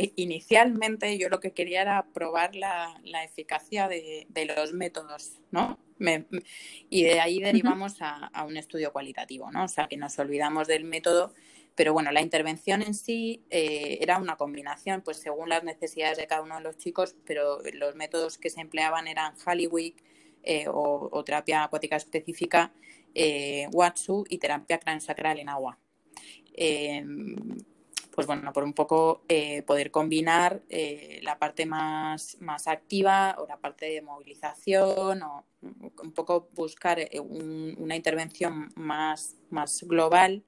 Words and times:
eh, 0.00 0.14
inicialmente 0.16 1.18
yo 1.18 1.28
lo 1.28 1.40
que 1.40 1.52
quería 1.52 1.82
era 1.82 2.06
probar 2.14 2.54
la, 2.54 2.98
eficacia 3.22 3.86
de, 3.86 4.26
los 4.56 4.72
métodos, 4.72 5.38
¿no? 5.50 5.78
y 6.88 7.02
de 7.02 7.20
ahí 7.20 7.40
derivamos 7.40 7.98
a, 8.00 8.30
un 8.46 8.56
estudio 8.56 8.94
cualitativo, 8.94 9.50
¿no? 9.50 9.64
O 9.64 9.68
sea, 9.68 9.88
que 9.88 9.98
nos 9.98 10.18
olvidamos 10.18 10.66
del 10.68 10.84
método, 10.84 11.34
pero 11.74 11.92
bueno, 11.92 12.12
la 12.12 12.22
intervención 12.22 12.80
en 12.80 12.94
sí 12.94 13.42
eh, 13.50 13.98
era 14.00 14.16
una 14.16 14.36
combinación, 14.36 15.02
pues 15.02 15.18
según 15.18 15.50
las 15.50 15.64
necesidades 15.64 16.16
de 16.16 16.26
cada 16.26 16.40
uno 16.40 16.56
de 16.56 16.62
los 16.62 16.78
chicos, 16.78 17.14
pero 17.26 17.58
los 17.74 17.94
métodos 17.94 18.38
que 18.38 18.48
se 18.48 18.62
empleaban 18.62 19.06
eran 19.06 19.34
Halliwick 19.44 20.02
eh, 20.42 20.64
o, 20.66 21.22
terapia 21.26 21.64
acuática 21.64 21.96
específica, 21.96 22.72
Watsu 23.72 24.24
y 24.30 24.38
terapia 24.38 24.78
craneosacral 24.78 25.38
en 25.38 25.50
agua. 25.50 25.78
Pues 28.12 28.26
bueno, 28.26 28.52
por 28.52 28.64
un 28.64 28.72
poco 28.72 29.22
eh, 29.28 29.62
poder 29.62 29.90
combinar 29.90 30.62
eh, 30.68 31.20
la 31.22 31.38
parte 31.38 31.64
más, 31.66 32.36
más 32.40 32.66
activa 32.66 33.36
o 33.38 33.46
la 33.46 33.58
parte 33.58 33.86
de 33.86 34.02
movilización 34.02 35.22
o 35.22 35.44
un 35.60 36.12
poco 36.12 36.48
buscar 36.54 36.98
eh, 36.98 37.20
una 37.20 37.96
intervención 37.96 38.72
más, 38.76 39.36
más 39.50 39.82
global 39.84 40.44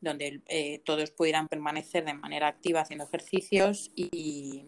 donde 0.00 0.42
todos 0.84 1.10
pudieran 1.12 1.48
permanecer 1.48 2.04
de 2.04 2.12
manera 2.12 2.46
activa 2.46 2.80
haciendo 2.80 3.06
ejercicios 3.06 3.90
y, 3.96 4.62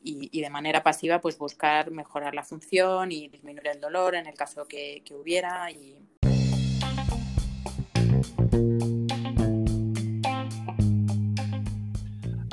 y, 0.00 0.40
de 0.40 0.48
manera 0.48 0.82
pasiva 0.82 1.20
pues 1.20 1.36
buscar 1.36 1.90
mejorar 1.90 2.34
la 2.34 2.44
función 2.44 3.12
y 3.12 3.28
disminuir 3.28 3.68
el 3.68 3.80
dolor 3.80 4.14
en 4.14 4.26
el 4.26 4.34
caso 4.34 4.66
que, 4.66 5.02
que 5.04 5.14
hubiera 5.14 5.70
y, 5.70 5.98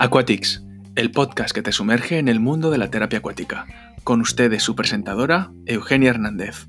Aquatics, 0.06 0.64
el 0.96 1.10
podcast 1.10 1.52
que 1.52 1.64
te 1.64 1.72
sumerge 1.72 2.20
en 2.20 2.28
el 2.28 2.40
mundo 2.40 2.70
de 2.70 2.78
la 2.78 2.92
terapia 2.92 3.18
acuática. 3.18 3.66
Con 4.04 4.22
ustedes 4.22 4.62
su 4.62 4.76
presentadora, 4.76 5.52
Eugenia 5.66 6.12
Hernández. 6.12 6.68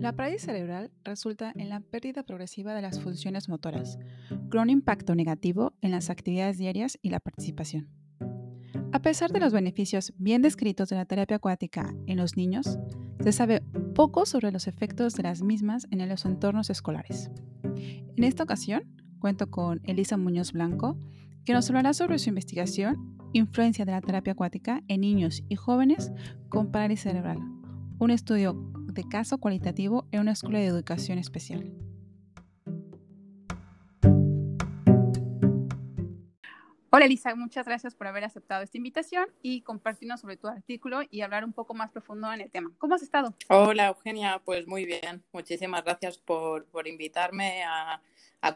La 0.00 0.16
parálisis 0.16 0.46
cerebral 0.46 0.90
resulta 1.04 1.52
en 1.54 1.68
la 1.68 1.78
pérdida 1.78 2.24
progresiva 2.24 2.74
de 2.74 2.82
las 2.82 3.00
funciones 3.00 3.48
motoras, 3.48 4.00
con 4.50 4.62
un 4.62 4.70
impacto 4.70 5.14
negativo 5.14 5.72
en 5.82 5.92
las 5.92 6.10
actividades 6.10 6.58
diarias 6.58 6.98
y 7.00 7.10
la 7.10 7.20
participación. 7.20 7.99
A 8.92 9.02
pesar 9.02 9.30
de 9.30 9.38
los 9.38 9.52
beneficios 9.52 10.12
bien 10.18 10.42
descritos 10.42 10.88
de 10.88 10.96
la 10.96 11.04
terapia 11.04 11.36
acuática 11.36 11.94
en 12.06 12.16
los 12.16 12.36
niños, 12.36 12.78
se 13.22 13.30
sabe 13.30 13.62
poco 13.94 14.26
sobre 14.26 14.50
los 14.50 14.66
efectos 14.66 15.14
de 15.14 15.22
las 15.22 15.42
mismas 15.42 15.86
en 15.92 16.08
los 16.08 16.24
entornos 16.24 16.70
escolares. 16.70 17.30
En 18.16 18.24
esta 18.24 18.42
ocasión, 18.42 18.82
cuento 19.20 19.48
con 19.48 19.80
Elisa 19.84 20.16
Muñoz 20.16 20.52
Blanco, 20.52 20.98
que 21.44 21.52
nos 21.52 21.68
hablará 21.68 21.94
sobre 21.94 22.18
su 22.18 22.30
investigación 22.30 23.16
Influencia 23.32 23.84
de 23.84 23.92
la 23.92 24.00
terapia 24.00 24.32
acuática 24.32 24.82
en 24.88 25.02
niños 25.02 25.44
y 25.48 25.54
jóvenes 25.54 26.10
con 26.48 26.72
parálisis 26.72 27.04
cerebral, 27.04 27.38
un 28.00 28.10
estudio 28.10 28.54
de 28.92 29.04
caso 29.04 29.38
cualitativo 29.38 30.08
en 30.10 30.22
una 30.22 30.32
escuela 30.32 30.58
de 30.58 30.66
educación 30.66 31.18
especial. 31.18 31.72
Hola 36.92 37.04
Elisa, 37.04 37.36
muchas 37.36 37.66
gracias 37.66 37.94
por 37.94 38.08
haber 38.08 38.24
aceptado 38.24 38.64
esta 38.64 38.76
invitación 38.76 39.28
y 39.42 39.60
compartirnos 39.60 40.20
sobre 40.20 40.36
tu 40.36 40.48
artículo 40.48 41.02
y 41.08 41.20
hablar 41.20 41.44
un 41.44 41.52
poco 41.52 41.72
más 41.72 41.92
profundo 41.92 42.32
en 42.32 42.40
el 42.40 42.50
tema. 42.50 42.72
¿Cómo 42.78 42.96
has 42.96 43.02
estado? 43.02 43.32
Hola 43.48 43.86
Eugenia, 43.86 44.42
pues 44.44 44.66
muy 44.66 44.84
bien. 44.86 45.22
Muchísimas 45.32 45.84
gracias 45.84 46.18
por, 46.18 46.66
invitarme 46.86 47.62
a, 47.62 48.02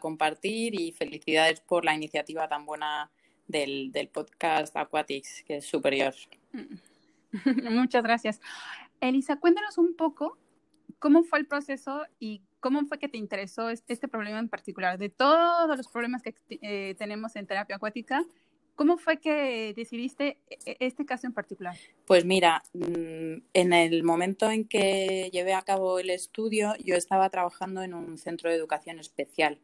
compartir 0.01 0.77
y 0.77 0.91
felicidades 0.91 1.61
por 1.61 1.85
la 1.85 1.95
iniciativa 1.95 2.49
tan 2.49 2.65
buena 2.65 3.09
del, 3.47 3.93
del 3.93 4.09
podcast 4.09 4.75
Aquatics, 4.75 5.43
que 5.43 5.57
es 5.57 5.65
superior. 5.65 6.13
Muchas 7.71 8.03
gracias. 8.03 8.41
Elisa, 8.99 9.37
cuéntanos 9.37 9.77
un 9.77 9.95
poco 9.95 10.37
cómo 10.99 11.23
fue 11.23 11.39
el 11.39 11.47
proceso 11.47 12.03
y 12.19 12.41
¿Cómo 12.65 12.83
fue 12.87 12.97
que 12.97 13.07
te 13.07 13.19
interesó 13.19 13.69
este, 13.69 14.07
problema 14.07 14.39
en 14.39 14.49
particular? 14.49 14.97
De 14.97 15.09
todos 15.09 15.77
los 15.77 15.87
problemas 15.87 16.23
que 16.23 16.33
eh, 16.49 16.95
tenemos 16.97 17.35
en 17.35 17.45
terapia 17.45 17.75
acuática, 17.75 18.25
¿cómo 18.73 18.97
fue 18.97 19.19
que 19.19 19.71
decidiste 19.75 20.39
e, 20.49 20.57
e, 20.65 20.77
este 20.79 21.05
caso 21.05 21.27
en 21.27 21.33
particular? 21.33 21.75
Pues 22.07 22.25
mira, 22.25 22.63
mm, 22.73 23.35
en 23.53 23.73
el 23.73 24.03
momento 24.03 24.49
en 24.49 24.67
que 24.67 25.29
llevé 25.31 25.53
a 25.53 25.61
cabo 25.61 25.99
el 25.99 26.09
estudio, 26.09 26.73
yo 26.83 26.95
estaba 26.95 27.29
trabajando 27.29 27.83
en 27.83 27.93
un 27.93 28.17
centro 28.17 28.49
de 28.49 28.55
educación 28.55 28.97
especial 28.97 29.59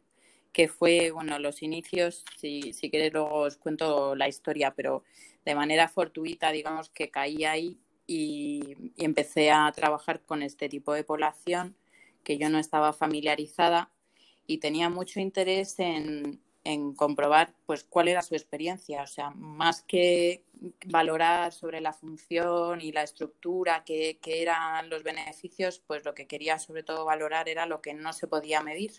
que 0.52 0.68
fue, 0.68 1.10
bueno, 1.10 1.40
los 1.40 1.60
inicios, 1.64 2.24
si, 2.38 2.72
si 2.72 2.88
luego 3.10 3.34
os 3.34 3.56
cuento 3.56 4.14
la 4.14 4.28
historia, 4.28 4.74
pero 4.76 5.02
de 5.44 5.56
manera 5.56 5.88
fortuita, 5.88 6.52
digamos 6.52 6.88
que 6.88 7.10
caí 7.10 7.42
ahí 7.46 7.80
y 8.06 8.76
empecé 8.96 9.50
a 9.50 9.72
trabajar 9.72 10.20
con 10.20 10.44
este 10.44 10.68
tipo 10.68 10.94
de 10.94 11.02
población 11.02 11.74
que 12.22 12.38
yo 12.38 12.48
no 12.48 12.58
estaba 12.58 12.92
familiarizada 12.92 13.90
y 14.46 14.58
tenía 14.58 14.88
mucho 14.88 15.20
interés 15.20 15.78
en, 15.78 16.40
comprobar 16.96 17.54
pues 17.66 17.82
cuál 17.82 18.06
era 18.06 18.22
su 18.22 18.36
experiencia, 18.36 19.02
o 19.02 19.06
sea, 19.06 19.30
más 19.30 19.82
que 19.82 20.44
valorar 20.86 21.52
sobre 21.52 21.80
la 21.80 21.92
función 21.92 22.80
y 22.80 22.92
la 22.92 23.02
estructura, 23.02 23.82
que, 23.84 24.18
eran 24.24 24.88
los 24.88 25.02
beneficios, 25.02 25.82
pues 25.84 26.04
lo 26.04 26.14
que 26.14 26.28
quería 26.28 26.60
sobre 26.60 26.84
todo 26.84 27.04
valorar 27.04 27.48
era 27.48 27.66
lo 27.66 27.82
que 27.82 27.94
no 27.94 28.12
se 28.12 28.28
podía 28.28 28.60
medir. 28.62 28.92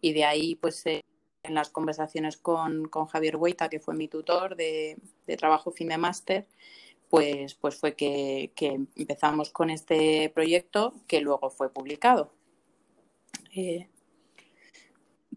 Y 0.00 0.12
de 0.12 0.24
ahí, 0.24 0.54
pues 0.54 0.86
eh, 0.86 1.02
en 1.42 1.54
las 1.54 1.70
conversaciones 1.70 2.36
con, 2.36 2.88
Javier 3.08 3.36
Hueita, 3.36 3.68
que 3.68 3.80
fue 3.80 3.94
mi 3.94 4.06
tutor 4.06 4.54
de, 4.54 4.96
trabajo 5.36 5.72
fin 5.72 5.88
de 5.88 5.98
máster, 5.98 6.46
pues, 7.10 7.54
pues 7.54 7.74
fue 7.76 7.94
que 7.96 8.52
empezamos 8.94 9.50
con 9.50 9.70
este 9.70 10.30
proyecto 10.30 10.94
que 11.08 11.20
luego 11.20 11.50
fue 11.50 11.72
publicado. 11.72 12.30
Eh, 13.54 13.88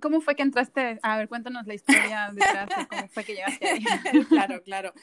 ¿Cómo 0.01 0.21
fue 0.21 0.35
que 0.35 0.43
entraste? 0.43 0.99
A 1.01 1.17
ver, 1.17 1.27
cuéntanos 1.27 1.65
la 1.65 1.73
historia 1.73 2.29
detrás 2.33 2.69
de 2.69 2.87
cómo 2.87 3.07
fue 3.07 3.23
que 3.23 3.35
llegaste 3.35 3.67
ahí. 3.67 3.83
claro, 4.29 4.61
claro. 4.63 4.93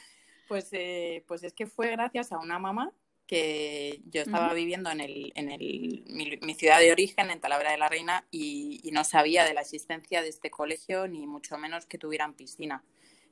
Pues, 0.47 0.69
eh, 0.71 1.23
pues 1.27 1.43
es 1.43 1.53
que 1.53 1.65
fue 1.65 1.91
gracias 1.91 2.31
a 2.31 2.37
una 2.37 2.59
mamá 2.59 2.91
que 3.27 4.01
yo 4.05 4.21
estaba 4.21 4.53
viviendo 4.53 4.91
en, 4.91 5.01
el, 5.01 5.31
en 5.35 5.49
el, 5.49 6.05
mi, 6.43 6.53
ciudad 6.53 6.79
de 6.79 6.91
origen, 6.91 7.31
en 7.31 7.39
Talavera 7.39 7.71
de 7.71 7.77
la 7.77 7.89
Reina, 7.89 8.27
y, 8.29 8.87
no 8.93 9.03
sabía 9.03 9.43
de 9.45 9.53
la 9.53 9.61
existencia 9.61 10.21
de 10.21 10.29
este 10.29 10.51
colegio, 10.51 11.07
ni 11.07 11.25
mucho 11.25 11.57
menos 11.57 11.87
que 11.87 11.97
tuvieran 11.97 12.35
piscina. 12.35 12.83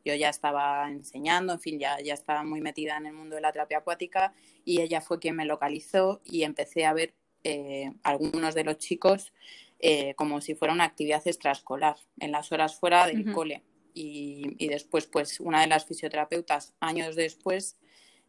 Yo 0.03 0.15
ya 0.15 0.29
estaba 0.29 0.89
enseñando, 0.89 1.53
en 1.53 1.59
fin, 1.59 1.79
ya, 1.79 1.99
ya 2.01 2.15
estaba 2.15 2.43
muy 2.43 2.59
metida 2.59 2.97
en 2.97 3.05
el 3.05 3.13
mundo 3.13 3.35
de 3.35 3.41
la 3.41 3.51
terapia 3.51 3.77
acuática 3.77 4.33
y 4.65 4.81
ella 4.81 4.99
fue 4.99 5.19
quien 5.19 5.35
me 5.35 5.45
localizó 5.45 6.21
y 6.25 6.43
empecé 6.43 6.85
a 6.85 6.93
ver 6.93 7.13
eh, 7.43 7.91
algunos 8.03 8.55
de 8.55 8.63
los 8.63 8.77
chicos 8.77 9.33
eh, 9.79 10.13
como 10.15 10.39
si 10.39 10.55
fuera 10.55 10.73
una 10.73 10.85
actividad 10.85 11.21
extraescolar, 11.27 11.97
en 12.19 12.31
las 12.31 12.51
horas 12.51 12.79
fuera 12.79 13.05
del 13.05 13.31
cole. 13.33 13.63
Y, 13.93 14.67
después, 14.67 15.07
pues, 15.07 15.39
una 15.39 15.61
de 15.61 15.67
las 15.67 15.85
fisioterapeutas, 15.85 16.73
años 16.79 17.15
después, 17.15 17.77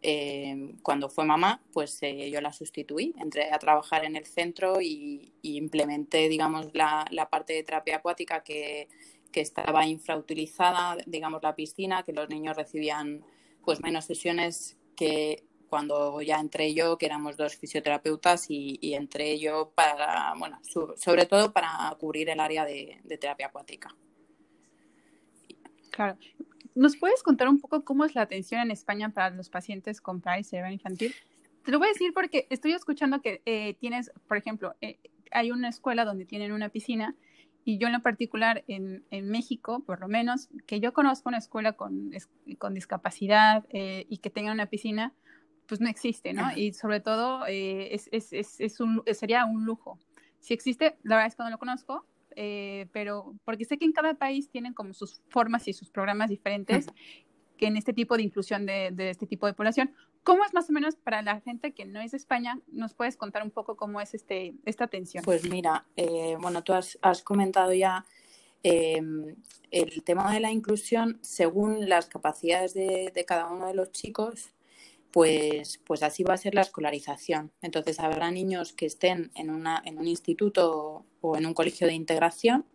eh, 0.03 0.75
cuando 0.83 1.09
fue 1.09 1.25
mamá, 1.25 1.63
pues 1.73 2.01
yo 2.01 2.41
la 2.41 2.53
sustituí, 2.53 3.15
entré 3.19 3.51
a 3.53 3.59
trabajar 3.59 4.05
en 4.05 4.17
el 4.17 4.27
centro 4.27 4.81
y, 4.83 5.33
implementé, 5.43 6.29
digamos, 6.29 6.75
la, 6.75 7.29
parte 7.31 7.53
de 7.53 7.63
terapia 7.63 7.97
acuática 7.97 8.43
que, 8.43 8.89
que 9.31 9.41
estaba 9.41 9.87
infrautilizada, 9.87 10.97
digamos, 11.07 11.43
la 11.43 11.55
piscina, 11.55 12.03
que 12.03 12.13
los 12.13 12.29
niños 12.29 12.57
recibían 12.57 13.25
pues 13.65 13.81
menos 13.81 14.05
sesiones 14.05 14.77
que 14.97 15.45
cuando 15.75 16.23
ya 16.23 16.39
entré 16.39 16.73
yo, 16.73 16.97
que 16.99 17.07
éramos 17.07 17.37
dos 17.37 17.57
fisioterapeutas 17.57 18.47
y, 18.49 18.95
entré 18.95 19.41
yo 19.41 19.73
para, 19.75 20.33
bueno, 20.39 20.61
sobre 20.63 21.27
todo 21.27 21.53
para 21.53 21.93
cubrir 21.99 22.29
el 22.29 22.39
área 22.39 22.65
de, 22.65 23.01
terapia 23.21 23.49
acuática. 23.49 23.93
Claro. 25.91 26.17
¿Nos 26.77 26.97
puedes 26.97 27.25
contar 27.25 27.49
un 27.49 27.61
poco 27.61 27.85
cómo 27.85 28.05
es 28.05 28.15
la 28.15 28.23
atención 28.23 28.61
en 28.61 28.71
España 28.71 29.09
para 29.09 29.31
los 29.31 29.51
pacientes 29.51 30.01
con 30.01 30.21
parálisis 30.21 30.51
cerebral 30.51 30.75
infantil? 30.75 31.13
Te 31.65 31.73
lo 31.73 31.81
voy 31.81 31.89
a 31.89 31.91
decir 31.91 32.13
porque 32.15 32.47
estoy 32.51 32.71
escuchando 32.71 33.21
que 33.21 33.43
eh, 33.45 33.75
tienes, 33.81 34.13
por 34.29 34.37
ejemplo, 34.37 34.77
eh, 34.81 35.01
hay 35.33 35.51
una 35.51 35.71
escuela 35.71 36.05
donde 36.05 36.25
tienen 36.25 36.53
una 36.53 36.69
piscina 36.69 37.17
y 37.65 37.79
yo 37.79 37.89
en 37.89 37.95
lo 37.95 38.01
particular 38.01 38.63
en, 38.69 39.05
en, 39.11 39.29
México, 39.29 39.83
por 39.85 39.99
lo 39.99 40.07
menos, 40.07 40.51
que 40.69 40.79
yo 40.79 40.93
conozco 40.93 41.31
una 41.31 41.39
escuela 41.39 41.73
con, 41.73 42.13
con 42.59 42.75
discapacidad 42.75 43.65
eh, 43.71 44.07
y 44.09 44.19
que 44.19 44.31
tenga 44.31 44.53
una 44.53 44.67
piscina, 44.67 45.13
pues 45.67 45.81
no 45.81 45.89
existe, 45.89 46.33
¿no? 46.33 46.57
Y 46.57 46.73
sobre 46.73 47.01
todo 47.01 47.47
eh, 47.47 47.95
es, 47.95 48.09
es, 48.13 48.33
es, 48.33 48.61
es 48.61 48.81
un, 48.81 49.03
sería 49.13 49.45
un 49.45 49.65
lujo. 49.65 49.99
Si 50.41 50.53
existe, 50.55 50.97
la 51.03 51.17
verdad 51.17 51.29
es 51.29 51.37
que 51.37 51.43
no 51.43 51.51
lo 51.51 51.59
conozco, 51.59 52.07
eh, 52.37 52.87
pero 52.93 53.35
porque 53.45 53.65
sé 53.65 53.79
que 53.79 53.85
en 53.85 53.93
cada 53.93 54.15
país 54.15 54.51
tienen 54.51 54.75
como 54.75 54.93
sus 54.93 55.23
formas 55.29 55.67
y 55.69 55.73
sus 55.73 55.91
programas 55.91 56.31
diferentes. 56.31 56.87
que 57.57 57.67
en 57.67 57.77
este 57.77 57.93
tipo 57.93 58.17
de 58.17 58.23
inclusión 58.23 58.67
de, 58.67 58.93
este 58.99 59.27
tipo 59.27 59.47
de 59.47 59.55
población. 59.55 59.95
¿Cómo 60.23 60.45
es 60.45 60.55
más 60.55 60.69
o 60.71 60.73
menos 60.73 60.97
para 60.97 61.23
la 61.23 61.41
gente 61.41 61.73
que 61.73 61.85
no 61.85 62.01
es 62.01 62.13
de 62.13 62.17
España? 62.17 62.59
¿Nos 62.67 62.95
puedes 62.95 63.17
contar 63.17 63.43
un 63.43 63.51
poco 63.51 63.77
cómo 63.77 64.01
es 64.01 64.15
este, 64.15 64.55
esta 64.65 64.85
atención? 64.85 65.23
Pues 65.25 65.49
mira, 65.49 65.87
eh, 65.97 66.37
bueno, 66.41 66.65
tú 66.65 66.73
has, 66.73 66.99
comentado 67.23 67.73
ya 67.73 68.05
em, 68.63 69.37
el 69.71 70.03
tema 70.03 70.33
de 70.33 70.41
la 70.41 70.51
inclusión 70.51 71.19
según 71.21 71.89
las 71.89 72.07
capacidades 72.07 72.75
de, 72.75 73.25
cada 73.27 73.47
uno 73.47 73.67
de 73.67 73.75
los 73.75 73.93
chicos. 73.93 74.54
Pues, 75.15 75.81
pues 75.87 76.03
así 76.03 76.25
va 76.25 76.35
a 76.35 76.39
ser 76.39 76.57
la 76.57 76.63
escolarización. 76.63 77.53
Entonces 77.63 78.01
habrá 78.01 78.33
niños 78.33 78.73
que 78.73 78.87
estén 78.87 79.31
en, 79.37 79.49
una, 79.49 79.81
en 79.85 79.99
un 79.99 80.09
instituto 80.09 81.07
o 81.21 81.37
en 81.37 81.47
un 81.47 81.55
colegio 81.55 81.87
de 81.87 81.95
integración 81.95 82.67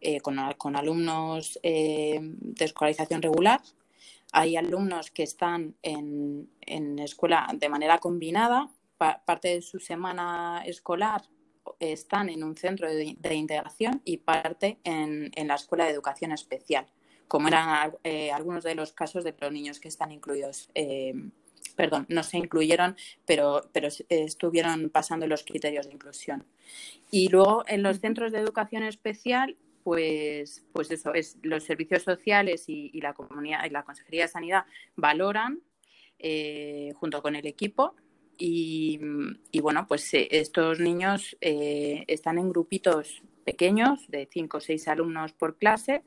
eh, 0.00 0.20
con, 0.20 0.38
con, 0.56 0.74
alumnos 0.74 1.60
eh, 1.62 2.18
de 2.22 2.64
escolarización 2.64 3.20
regular 3.20 3.60
hay 4.32 4.56
alumnos 4.56 5.10
que 5.10 5.22
están 5.22 5.76
en, 5.82 6.48
escuela 6.98 7.48
de 7.54 7.68
manera 7.68 7.98
combinada, 7.98 8.70
parte 8.96 9.48
de 9.48 9.62
su 9.62 9.80
semana 9.80 10.62
escolar 10.64 11.22
están 11.78 12.28
en 12.28 12.44
un 12.44 12.56
centro 12.56 12.88
de, 12.88 13.34
integración 13.34 14.02
y 14.04 14.18
parte 14.18 14.78
en, 14.84 15.30
la 15.46 15.54
escuela 15.54 15.84
de 15.84 15.90
educación 15.90 16.32
especial, 16.32 16.86
como 17.26 17.48
eran 17.48 17.92
eh, 18.04 18.30
algunos 18.30 18.64
de 18.64 18.74
los 18.74 18.92
casos 18.92 19.24
de 19.24 19.34
los 19.38 19.52
niños 19.52 19.80
que 19.80 19.88
están 19.88 20.12
incluidos. 20.12 20.70
Eh, 20.74 21.14
perdón, 21.76 22.06
no 22.08 22.22
se 22.22 22.38
incluyeron, 22.38 22.96
pero, 23.26 23.62
pero 23.72 23.88
estuvieron 24.08 24.90
pasando 24.90 25.26
los 25.26 25.44
criterios 25.44 25.86
de 25.86 25.94
inclusión. 25.94 26.44
Y 27.10 27.28
luego 27.28 27.64
en 27.66 27.82
los 27.82 28.00
centros 28.00 28.32
de 28.32 28.38
educación 28.38 28.82
especial 28.82 29.56
pues, 29.82 30.64
pues 30.72 30.90
eso, 30.90 31.14
es 31.14 31.38
los 31.42 31.64
servicios 31.64 32.02
sociales 32.02 32.64
y, 32.68 33.00
la 33.00 33.14
comunidad 33.14 33.64
y 33.64 33.70
la 33.70 33.82
Consejería 33.82 34.22
de 34.22 34.28
Sanidad 34.28 34.64
valoran 34.96 35.60
eh, 36.18 36.92
junto 36.96 37.22
con 37.22 37.34
el 37.34 37.46
equipo 37.46 37.94
y, 38.42 38.98
bueno, 39.60 39.86
pues 39.86 40.14
eh, 40.14 40.28
estos 40.30 40.80
niños 40.80 41.36
eh, 41.42 42.04
están 42.06 42.38
en 42.38 42.48
grupitos 42.48 43.22
pequeños 43.44 44.06
de 44.08 44.28
cinco 44.30 44.58
o 44.58 44.60
seis 44.60 44.88
alumnos 44.88 45.32
por 45.32 45.58
clase 45.58 46.02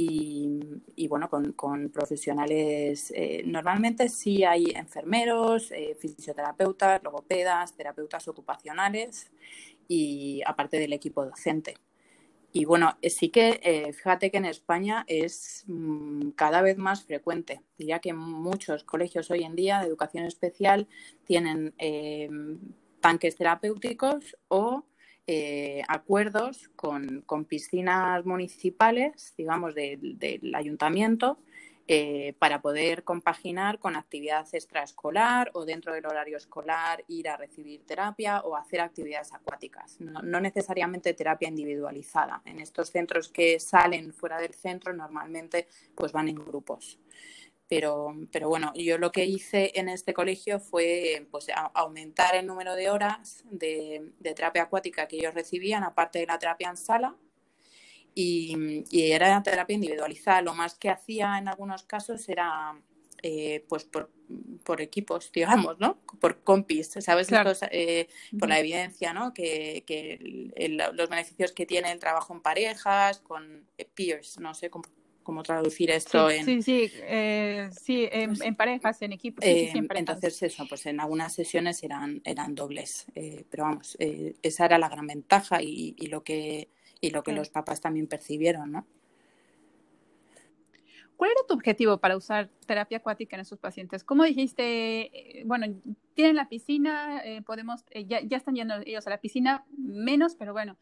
y, 0.00 1.08
bueno, 1.08 1.28
con, 1.28 1.88
profesionales, 1.90 3.12
normalmente 3.44 4.08
sí 4.08 4.44
hay 4.44 4.66
enfermeros, 4.74 5.72
fisioterapeutas, 5.98 7.02
logopedas, 7.02 7.74
terapeutas 7.74 8.28
ocupacionales 8.28 9.30
y 9.88 10.42
aparte 10.46 10.78
del 10.78 10.92
equipo 10.92 11.24
docente. 11.24 11.74
Y 12.52 12.64
bueno, 12.64 12.96
eh, 13.02 13.10
sí 13.10 13.28
que 13.28 13.60
eh, 13.62 13.92
fíjate 13.92 14.30
que 14.30 14.38
en 14.38 14.46
España 14.46 15.04
es 15.06 15.64
mm, 15.66 16.30
cada 16.30 16.62
vez 16.62 16.78
más 16.78 17.04
frecuente. 17.04 17.62
Diría 17.76 17.98
que 17.98 18.14
muchos 18.14 18.84
colegios 18.84 19.30
hoy 19.30 19.44
en 19.44 19.54
día 19.54 19.80
de 19.80 19.86
educación 19.86 20.24
especial 20.24 20.88
tienen 21.24 21.74
eh, 21.78 22.30
tanques 23.00 23.36
terapéuticos 23.36 24.36
o 24.48 24.84
acuerdos 25.88 26.70
con, 26.76 27.22
con, 27.26 27.44
piscinas 27.44 28.24
municipales, 28.24 29.34
digamos, 29.36 29.74
del 29.74 30.54
ayuntamiento, 30.54 31.38
eh, 31.90 32.34
para 32.38 32.60
poder 32.60 33.02
compaginar 33.02 33.78
con 33.78 33.96
actividad 33.96 34.46
extraescolar 34.52 35.50
o 35.54 35.64
dentro 35.64 35.94
del 35.94 36.04
horario 36.04 36.36
escolar 36.36 37.02
ir 37.08 37.30
a 37.30 37.38
recibir 37.38 37.80
terapia 37.86 38.42
o 38.42 38.56
hacer 38.56 38.82
actividades 38.82 39.32
acuáticas. 39.32 39.98
No, 39.98 40.38
necesariamente 40.38 41.14
terapia 41.14 41.48
individualizada. 41.48 42.42
En 42.44 42.60
estos 42.60 42.90
centros 42.90 43.30
que 43.30 43.58
salen 43.58 44.12
fuera 44.12 44.38
del 44.38 44.52
centro 44.52 44.92
normalmente 44.92 45.66
pues 45.94 46.12
van 46.12 46.28
en 46.28 46.34
grupos. 46.34 46.98
Pero, 47.68 48.14
pero 48.32 48.48
bueno, 48.48 48.72
yo 48.74 48.96
lo 48.96 49.12
que 49.12 49.26
hice 49.26 49.72
en 49.74 49.90
este 49.90 50.14
colegio 50.14 50.58
fue 50.58 51.26
pues, 51.30 51.48
aumentar 51.74 52.34
el 52.34 52.46
número 52.46 52.74
de 52.74 52.88
horas 52.88 53.44
de 53.50 54.12
terapia 54.22 54.62
acuática 54.62 55.06
que 55.06 55.16
ellos 55.16 55.34
recibían, 55.34 55.84
aparte 55.84 56.18
de 56.20 56.26
la 56.26 56.38
terapia 56.38 56.70
en 56.70 56.76
sala, 56.78 57.16
y, 58.20 58.84
era 58.90 59.42
terapia 59.42 59.74
individualizada. 59.74 60.42
Lo 60.42 60.54
más 60.54 60.74
que 60.74 60.90
hacía 60.90 61.38
en 61.38 61.48
algunos 61.48 61.84
casos 61.84 62.28
era 62.28 62.76
eh, 63.22 63.64
pues 63.68 63.84
por, 63.84 64.10
equipos, 64.80 65.30
digamos, 65.34 65.78
¿no? 65.78 65.98
Por 66.20 66.42
compis, 66.42 66.90
¿sabes? 67.00 67.28
Eh, 67.70 68.08
por 68.38 68.48
la 68.48 68.58
evidencia, 68.58 69.12
¿no? 69.12 69.32
Que, 69.32 69.84
los 70.94 71.08
beneficios 71.08 71.52
que 71.52 71.66
tiene 71.66 71.92
el 71.92 72.00
trabajo 72.00 72.34
en 72.34 72.40
parejas, 72.40 73.20
con 73.20 73.66
peers, 73.94 74.40
no 74.40 74.54
sé 74.54 74.70
cómo, 75.28 75.42
traducir 75.42 75.90
esto 75.90 76.30
en... 76.30 76.44
Sí, 76.44 76.62
sí, 76.62 76.90
sí 77.70 78.08
en, 78.10 78.54
parejas, 78.56 79.02
en 79.02 79.12
equipos. 79.12 79.44
entonces 79.44 80.42
eso, 80.42 80.66
pues 80.68 80.86
en 80.86 81.00
algunas 81.00 81.34
sesiones 81.34 81.82
eran, 81.82 82.20
eran 82.24 82.54
dobles, 82.54 83.06
pero 83.50 83.64
vamos, 83.64 83.96
esa 83.98 84.64
era 84.64 84.78
la 84.78 84.88
gran 84.88 85.06
ventaja 85.06 85.62
y 85.62 85.94
lo 86.08 86.24
que 86.24 86.68
y 87.00 87.10
lo 87.10 87.22
que 87.22 87.32
los 87.32 87.50
papás 87.50 87.80
también 87.80 88.06
percibieron, 88.06 88.72
¿no? 88.72 88.86
¿Cuál 91.16 91.32
era 91.32 91.40
tu 91.48 91.54
objetivo 91.54 91.98
para 91.98 92.16
usar 92.16 92.48
terapia 92.66 92.98
acuática 92.98 93.34
en 93.34 93.40
esos 93.40 93.58
pacientes? 93.58 94.04
¿Cómo 94.04 94.22
dijiste, 94.22 95.40
eh, 95.40 95.42
bueno, 95.44 95.66
tienen 96.14 96.36
la 96.36 96.48
piscina, 96.48 97.20
eh, 97.24 97.42
podemos, 97.42 97.84
eh, 97.90 98.04
ya, 98.06 98.20
ya, 98.20 98.36
están 98.36 98.54
yendo 98.54 98.74
ellos 98.86 99.04
a 99.08 99.10
la 99.10 99.20
piscina, 99.20 99.64
menos, 99.76 100.36
pero 100.36 100.52
bueno, 100.52 100.76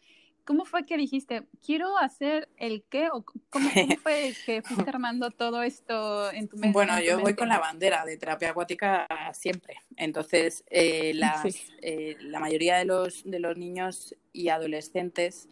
¿cómo 0.46 0.64
fue 0.64 0.86
que 0.86 0.96
dijiste, 0.96 1.42
quiero 1.64 1.98
hacer 1.98 2.48
el 2.56 2.84
qué? 2.88 3.08
¿O 3.12 3.24
cómo, 3.50 3.68
fue 4.02 4.32
que 4.46 4.62
fuiste 4.62 4.88
armando 4.88 5.30
todo 5.30 5.62
esto 5.62 6.32
en 6.32 6.48
tu 6.48 6.56
mente? 6.56 6.72
Bueno, 6.72 6.98
yo 7.02 7.20
voy 7.20 7.34
con 7.34 7.48
la 7.48 7.58
bandera 7.58 8.06
de 8.06 8.16
terapia 8.16 8.50
acuática 8.50 9.06
siempre. 9.34 9.76
Entonces, 9.96 10.64
la 10.70 12.40
mayoría 12.40 12.78
de 12.78 12.86
los, 12.86 13.22
de 13.24 13.40
los 13.40 13.58
niños 13.58 14.14
y 14.32 14.48
adolescentes 14.48 15.48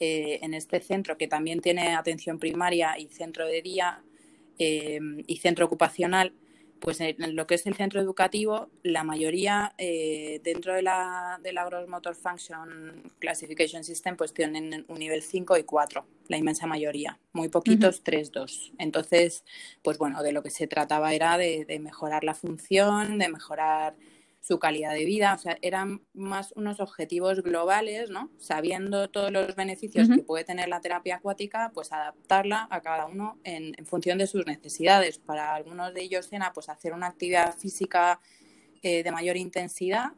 eh, 0.00 0.40
en 0.42 0.54
este 0.54 0.80
centro 0.80 1.16
que 1.16 1.28
también 1.28 1.60
tiene 1.60 1.94
atención 1.94 2.38
primaria 2.38 2.98
y 2.98 3.06
centro 3.08 3.46
de 3.46 3.62
día 3.62 4.02
eh, 4.58 5.00
y 5.26 5.36
centro 5.36 5.66
ocupacional, 5.66 6.34
pues 6.80 7.00
en 7.00 7.36
lo 7.36 7.46
que 7.46 7.54
es 7.54 7.66
el 7.66 7.74
centro 7.74 8.00
educativo, 8.00 8.68
la 8.82 9.04
mayoría 9.04 9.74
eh, 9.78 10.40
dentro 10.44 10.74
de 10.74 10.82
la, 10.82 11.40
de 11.42 11.52
la 11.52 11.64
Gross 11.64 11.88
Motor 11.88 12.14
Function 12.14 13.10
Classification 13.18 13.84
System 13.84 14.16
pues 14.16 14.34
tienen 14.34 14.84
un 14.88 14.98
nivel 14.98 15.22
5 15.22 15.56
y 15.56 15.64
4, 15.64 16.06
la 16.28 16.36
inmensa 16.36 16.66
mayoría, 16.66 17.18
muy 17.32 17.48
poquitos 17.48 18.02
3, 18.02 18.32
2. 18.32 18.72
Entonces, 18.78 19.44
pues 19.82 19.98
bueno, 19.98 20.22
de 20.22 20.32
lo 20.32 20.42
que 20.42 20.50
se 20.50 20.66
trataba 20.66 21.14
era 21.14 21.38
de, 21.38 21.64
de 21.64 21.78
mejorar 21.78 22.22
la 22.24 22.34
función, 22.34 23.18
de 23.18 23.28
mejorar 23.28 23.96
su 24.46 24.58
calidad 24.58 24.92
de 24.92 25.06
vida, 25.06 25.32
o 25.32 25.38
sea, 25.38 25.56
eran 25.62 26.02
más 26.12 26.52
unos 26.54 26.78
objetivos 26.78 27.42
globales, 27.42 28.10
¿no? 28.10 28.30
Sabiendo 28.36 29.08
todos 29.08 29.32
los 29.32 29.56
beneficios 29.56 30.06
que 30.06 30.22
puede 30.22 30.44
tener 30.44 30.68
la 30.68 30.82
terapia 30.82 31.16
acuática, 31.16 31.70
pues 31.72 31.92
adaptarla 31.92 32.68
a 32.70 32.82
cada 32.82 33.06
uno 33.06 33.38
en, 33.42 33.74
función 33.86 34.18
de 34.18 34.26
sus 34.26 34.44
necesidades. 34.44 35.16
Para 35.16 35.54
algunos 35.54 35.94
de 35.94 36.02
ellos 36.02 36.30
era 36.30 36.52
pues 36.52 36.68
hacer 36.68 36.92
una 36.92 37.06
actividad 37.06 37.56
física 37.56 38.20
eh, 38.82 39.02
de 39.02 39.10
mayor 39.10 39.38
intensidad, 39.38 40.12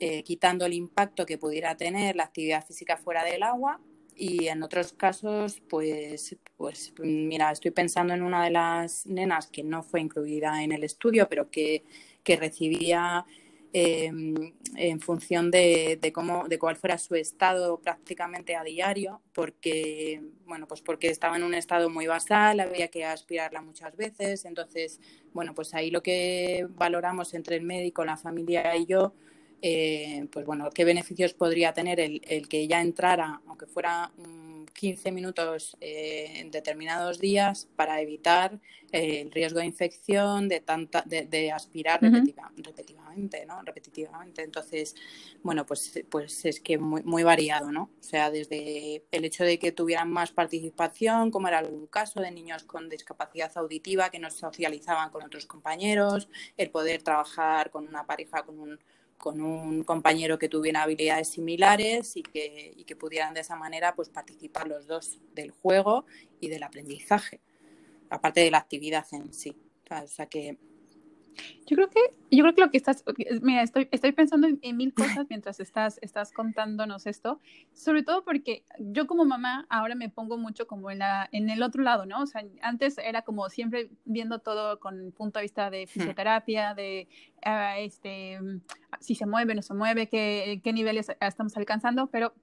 eh, 0.00 0.22
quitando 0.22 0.64
el 0.64 0.72
impacto 0.72 1.26
que 1.26 1.36
pudiera 1.36 1.76
tener 1.76 2.16
la 2.16 2.24
actividad 2.24 2.64
física 2.64 2.96
fuera 2.96 3.22
del 3.22 3.42
agua 3.42 3.82
y 4.14 4.48
en 4.48 4.62
otros 4.62 4.94
casos, 4.94 5.60
pues, 5.68 6.38
pues 6.56 6.94
mira, 7.00 7.52
estoy 7.52 7.70
pensando 7.70 8.14
en 8.14 8.22
una 8.22 8.42
de 8.44 8.50
las 8.50 9.04
nenas 9.06 9.48
que 9.48 9.62
no 9.62 9.82
fue 9.82 10.00
incluida 10.00 10.64
en 10.64 10.72
el 10.72 10.84
estudio, 10.84 11.28
pero 11.28 11.50
que 11.50 11.84
que 12.26 12.36
recibía 12.36 13.24
em, 13.72 14.52
en 14.74 15.00
función 15.00 15.50
de, 15.52 16.10
cómo, 16.12 16.48
de 16.48 16.58
cuál 16.58 16.74
fuera 16.76 16.98
su 16.98 17.14
estado 17.14 17.78
prácticamente 17.78 18.56
a 18.56 18.64
diario, 18.64 19.22
porque, 19.32 20.20
bueno, 20.44 20.66
pues 20.66 20.80
porque 20.82 21.08
estaba 21.08 21.36
en 21.36 21.44
un 21.44 21.54
estado 21.54 21.88
muy 21.88 22.08
basal, 22.08 22.58
había 22.58 22.88
que 22.88 23.04
aspirarla 23.04 23.62
muchas 23.62 23.96
veces, 23.96 24.44
entonces, 24.44 25.00
bueno, 25.32 25.54
pues 25.54 25.72
ahí 25.72 25.90
lo 25.92 26.02
que 26.02 26.66
valoramos 26.70 27.32
entre 27.34 27.56
el 27.56 27.62
médico, 27.62 28.04
la 28.04 28.16
familia 28.16 28.76
y 28.76 28.86
yo, 28.86 29.14
eh, 29.62 30.26
pues 30.32 30.44
bueno, 30.44 30.68
qué 30.70 30.84
beneficios 30.84 31.32
podría 31.32 31.72
tener 31.72 32.00
el, 32.00 32.20
el 32.26 32.48
que 32.48 32.58
ella 32.58 32.80
entrara, 32.80 33.40
aunque 33.46 33.66
fuera 33.66 34.10
un 34.18 34.55
15 34.76 35.10
minutos 35.10 35.76
eh, 35.80 36.32
en 36.36 36.50
determinados 36.50 37.18
días 37.18 37.68
para 37.76 38.00
evitar 38.00 38.60
eh, 38.92 39.22
el 39.22 39.32
riesgo 39.32 39.60
de 39.60 39.66
infección, 39.66 40.48
de, 40.48 40.60
tanta, 40.60 41.02
de, 41.06 41.50
aspirar 41.50 42.00
repetitivamente, 42.02 43.46
¿no? 43.46 43.62
Repetitivamente. 43.62 44.42
Entonces, 44.42 44.94
bueno, 45.42 45.64
pues, 45.64 46.04
pues 46.10 46.44
es 46.44 46.60
que 46.60 46.78
muy, 46.78 47.02
muy 47.02 47.22
variado, 47.22 47.72
¿no? 47.72 47.90
O 47.98 48.02
sea, 48.02 48.30
desde 48.30 49.02
el 49.10 49.24
hecho 49.24 49.44
de 49.44 49.58
que 49.58 49.72
tuvieran 49.72 50.10
más 50.10 50.30
participación, 50.32 51.30
como 51.30 51.48
era 51.48 51.58
algún 51.58 51.86
caso 51.86 52.20
de 52.20 52.30
niños 52.30 52.64
con 52.64 52.88
discapacidad 52.88 53.50
auditiva 53.56 54.10
que 54.10 54.18
no 54.18 54.30
socializaban 54.30 55.10
con 55.10 55.24
otros 55.24 55.46
compañeros, 55.46 56.28
el 56.56 56.70
poder 56.70 57.02
trabajar 57.02 57.70
con 57.70 57.88
una 57.88 58.06
pareja, 58.06 58.42
con 58.42 58.58
un 58.58 58.78
con 59.18 59.40
un 59.40 59.82
compañero 59.84 60.38
que 60.38 60.48
tuviera 60.48 60.82
habilidades 60.82 61.28
similares 61.28 62.16
y 62.16 62.22
que, 62.22 62.84
que 62.86 62.96
pudieran 62.96 63.34
de 63.34 63.40
esa 63.40 63.56
manera 63.56 63.94
pues 63.94 64.08
participar 64.08 64.68
los 64.68 64.86
dos 64.86 65.18
del 65.34 65.50
juego 65.50 66.04
y 66.40 66.48
del 66.48 66.62
aprendizaje. 66.62 67.40
aparte 68.10 68.40
de 68.40 68.50
la 68.50 68.58
actividad 68.58 69.06
en 69.12 69.32
sí. 69.32 69.56
O 69.90 70.06
sea 70.06 70.26
que 70.26 70.58
yo 71.66 71.76
creo 71.76 71.90
que, 71.90 72.00
yo 72.30 72.44
creo 72.44 72.54
que 72.54 72.60
lo 72.60 72.70
que 72.70 72.76
estás, 72.76 73.04
mira, 73.42 73.62
estoy, 73.62 73.88
estoy 73.90 74.12
pensando 74.12 74.48
en, 74.60 74.76
mil 74.76 74.94
cosas 74.94 75.26
mientras 75.30 75.60
estás, 75.60 75.98
estás 76.02 76.32
contándonos 76.32 77.06
esto, 77.06 77.40
sobre 77.72 78.02
todo 78.02 78.24
porque 78.24 78.64
yo 78.78 79.06
como 79.06 79.24
mamá 79.24 79.66
ahora 79.68 79.94
me 79.94 80.08
pongo 80.08 80.38
mucho 80.38 80.66
como 80.66 80.90
en, 80.90 81.00
la, 81.00 81.28
en 81.32 81.50
el 81.50 81.62
otro 81.62 81.82
lado, 81.82 82.06
¿no? 82.06 82.22
O 82.22 82.26
sea, 82.26 82.44
antes 82.62 82.98
era 82.98 83.22
como 83.22 83.48
siempre 83.48 83.90
viendo 84.04 84.38
todo 84.38 84.78
con 84.80 85.12
punto 85.12 85.38
de 85.38 85.44
vista 85.44 85.70
de 85.70 85.86
fisioterapia, 85.86 86.74
de 86.74 87.08
ah, 87.42 87.78
este, 87.78 88.38
si 89.00 89.14
se 89.14 89.26
mueve, 89.26 89.54
no 89.54 89.62
se 89.62 89.74
mueve, 89.74 90.08
qué, 90.08 90.60
qué 90.62 90.72
niveles 90.72 91.08
estamos 91.20 91.56
alcanzando, 91.56 92.08
pero 92.08 92.34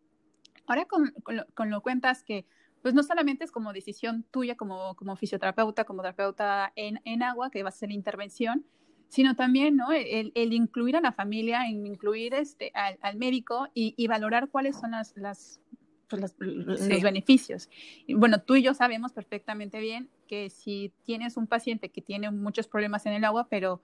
ahora 0.68 0.86
con, 0.86 1.12
con, 1.24 1.38
lo, 1.38 1.46
con 1.54 1.70
lo 1.70 1.82
cuentas 1.82 2.24
que 2.24 2.46
pues 2.84 2.94
no 2.94 3.02
solamente 3.02 3.46
es 3.46 3.52
como 3.52 3.72
decisión 3.72 4.24
tuya 4.30 4.56
como, 4.56 4.96
como 4.96 5.16
fisioterapeuta, 5.16 5.86
como 5.86 6.02
terapeuta 6.02 6.74
en, 6.76 7.00
en 7.06 7.24
agua, 7.24 7.50
que 7.50 7.64
va 7.64 7.70
a 7.70 7.72
ser 7.72 7.92
intervención, 7.92 8.66
sino 9.14 9.36
también 9.36 9.76
¿no? 9.76 9.92
el, 9.92 10.32
el, 10.34 10.54
incluir 10.54 10.96
a 10.96 11.00
la 11.00 11.12
familia, 11.12 11.70
incluir 11.70 12.34
este, 12.34 12.72
al, 12.74 12.98
al 13.04 13.16
médico 13.16 13.68
y, 13.76 13.94
y, 13.96 14.08
valorar 14.08 14.50
cuáles 14.50 14.76
son 14.76 14.90
las, 14.90 15.14
las, 15.16 15.60
pues 16.10 16.20
las 16.20 16.32
sí. 16.32 16.90
los 16.90 17.04
beneficios. 17.04 17.70
Y 18.08 18.16
bueno, 18.16 18.42
tú 18.42 18.56
y 18.56 18.64
yo 18.64 18.74
sabemos 18.74 19.14
perfectamente 19.14 19.80
bien 19.80 20.10
que 20.28 20.50
si 20.50 20.92
tienes 21.04 21.38
un 21.38 21.46
paciente 21.46 21.90
que 21.90 22.02
tiene 22.02 22.32
muchos 22.32 22.68
problemas 22.68 23.06
en 23.06 23.14
el 23.14 23.24
agua, 23.24 23.50
pero 23.52 23.84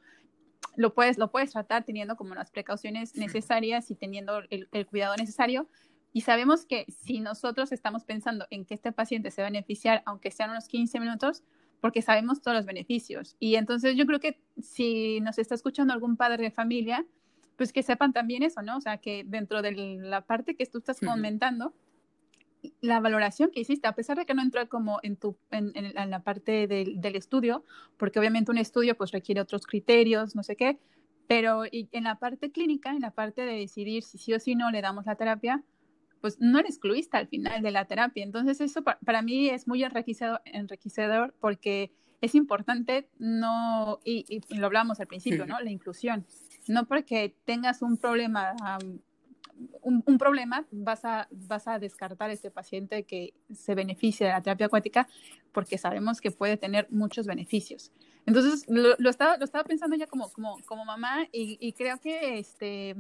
lo 0.76 0.96
puedes, 0.96 1.20
lo 1.20 1.30
puedes 1.30 1.52
tratar 1.52 1.84
teniendo 1.84 2.16
como 2.16 2.34
las 2.34 2.50
precauciones 2.50 3.16
necesarias 3.16 3.92
y 3.92 3.96
teniendo 3.96 4.40
el, 4.50 4.68
el 4.72 4.88
cuidado 4.88 5.16
necesario, 5.16 5.70
y 6.12 6.22
sabemos 6.22 6.66
que 6.66 6.88
si 6.90 7.20
nosotros 7.20 7.72
estamos 7.72 8.04
pensando 8.04 8.48
en 8.50 8.66
que 8.66 8.74
este 8.74 8.92
paciente 8.92 9.30
se 9.30 9.44
va 9.44 9.50
a 9.50 9.52
beneficiar, 9.52 10.02
aunque 10.08 10.32
sean 10.32 10.50
unos 10.50 10.68
15 10.68 11.00
minutos, 11.00 11.44
porque 11.82 12.02
sabemos 12.02 12.42
todos 12.42 12.58
los 12.58 12.66
beneficios. 12.66 13.36
Y 13.40 13.56
entonces 13.56 13.96
yo 13.96 14.06
creo 14.06 14.20
que 14.20 14.40
si 14.62 15.20
nos 15.22 15.38
está 15.38 15.56
escuchando 15.56 15.94
algún 15.94 16.18
padre 16.18 16.44
de 16.44 16.52
familia, 16.52 17.06
pues 17.56 17.74
que 17.74 17.84
sepan 17.84 18.14
también 18.14 18.44
eso, 18.44 18.62
¿no? 18.62 18.78
O 18.78 18.82
sea, 18.82 18.98
que 18.98 19.24
dentro 19.26 19.62
de 19.62 19.72
la 19.74 20.22
parte 20.22 20.56
que 20.56 20.66
tú 20.66 20.78
estás 20.80 21.00
comentando, 21.00 21.74
la 22.82 23.00
valoración 23.00 23.52
que 23.52 23.62
hiciste, 23.62 23.88
a 23.88 23.96
pesar 23.96 24.18
de 24.18 24.26
que 24.26 24.34
no 24.34 24.42
entró 24.42 24.68
como 24.70 25.00
en, 25.04 25.16
tu, 25.16 25.38
en, 25.52 25.72
en, 25.76 25.98
en 25.98 26.10
la 26.10 26.24
parte 26.24 26.68
del, 26.68 27.00
del, 27.00 27.16
estudio, 27.16 27.64
porque 27.98 28.20
obviamente 28.20 28.52
un 28.52 28.58
estudio 28.58 28.96
pues 28.96 29.12
requiere 29.12 29.42
otros 29.42 29.66
criterios, 29.66 30.36
no 30.36 30.44
sé 30.44 30.56
qué, 30.56 30.78
pero 31.28 31.64
en 31.72 32.04
la 32.04 32.16
parte 32.16 32.52
clínica, 32.52 32.92
en 32.92 33.02
la 33.02 33.12
parte 33.12 33.44
de 33.44 33.54
decidir 33.54 34.04
si 34.04 34.18
sí 34.18 34.34
o 34.34 34.40
sí 34.40 34.56
no 34.56 34.72
le 34.72 34.82
damos 34.82 35.06
la 35.06 35.16
terapia, 35.16 35.64
pues 36.22 36.40
no 36.40 36.60
eres 36.60 36.76
excluiste 36.76 37.18
al 37.18 37.28
final 37.28 37.62
de 37.62 37.72
la 37.72 37.86
terapia. 37.86 38.24
Entonces 38.24 38.62
eso 38.62 38.84
para, 38.84 39.00
para 39.00 39.22
mí 39.22 39.50
es 39.50 39.68
muy 39.68 39.84
enriquecedor, 39.84 40.42
enriquecedor, 40.46 41.34
porque 41.40 41.92
es 42.22 42.36
importante 42.36 43.08
no, 43.18 44.00
y, 44.04 44.26
y, 44.28 44.56
lo 44.58 44.68
hablamos 44.68 45.00
al 45.00 45.08
principio, 45.08 45.46
¿no? 45.46 45.60
La 45.60 45.72
inclusión. 45.72 46.26
No 46.68 46.86
porque 46.86 47.36
tengas 47.46 47.82
un 47.82 47.98
problema, 47.98 48.56
um, 48.84 49.00
un, 49.82 50.04
un, 50.06 50.18
problema, 50.18 50.66
vas 50.72 51.06
a, 51.06 51.28
vas 51.32 51.68
a 51.68 51.80
descartar 51.80 52.30
a 52.30 52.34
este 52.34 52.52
paciente 52.52 53.04
que 53.04 53.34
se 53.54 53.76
beneficia 53.76 54.28
de 54.28 54.34
la 54.34 54.42
terapia 54.42 54.68
acuática 54.68 55.08
porque 55.52 55.78
sabemos 55.78 56.22
que 56.22 56.32
puede 56.32 56.58
tener 56.58 56.88
muchos 56.92 57.26
beneficios. 57.26 57.92
Entonces, 58.26 58.66
lo, 58.68 58.96
lo, 58.98 59.10
estaba, 59.10 59.38
lo 59.38 59.46
estaba 59.46 59.64
pensando 59.64 59.96
ya 59.96 60.08
como, 60.08 60.30
como, 60.32 60.58
como 60.66 60.86
mamá 60.86 61.28
y, 61.32 61.58
y 61.60 61.74
creo 61.74 62.00
que, 62.00 62.40
este, 62.40 62.96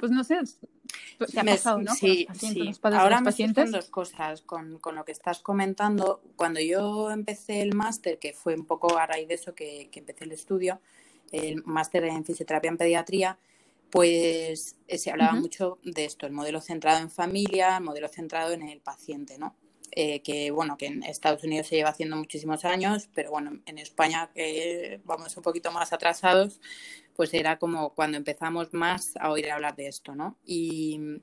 pues 0.00 0.10
no 0.10 0.24
sé, 0.24 0.38
te 1.30 1.40
ha 1.40 1.44
pasado, 1.44 1.78
¿no? 1.78 1.94
Sí, 1.94 2.26
sí. 2.34 2.72
Ahora 2.82 3.20
me 3.20 3.26
pacientes. 3.26 3.70
dos 3.70 3.90
cosas 3.90 4.40
con, 4.40 4.78
con, 4.78 4.96
lo 4.96 5.04
que 5.04 5.12
estás 5.12 5.40
comentando. 5.40 6.22
Cuando 6.36 6.58
yo 6.60 7.10
empecé 7.10 7.62
el 7.62 7.74
máster, 7.74 8.18
que 8.18 8.32
fue 8.32 8.54
un 8.54 8.64
poco 8.64 8.98
a 8.98 9.06
raíz 9.06 9.28
de 9.28 9.34
eso 9.34 9.54
que, 9.54 9.88
que 9.92 10.00
empecé 10.00 10.24
el 10.24 10.32
estudio, 10.32 10.80
el 11.30 11.62
máster 11.64 12.04
en 12.04 12.24
fisioterapia 12.24 12.70
en 12.70 12.78
pediatría, 12.78 13.38
pues 13.90 14.76
eh, 14.88 14.98
se 14.98 15.10
hablaba 15.10 15.34
uh 15.34 15.36
-huh. 15.36 15.40
mucho 15.40 15.78
de 15.84 16.04
esto, 16.04 16.26
el 16.26 16.32
modelo 16.32 16.60
centrado 16.60 17.00
en 17.00 17.10
familia, 17.10 17.76
el 17.76 17.84
modelo 17.84 18.08
centrado 18.08 18.52
en 18.52 18.62
el 18.62 18.80
paciente, 18.80 19.38
¿no? 19.38 19.54
Eh, 19.92 20.22
que 20.22 20.52
bueno, 20.52 20.76
que 20.76 20.86
en 20.86 21.02
Estados 21.02 21.42
Unidos 21.42 21.66
se 21.66 21.74
lleva 21.74 21.90
haciendo 21.90 22.16
muchísimos 22.16 22.64
años, 22.64 23.08
pero 23.12 23.30
bueno, 23.30 23.58
en 23.66 23.78
España 23.78 24.30
que 24.32 25.00
vamos 25.04 25.36
un 25.36 25.42
poquito 25.42 25.72
más 25.72 25.92
atrasados, 25.92 26.60
pues 27.20 27.34
era 27.34 27.58
como 27.58 27.90
cuando 27.90 28.16
empezamos 28.16 28.72
más 28.72 29.12
a 29.20 29.30
oír 29.30 29.50
hablar 29.50 29.76
de 29.76 29.88
esto, 29.88 30.14
¿no? 30.14 30.38
Y, 30.46 31.20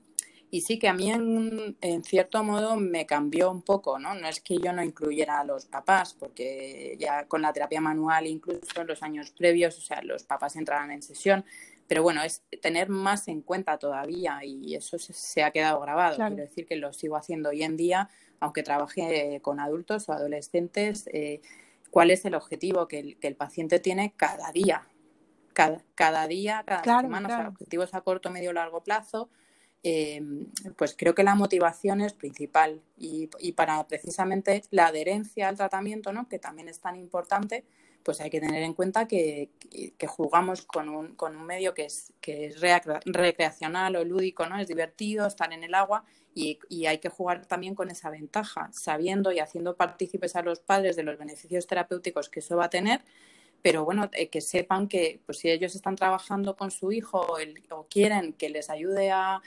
y 0.48 0.60
sí 0.60 0.78
que 0.78 0.86
a 0.86 0.92
mí 0.92 1.10
en, 1.10 1.76
en, 1.80 2.04
cierto 2.04 2.44
modo 2.44 2.76
me 2.76 3.04
cambió 3.04 3.50
un 3.50 3.62
poco, 3.62 3.98
¿no? 3.98 4.14
No 4.14 4.28
es 4.28 4.40
que 4.40 4.58
yo 4.58 4.72
no 4.72 4.84
incluyera 4.84 5.40
a 5.40 5.44
los 5.44 5.66
papás, 5.66 6.14
porque 6.14 6.96
ya 7.00 7.26
con 7.26 7.42
la 7.42 7.52
terapia 7.52 7.80
manual, 7.80 8.28
incluso 8.28 8.80
en 8.80 8.86
los 8.86 9.02
años 9.02 9.32
previos, 9.32 9.76
o 9.76 9.80
sea, 9.80 10.00
los 10.02 10.22
papás 10.22 10.54
entraban 10.54 10.92
en 10.92 11.02
sesión, 11.02 11.44
pero 11.88 12.04
bueno, 12.04 12.22
es 12.22 12.44
tener 12.62 12.88
más 12.90 13.26
en 13.26 13.42
cuenta 13.42 13.76
todavía 13.76 14.44
y 14.44 14.76
eso 14.76 15.00
se, 15.00 15.12
se 15.12 15.42
ha 15.42 15.50
quedado 15.50 15.80
grabado. 15.80 16.14
Claro. 16.14 16.36
Quiero 16.36 16.48
decir 16.48 16.64
que 16.64 16.76
lo 16.76 16.92
sigo 16.92 17.16
haciendo 17.16 17.48
hoy 17.48 17.64
en 17.64 17.76
día 17.76 18.08
aunque 18.38 18.62
trabaje 18.62 19.40
con 19.42 19.58
adultos 19.58 20.08
o 20.08 20.12
adolescentes, 20.12 21.08
eh, 21.12 21.40
cuál 21.90 22.12
es 22.12 22.24
el 22.24 22.36
objetivo 22.36 22.86
que 22.86 23.00
el, 23.00 23.18
que 23.18 23.26
el, 23.26 23.34
paciente 23.34 23.80
tiene 23.80 24.12
cada 24.16 24.52
día, 24.52 24.86
cada, 25.58 25.82
cada 25.96 26.28
día, 26.28 26.62
cada 26.64 26.82
claro, 26.82 27.08
semana, 27.08 27.26
claro. 27.26 27.40
o 27.40 27.44
sea, 27.46 27.50
objetivos 27.50 27.92
a 27.92 28.00
corto, 28.02 28.30
medio, 28.30 28.52
largo 28.52 28.84
plazo. 28.84 29.28
Eh, 29.82 30.22
pues 30.76 30.94
creo 30.96 31.16
que 31.16 31.24
la 31.24 31.34
motivación 31.34 32.00
es 32.00 32.12
principal 32.12 32.80
y, 32.96 33.28
y, 33.40 33.52
para 33.52 33.84
precisamente 33.88 34.62
la 34.70 34.86
adherencia 34.86 35.48
al 35.48 35.56
tratamiento, 35.56 36.12
¿no? 36.12 36.28
que 36.28 36.38
también 36.38 36.68
es 36.68 36.78
tan 36.78 36.94
importante, 36.94 37.64
pues 38.04 38.20
hay 38.20 38.30
que 38.30 38.40
tener 38.40 38.62
en 38.62 38.74
cuenta 38.74 39.08
que, 39.08 39.50
que, 39.58 39.94
que 39.98 40.06
jugamos 40.06 40.62
con 40.62 40.88
un, 40.88 41.16
con 41.16 41.36
un, 41.36 41.44
medio 41.44 41.74
que 41.74 41.86
es, 41.86 42.12
que 42.20 42.46
es 42.46 42.60
recreacional 42.60 43.96
o 43.96 44.04
lúdico, 44.04 44.46
¿no? 44.46 44.58
es 44.58 44.68
divertido 44.68 45.26
estar 45.26 45.52
en 45.52 45.64
el 45.64 45.74
agua 45.74 46.04
y, 46.34 46.58
y, 46.68 46.86
hay 46.86 46.98
que 46.98 47.08
jugar 47.08 47.46
también 47.46 47.74
con 47.74 47.90
esa 47.90 48.10
ventaja, 48.10 48.70
sabiendo 48.72 49.32
y 49.32 49.40
haciendo 49.40 49.76
partícipes 49.76 50.36
a 50.36 50.42
los 50.42 50.60
padres 50.60 50.94
de 50.96 51.02
los 51.02 51.18
beneficios 51.18 51.66
terapéuticos 51.66 52.28
que 52.28 52.40
eso 52.40 52.56
va 52.56 52.66
a 52.66 52.70
tener, 52.70 53.02
pero 53.62 53.84
bueno, 53.84 54.08
eh, 54.12 54.28
que 54.28 54.40
sepan 54.40 54.88
que 54.88 55.20
pues, 55.26 55.38
si 55.38 55.50
ellos 55.50 55.74
están 55.74 55.96
trabajando 55.96 56.56
con 56.56 56.70
su 56.70 56.92
hijo 56.92 57.26
o, 57.70 57.86
quieren 57.88 58.32
que 58.32 58.48
les 58.48 58.70
ayude 58.70 59.10
a, 59.10 59.42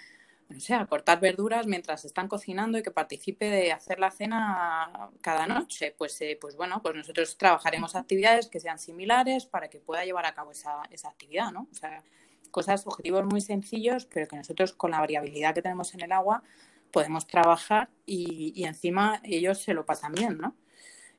no 0.50 0.60
sé, 0.60 0.74
a 0.74 0.86
cortar 0.86 1.20
verduras 1.20 1.66
mientras 1.66 2.04
están 2.06 2.28
cocinando 2.28 2.78
y 2.78 2.84
que 2.84 2.92
participe 2.92 3.50
de 3.50 3.72
hacer 3.72 4.00
la 4.00 4.12
cena 4.12 5.12
cada 5.22 5.48
noche, 5.48 5.96
pues, 5.98 6.20
eh, 6.22 6.38
pues 6.40 6.56
bueno, 6.58 6.82
pues 6.82 6.96
nosotros 6.96 7.38
trabajaremos 7.38 7.96
actividades 7.96 8.48
que 8.48 8.60
sean 8.60 8.80
similares 8.80 9.46
para 9.46 9.70
que 9.70 9.80
pueda 9.80 10.04
llevar 10.04 10.26
a 10.26 10.34
cabo 10.34 10.52
esa, 10.52 10.84
esa 10.92 11.10
actividad, 11.10 11.52
¿no? 11.52 11.68
O 11.72 11.76
sea, 11.76 12.04
cosas, 12.52 12.86
objetivos 12.86 13.26
muy 13.26 13.40
sencillos, 13.42 14.06
pero 14.06 14.28
que 14.28 14.36
nosotros 14.36 14.74
con 14.74 14.92
la 14.92 15.00
variabilidad 15.00 15.56
que 15.56 15.62
tenemos 15.62 15.94
en 15.94 16.02
el 16.02 16.12
agua 16.12 16.44
podemos 16.92 17.26
trabajar 17.28 17.90
y, 18.06 18.52
y, 18.54 18.66
encima 18.66 19.22
ellos 19.24 19.60
se 19.60 19.74
lo 19.74 19.86
pasan 19.86 20.12
bien, 20.12 20.38
¿no? 20.38 20.56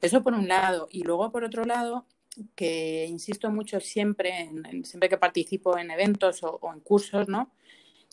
Eso 0.03 0.23
por 0.23 0.35
un 0.35 0.49
lado. 0.49 0.89
Y 0.91 1.05
luego 1.05 1.33
por 1.33 1.45
otro 1.45 1.65
lado, 1.65 2.07
que 2.55 3.07
insisto 3.07 3.51
mucho 3.51 3.81
siempre, 3.81 4.41
en, 4.41 4.65
en, 4.67 4.85
siempre 4.85 5.09
que 5.09 5.19
participo 5.19 5.77
en 5.79 5.91
eventos 5.91 6.43
o, 6.43 6.59
o, 6.61 6.73
en 6.73 6.81
cursos, 6.81 7.29
¿no? 7.29 7.51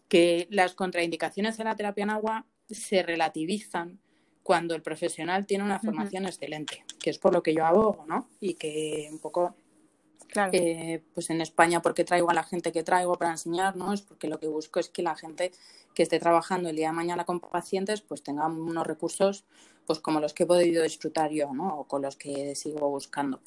Que 0.08 0.48
las 0.50 0.74
contraindicaciones 0.74 1.58
de 1.58 1.64
la 1.64 1.76
terapia 1.76 2.04
en 2.04 2.10
agua 2.10 2.46
se 2.70 3.04
relativizan 3.04 4.00
cuando 4.44 4.76
el 4.76 4.82
profesional 4.82 5.46
tiene 5.46 5.64
una 5.64 5.80
formación 5.80 6.24
uh 6.24 6.26
-huh. 6.26 6.30
excelente, 6.30 6.84
que 7.00 7.12
es 7.12 7.20
por 7.20 7.34
lo 7.34 7.44
que 7.44 7.54
yo 7.54 7.66
abogo, 7.66 8.06
¿no? 8.08 8.28
Y 8.40 8.56
que 8.56 9.08
un 9.12 9.20
poco 9.20 9.56
Claro. 10.30 10.52
Eh, 10.54 11.02
pues 11.14 11.30
en 11.32 11.42
España, 11.42 11.82
¿por 11.82 11.96
qué 11.96 12.04
traigo 12.04 12.30
a 12.30 12.34
la 12.36 12.44
gente 12.44 12.72
que 12.72 12.84
traigo 12.84 13.18
para 13.18 13.32
enseñar? 13.32 13.76
¿no? 13.76 13.94
Es 13.94 14.02
porque 14.02 14.28
lo 14.28 14.40
que 14.40 14.48
busco 14.48 14.80
es 14.80 14.90
que 14.90 15.02
la 15.02 15.16
gente 15.16 15.52
que 15.96 16.04
esté 16.04 16.20
trabajando 16.20 16.70
el 16.70 16.76
día 16.76 16.90
de 16.90 16.94
mañana 16.94 17.26
con 17.26 17.40
pacientes, 17.40 18.02
pues 18.02 18.22
tenga 18.22 18.46
unos 18.46 18.86
recursos 18.86 19.46
pues 19.88 20.00
como 20.00 20.20
los 20.20 20.36
que 20.36 20.44
he 20.44 20.46
podido 20.46 20.84
disfrutar 20.84 21.32
yo, 21.32 21.52
¿no? 21.52 21.80
O 21.80 21.84
con 21.86 22.04
los 22.04 22.16
que 22.16 22.54
sigo 22.54 22.88
buscando. 22.90 23.42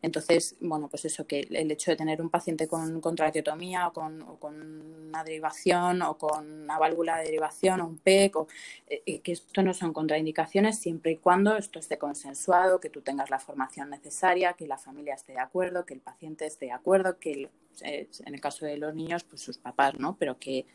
Entonces, 0.00 0.56
bueno, 0.60 0.88
pues 0.88 1.04
eso, 1.04 1.26
que 1.26 1.40
el 1.50 1.70
hecho 1.70 1.90
de 1.90 1.96
tener 1.96 2.22
un 2.22 2.30
paciente 2.30 2.68
con, 2.68 3.00
con 3.00 3.16
traqueotomía 3.16 3.88
o 3.88 3.92
con, 3.92 4.22
o 4.22 4.38
con, 4.38 4.98
una 5.08 5.24
derivación 5.24 6.02
o 6.02 6.18
con 6.18 6.62
una 6.64 6.78
válvula 6.78 7.18
de 7.18 7.24
derivación 7.24 7.80
o 7.80 7.86
un 7.86 7.98
PEC, 7.98 8.36
o, 8.36 8.46
eh, 8.86 9.20
que 9.20 9.32
esto 9.32 9.62
no 9.62 9.74
son 9.74 9.92
contraindicaciones 9.92 10.78
siempre 10.78 11.12
y 11.12 11.16
cuando 11.16 11.56
esto 11.56 11.78
esté 11.78 11.98
consensuado, 11.98 12.80
que 12.80 12.90
tú 12.90 13.00
tengas 13.00 13.30
la 13.30 13.38
formación 13.38 13.90
necesaria, 13.90 14.52
que 14.52 14.66
la 14.66 14.78
familia 14.78 15.14
esté 15.14 15.32
de 15.32 15.40
acuerdo, 15.40 15.84
que 15.84 15.94
el 15.94 16.00
paciente 16.00 16.46
esté 16.46 16.66
de 16.66 16.72
acuerdo, 16.72 17.18
que 17.18 17.32
el, 17.32 17.50
eh, 17.82 18.08
en 18.24 18.34
el 18.34 18.40
caso 18.40 18.66
de 18.66 18.76
los 18.76 18.94
niños, 18.94 19.24
pues 19.24 19.42
sus 19.42 19.58
papás, 19.58 19.94
¿no? 19.98 20.16
Pero 20.18 20.38
que, 20.38 20.66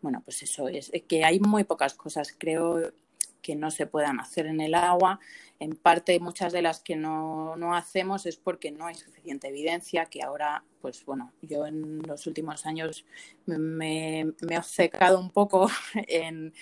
bueno, 0.00 0.22
pues 0.24 0.42
eso 0.42 0.68
es, 0.68 0.90
que 1.06 1.24
hay 1.24 1.40
muy 1.40 1.64
pocas 1.64 1.94
cosas, 1.94 2.34
creo, 2.36 2.92
que 3.42 3.56
no 3.56 3.70
se 3.70 3.86
puedan 3.86 4.20
hacer 4.20 4.46
en 4.46 4.60
el 4.60 4.74
agua. 4.74 5.20
En 5.58 5.76
parte, 5.76 6.18
muchas 6.20 6.52
de 6.52 6.62
las 6.62 6.80
que 6.80 6.96
no, 6.96 7.56
no, 7.56 7.74
hacemos 7.74 8.26
es 8.26 8.36
porque 8.36 8.70
no 8.70 8.86
hay 8.86 8.94
suficiente 8.94 9.48
evidencia, 9.48 10.06
que 10.06 10.22
ahora, 10.22 10.64
pues 10.80 11.04
bueno, 11.04 11.32
yo 11.42 11.66
en 11.66 12.02
los 12.02 12.26
últimos 12.26 12.66
años 12.66 13.04
me, 13.46 14.20
he 14.20 14.58
obcecado 14.58 15.20
un 15.20 15.30
poco 15.30 15.68
en, 15.94 16.52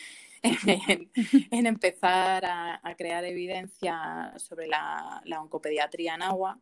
en, 0.42 1.66
empezar 1.66 2.44
a, 2.44 2.94
crear 2.96 3.24
evidencia 3.24 4.32
sobre 4.36 4.66
la, 4.66 5.22
la, 5.24 5.40
oncopediatría 5.40 6.14
en 6.14 6.22
agua. 6.22 6.58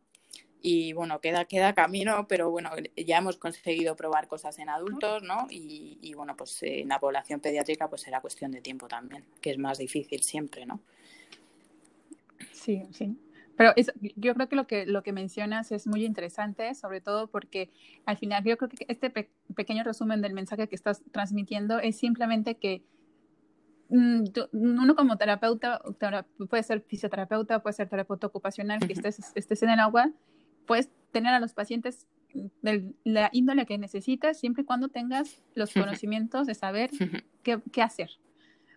Y 0.61 0.93
bueno, 0.93 1.21
queda, 1.21 1.45
queda 1.45 1.73
camino, 1.73 2.27
pero 2.27 2.49
bueno, 2.49 2.71
ya 2.95 3.17
hemos 3.19 3.37
conseguido 3.37 3.95
probar 3.95 4.27
cosas 4.27 4.57
en 4.59 4.69
adultos, 4.69 5.23
¿no? 5.23 5.47
Y, 5.49 5.99
y 6.01 6.13
bueno, 6.13 6.35
pues 6.35 6.63
en 6.63 6.89
la 6.89 6.99
población 6.99 7.39
pediátrica 7.39 7.87
pues 7.89 8.01
será 8.01 8.21
cuestión 8.21 8.51
de 8.51 8.61
tiempo 8.61 8.87
también, 8.87 9.23
que 9.39 9.51
es 9.51 9.57
más 9.57 9.77
difícil 9.77 10.23
siempre, 10.23 10.65
¿no? 10.65 10.79
Sí, 12.51 12.83
sí. 12.91 13.15
Pero 13.57 13.73
yo 14.15 14.35
creo 14.35 14.47
que 14.47 14.55
lo 14.55 14.67
que 14.67 14.85
lo 14.85 15.01
que 15.01 15.11
mencionas 15.11 15.71
es 15.71 15.87
muy 15.87 16.05
interesante, 16.05 16.75
sobre 16.75 17.01
todo 17.01 17.27
porque 17.27 17.71
al 18.05 18.17
final 18.17 18.43
yo 18.43 18.55
creo 18.55 18.69
que 18.69 18.85
este 18.87 19.09
pequeño 19.09 19.83
resumen 19.83 20.21
del 20.21 20.33
mensaje 20.33 20.67
que 20.67 20.75
estás 20.75 21.01
transmitiendo 21.11 21.79
es 21.79 21.97
simplemente 21.97 22.57
que 22.57 22.83
mm, 23.89 24.25
uno 24.51 24.95
como 24.95 25.17
terapeuta, 25.17 25.81
puede 26.49 26.61
ser 26.61 26.81
fisioterapeuta, 26.81 27.63
puede 27.63 27.73
ser 27.73 27.89
terapeuta 27.89 28.27
ocupacional, 28.27 28.79
que 28.85 28.93
estés, 28.93 29.31
estés 29.33 29.63
en 29.63 29.71
el 29.71 29.79
agua, 29.79 30.11
puedes 30.67 30.89
tener 31.11 31.33
a 31.33 31.39
los 31.39 31.53
pacientes 31.53 32.05
de 32.61 32.93
la 33.03 33.29
índole 33.33 33.65
que 33.65 33.77
necesitas 33.77 34.39
siempre 34.39 34.61
y 34.61 34.65
cuando 34.65 34.89
tengas 34.89 35.41
los 35.55 35.73
conocimientos 35.73 36.45
de 36.45 36.53
saber 36.53 36.91
qué, 37.41 37.59
qué 37.71 37.81
hacer. 37.81 38.11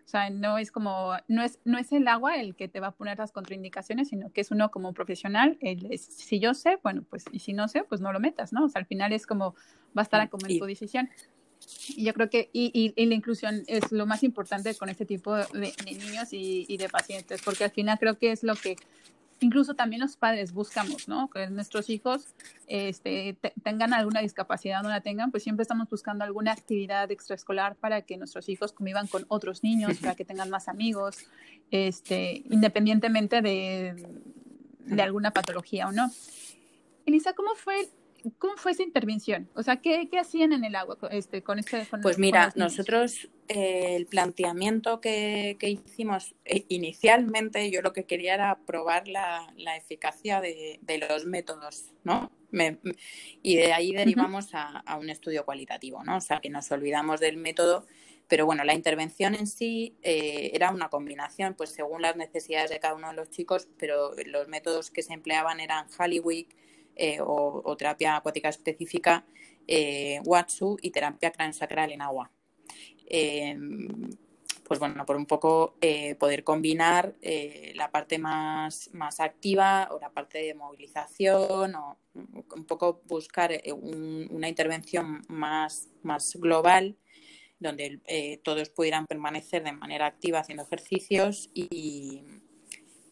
O 0.05 0.09
sea, 0.11 0.29
no 0.29 0.57
es 0.57 0.71
como, 0.71 1.13
no 1.27 1.41
es, 1.43 1.59
no 1.63 1.77
es 1.77 1.91
el 1.91 2.07
agua 2.07 2.35
el 2.35 2.55
que 2.55 2.67
te 2.67 2.79
va 2.79 2.87
a 2.87 2.91
poner 2.91 3.19
las 3.19 3.31
contraindicaciones, 3.31 4.09
sino 4.09 4.31
que 4.31 4.41
es 4.41 4.51
uno 4.51 4.69
como 4.69 4.93
profesional, 4.93 5.57
si 5.95 6.39
yo 6.39 6.53
sé, 6.53 6.79
bueno, 6.83 7.05
pues, 7.09 7.23
y 7.31 7.39
si 7.39 7.53
no 7.53 7.67
sé, 7.67 7.83
pues 7.83 8.01
no 8.01 8.11
lo 8.11 8.19
metas, 8.19 8.51
¿no? 8.51 8.65
O 8.65 8.69
sea, 8.69 8.79
al 8.79 8.85
final 8.85 9.13
es 9.13 9.25
como, 9.25 9.55
va 9.97 10.01
a 10.01 10.03
estar 10.03 10.29
como 10.29 10.47
en 10.47 10.59
tu 10.59 10.65
decisión. 10.65 11.09
Y 11.95 12.03
yo 12.03 12.13
creo 12.13 12.29
que, 12.29 12.49
y, 12.51 12.93
y, 12.95 13.05
la 13.05 13.15
inclusión 13.15 13.63
es 13.67 13.91
lo 13.91 14.05
más 14.05 14.23
importante 14.23 14.75
con 14.75 14.89
este 14.89 15.05
tipo 15.05 15.35
de, 15.35 15.45
de 15.53 15.73
niños 15.85 16.33
y, 16.33 16.65
y, 16.67 16.77
de 16.77 16.89
pacientes, 16.89 17.41
porque 17.43 17.63
al 17.63 17.71
final 17.71 17.97
creo 17.99 18.17
que 18.17 18.31
es 18.31 18.43
lo 18.43 18.55
que 18.55 18.75
incluso 19.41 19.73
también 19.75 20.01
los 20.01 20.15
padres 20.15 20.53
buscamos, 20.53 21.07
¿no? 21.07 21.29
Que 21.29 21.49
nuestros 21.49 21.89
hijos 21.89 22.33
este, 22.67 23.37
tengan 23.63 23.93
alguna 23.93 24.21
discapacidad 24.21 24.79
o 24.79 24.83
no 24.83 24.89
la 24.89 25.01
tengan, 25.01 25.31
pues 25.31 25.43
siempre 25.43 25.63
estamos 25.63 25.89
buscando 25.89 26.23
alguna 26.23 26.53
actividad 26.53 27.11
extraescolar 27.11 27.75
para 27.75 28.03
que 28.03 28.17
nuestros 28.17 28.47
hijos 28.49 28.71
convivan 28.71 29.07
con 29.07 29.25
otros 29.27 29.63
niños, 29.63 29.97
para 29.97 30.15
que 30.15 30.23
tengan 30.23 30.49
más 30.49 30.67
amigos, 30.67 31.17
este, 31.71 32.43
independientemente 32.49 33.41
de, 33.41 34.07
de 34.85 35.01
alguna 35.01 35.31
patología 35.31 35.87
o 35.87 35.91
no. 35.91 36.09
Elisa, 37.05 37.33
¿cómo 37.33 37.55
fue 37.55 37.89
¿Cómo 38.37 38.55
fue 38.57 38.71
esa 38.71 38.83
intervención? 38.83 39.49
O 39.55 39.63
sea, 39.63 39.77
¿qué, 39.77 40.07
qué 40.09 40.19
hacían 40.19 40.53
en 40.53 40.63
el 40.63 40.75
agua 40.75 40.97
este, 41.09 41.41
con 41.41 41.59
este? 41.59 41.87
pues 42.01 42.19
mira, 42.19 42.53
nosotros 42.55 43.29
eh, 43.53 43.97
el 43.97 44.05
planteamiento 44.05 45.01
que, 45.01 45.57
que 45.59 45.71
hicimos 45.71 46.35
eh, 46.45 46.63
inicialmente, 46.69 47.69
yo 47.69 47.81
lo 47.81 47.91
que 47.91 48.05
quería 48.05 48.33
era 48.35 48.57
probar 48.65 49.09
la, 49.09 49.51
la 49.57 49.75
eficacia 49.75 50.39
de, 50.39 50.79
de, 50.81 50.97
los 50.99 51.25
métodos, 51.25 51.91
¿no? 52.05 52.31
y 53.43 53.55
de 53.57 53.73
ahí 53.73 53.91
derivamos 53.91 54.53
a, 54.53 54.79
a, 54.79 54.97
un 54.97 55.09
estudio 55.09 55.43
cualitativo, 55.43 56.01
¿no? 56.05 56.15
O 56.15 56.21
sea, 56.21 56.39
que 56.39 56.49
nos 56.49 56.71
olvidamos 56.71 57.19
del 57.19 57.35
método, 57.35 57.85
pero 58.29 58.45
bueno, 58.45 58.63
la 58.63 58.73
intervención 58.73 59.35
en 59.35 59.47
sí 59.47 59.97
eh, 60.01 60.51
era 60.53 60.71
una 60.71 60.87
combinación, 60.87 61.53
pues 61.53 61.71
según 61.71 62.01
las 62.01 62.15
necesidades 62.15 62.69
de 62.69 62.79
cada 62.79 62.93
uno 62.93 63.09
de 63.09 63.15
los 63.15 63.31
chicos, 63.31 63.67
pero 63.77 64.13
los 64.27 64.47
métodos 64.47 64.91
que 64.91 65.03
se 65.03 65.13
empleaban 65.13 65.59
eran 65.59 65.87
Halliwick, 65.97 66.55
eh, 66.95 67.17
o, 67.19 67.75
terapia 67.75 68.15
acuática 68.15 68.47
específica, 68.47 69.25
Watsu 70.23 70.77
y 70.81 70.91
terapia 70.91 71.31
craneosacral 71.31 71.91
en 71.91 72.01
agua. 72.01 72.31
Eh, 73.13 73.57
pues 74.63 74.79
bueno, 74.79 75.05
por 75.05 75.17
un 75.17 75.25
poco 75.25 75.75
poder 76.17 76.45
combinar 76.45 77.13
la 77.75 77.91
parte 77.91 78.17
más, 78.19 78.89
más 78.93 79.19
activa 79.19 79.89
o 79.91 79.99
la 79.99 80.11
parte 80.11 80.37
de 80.37 80.53
movilización 80.53 81.75
o 81.75 81.97
un 82.13 82.65
poco 82.65 83.01
buscar 83.05 83.51
una 83.73 84.47
intervención 84.47 85.23
más, 85.27 85.89
más 86.03 86.37
global 86.37 86.95
donde 87.59 87.99
todos 88.43 88.69
pudieran 88.69 89.07
permanecer 89.07 89.61
de 89.61 89.73
manera 89.73 90.05
activa 90.05 90.39
haciendo 90.39 90.63
ejercicios 90.63 91.49
y, 91.53 92.23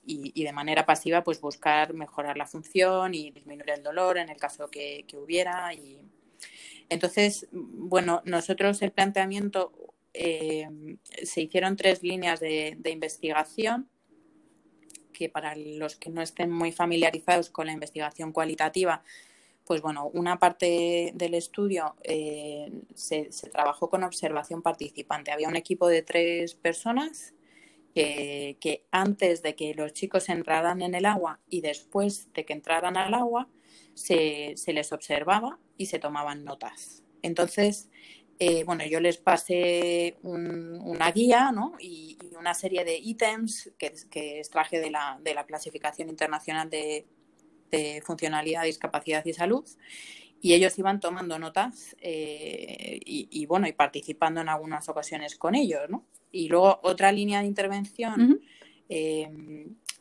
y, 0.09 0.43
de 0.43 0.53
manera 0.53 0.85
pasiva 0.85 1.23
pues 1.23 1.39
buscar 1.39 1.93
mejorar 1.93 2.38
la 2.38 2.47
función 2.47 3.13
y 3.13 3.31
disminuir 3.31 3.69
el 3.69 3.83
dolor 3.83 4.17
en 4.17 4.29
el 4.29 4.38
caso 4.38 4.69
que, 4.69 5.05
hubiera. 5.13 5.73
Y... 5.73 5.99
Entonces, 6.89 7.47
bueno, 7.52 8.21
nosotros 8.25 8.82
el 8.82 8.91
planteamiento 8.91 9.71
eh, 10.13 10.67
se 11.23 11.41
hicieron 11.41 11.75
tres 11.75 12.02
líneas 12.04 12.39
de, 12.39 12.78
investigación 12.86 13.88
que 15.13 15.30
para 15.30 15.56
los 15.56 15.95
que 15.95 16.10
no 16.10 16.21
estén 16.21 16.49
muy 16.49 16.71
familiarizados 16.71 17.49
con 17.49 17.67
la 17.67 17.73
investigación 17.73 18.32
cualitativa, 18.32 19.04
pues 19.65 19.82
bueno, 19.82 20.10
una 20.13 20.39
parte 20.39 21.12
del 21.13 21.36
estudio 21.36 21.95
eh, 22.04 22.71
se, 22.95 23.32
se, 23.32 23.49
trabajó 23.49 23.89
con 23.89 24.04
observación 24.04 24.63
participante. 24.63 25.32
Había 25.32 25.47
un 25.47 25.58
equipo 25.58 25.88
de 25.88 26.02
tres 26.02 26.56
personas 26.56 27.36
que, 27.93 28.86
antes 28.91 29.41
de 29.41 29.56
que 29.56 29.73
los 29.73 29.93
chicos 29.93 30.30
entraran 30.30 30.82
en 30.82 30.95
el 30.95 31.06
agua 31.06 31.39
y 31.49 31.62
después 31.62 32.32
de 32.34 32.45
que 32.45 32.54
entraran 32.54 32.97
al 32.97 33.13
agua, 33.13 33.49
se, 33.93 34.56
les 34.67 34.91
observaba 34.93 35.60
y 35.78 35.88
se 35.88 35.99
tomaban 35.99 36.43
notas. 36.43 37.04
Entonces, 37.21 37.89
eh, 38.39 38.63
bueno, 38.63 38.86
yo 38.86 38.99
les 38.99 39.17
pasé 39.17 40.17
una 40.23 41.12
guía 41.12 41.52
¿no? 41.52 41.73
y, 41.80 42.17
una 42.38 42.54
serie 42.54 42.86
de 42.86 42.97
ítems 42.97 43.71
que, 43.78 43.93
que 44.10 44.39
extraje 44.39 44.80
de 44.80 44.91
la, 44.91 45.19
de 45.21 45.34
la 45.34 45.45
clasificación 45.45 46.08
internacional 46.10 46.69
de, 46.69 47.06
de, 47.69 48.02
funcionalidad, 48.06 48.63
discapacidad 48.63 49.25
y 49.25 49.34
salud. 49.34 49.65
Y 50.41 50.54
ellos 50.54 50.80
iban 50.80 51.02
tomando 51.02 51.38
notas 51.38 51.97
eh, 51.99 52.97
y, 53.06 53.28
y, 53.30 53.45
bueno, 53.45 53.67
y 53.67 53.73
participando 53.73 54.39
en 54.39 54.47
algunas 54.47 54.88
ocasiones 54.88 55.36
con 55.36 55.54
ellos, 55.54 55.82
¿no? 55.89 56.06
Y 56.31 56.47
luego 56.49 56.79
otra 56.83 57.11
línea 57.11 57.41
de 57.41 57.47
intervención 57.47 58.41
eh, 58.87 59.29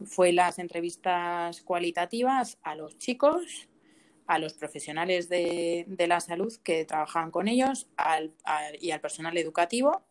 fue 0.05 0.33
las 0.33 0.59
entrevistas 0.59 1.63
cualitativas 1.63 2.59
a 2.63 2.75
los 2.75 2.99
chicos, 2.99 3.69
a 4.27 4.39
los 4.39 4.55
profesionales 4.55 5.29
de, 5.29 5.87
la 6.07 6.21
salud 6.21 6.55
que 6.63 6.85
trabajaban 6.85 7.31
con 7.31 7.49
ellos 7.49 7.89
y 8.81 8.91
al 8.91 9.01
personal 9.01 9.37
educativo. 9.39 10.03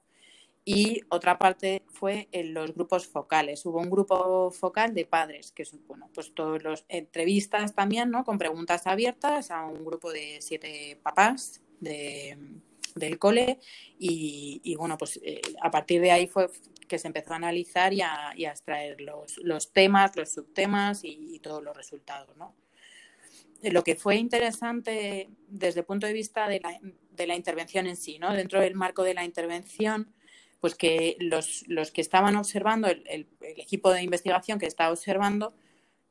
Y 0.65 1.01
otra 1.07 1.37
parte 1.37 1.83
fue 1.87 2.27
en 2.33 2.53
los 2.53 2.73
grupos 2.73 3.07
focales. 3.07 3.65
Hubo 3.65 3.79
un 3.79 3.89
grupo 3.89 4.51
focal 4.51 4.93
de 4.93 5.05
padres, 5.05 5.53
que 5.53 5.63
son, 5.63 5.81
bueno, 5.87 6.09
pues 6.13 6.33
todos 6.33 6.61
los 6.61 6.83
entrevistas 6.89 7.73
también, 7.73 8.11
¿no? 8.11 8.25
Con 8.25 8.37
preguntas 8.37 8.85
abiertas 8.85 9.49
a 9.49 9.65
un 9.65 9.85
grupo 9.85 10.11
de 10.11 10.39
siete 10.41 10.99
papás 11.01 11.61
de, 11.79 12.37
del 12.97 13.19
cole 13.19 13.59
y, 13.99 14.75
bueno, 14.77 14.97
pues 14.97 15.19
eh, 15.23 15.41
a 15.61 15.71
partir 15.71 16.01
de 16.01 16.11
ahí 16.11 16.27
fue 16.27 16.49
que 16.87 16.99
se 16.99 17.07
empezó 17.07 17.33
a 17.33 17.37
analizar 17.37 17.93
y 17.93 18.01
a, 18.01 18.33
extraer 18.37 19.01
los, 19.01 19.37
los, 19.37 19.71
temas, 19.71 20.15
los 20.15 20.31
subtemas 20.31 21.01
y, 21.03 21.39
todos 21.39 21.63
los 21.63 21.75
resultados, 21.75 22.35
¿no? 22.37 22.55
Eh, 23.61 23.71
lo 23.71 23.83
que 23.83 23.95
fue 23.95 24.15
interesante 24.15 25.29
desde 25.47 25.81
el 25.81 25.85
punto 25.85 26.07
de 26.07 26.13
vista 26.13 26.47
de 26.47 26.59
la, 26.59 26.79
de 27.11 27.27
la 27.27 27.35
intervención 27.35 27.87
en 27.87 27.95
sí, 27.95 28.19
¿no? 28.19 28.33
Dentro 28.33 28.61
del 28.61 28.75
marco 28.75 29.03
de 29.03 29.13
la 29.13 29.23
intervención, 29.23 30.13
pues 30.59 30.75
que 30.75 31.17
los, 31.19 31.65
los 31.67 31.91
que 31.91 32.01
estaban 32.01 32.35
observando, 32.35 32.87
el, 32.87 33.03
el, 33.07 33.27
equipo 33.41 33.91
de 33.91 34.03
investigación 34.03 34.59
que 34.59 34.65
estaba 34.65 34.91
observando, 34.91 35.53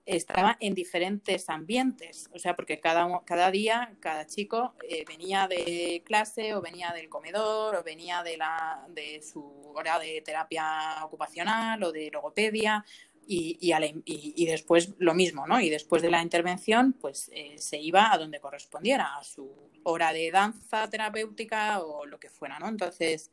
estaba 0.07 0.57
en 0.61 0.75
diferentes 0.75 1.51
ambientes, 1.51 2.31
o 2.33 2.39
sea, 2.39 2.55
porque 2.55 2.79
cada, 2.81 3.23
cada 3.25 3.51
día, 3.51 3.93
cada 4.01 4.27
chico 4.27 4.75
eh, 4.89 5.05
venía 5.07 5.49
de 5.49 6.03
clase 6.07 6.55
o 6.55 6.63
venía 6.63 6.93
del 6.93 7.09
comedor 7.09 7.75
o 7.75 7.83
venía 7.83 8.23
de, 8.23 8.37
la, 8.37 8.87
de 8.89 9.21
su 9.21 9.45
hora 9.75 9.99
de 9.99 10.23
terapia 10.23 11.05
ocupacional 11.05 11.83
o 11.83 11.93
de 11.93 12.11
logopedia 12.13 12.85
y, 13.27 13.59
y, 13.61 13.75
y, 14.05 14.47
después 14.47 14.95
lo 14.99 15.13
mismo, 15.13 15.47
¿no? 15.49 15.61
Y 15.61 15.69
después 15.69 16.01
de 16.01 16.11
la 16.11 16.23
intervención, 16.23 16.93
pues 16.93 17.29
eh, 17.35 17.57
se 17.59 17.79
iba 17.79 18.13
a 18.13 18.19
donde 18.19 18.39
correspondiera, 18.39 19.17
a 19.17 19.25
su 19.25 19.53
hora 19.83 20.13
de 20.13 20.31
danza 20.31 20.89
terapéutica 20.89 21.81
o 21.81 22.07
lo 22.07 22.21
que 22.21 22.31
fuera, 22.31 22.61
¿no? 22.61 22.69
Entonces, 22.69 23.33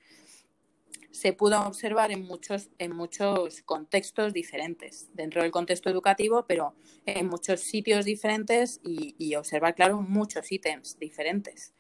se 1.13 1.32
pudo 1.32 1.62
observar 1.62 2.12
en 2.12 2.23
muchos, 2.23 2.69
en 2.79 2.95
muchos 2.95 3.62
contextos 3.62 4.34
diferentes, 4.34 5.10
dentro 5.13 5.43
del 5.43 5.51
contexto 5.51 5.89
educativo, 5.89 6.45
pero 6.47 6.73
en 7.06 7.27
muchos 7.27 7.62
sitios 7.62 8.06
diferentes 8.06 8.82
y, 8.84 9.36
observar, 9.36 9.75
claro, 9.75 10.01
muchos 10.01 10.51
ítems 10.51 10.97
diferentes, 10.97 11.73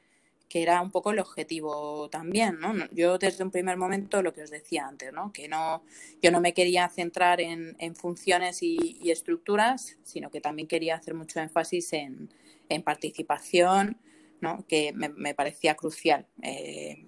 que 0.47 0.61
era 0.61 0.81
un 0.81 0.91
poco 0.91 1.11
el 1.11 1.19
objetivo 1.19 2.09
también, 2.09 2.59
¿no? 2.59 2.73
Yo 2.91 3.17
desde 3.17 3.43
un 3.43 3.49
primer 3.49 3.75
momento, 3.75 4.21
lo 4.21 4.33
que 4.35 4.43
os 4.43 4.51
decía 4.51 4.85
antes, 4.87 5.11
¿no? 5.11 5.33
Que 5.33 5.47
no, 5.47 5.83
yo 6.21 6.29
no 6.29 6.39
me 6.39 6.53
quería 6.53 6.87
centrar 6.89 7.41
en, 7.41 7.95
funciones 7.95 8.61
y, 8.61 9.09
estructuras, 9.09 9.97
sino 10.03 10.29
que 10.29 10.41
también 10.41 10.67
quería 10.67 10.95
hacer 10.95 11.15
mucho 11.15 11.39
énfasis 11.39 11.93
en, 11.93 12.29
en 12.69 12.83
participación, 12.83 13.97
¿no? 14.43 14.65
que 14.67 14.91
me, 14.93 15.33
parecía 15.33 15.75
crucial. 15.75 16.27
Eh, 16.41 17.05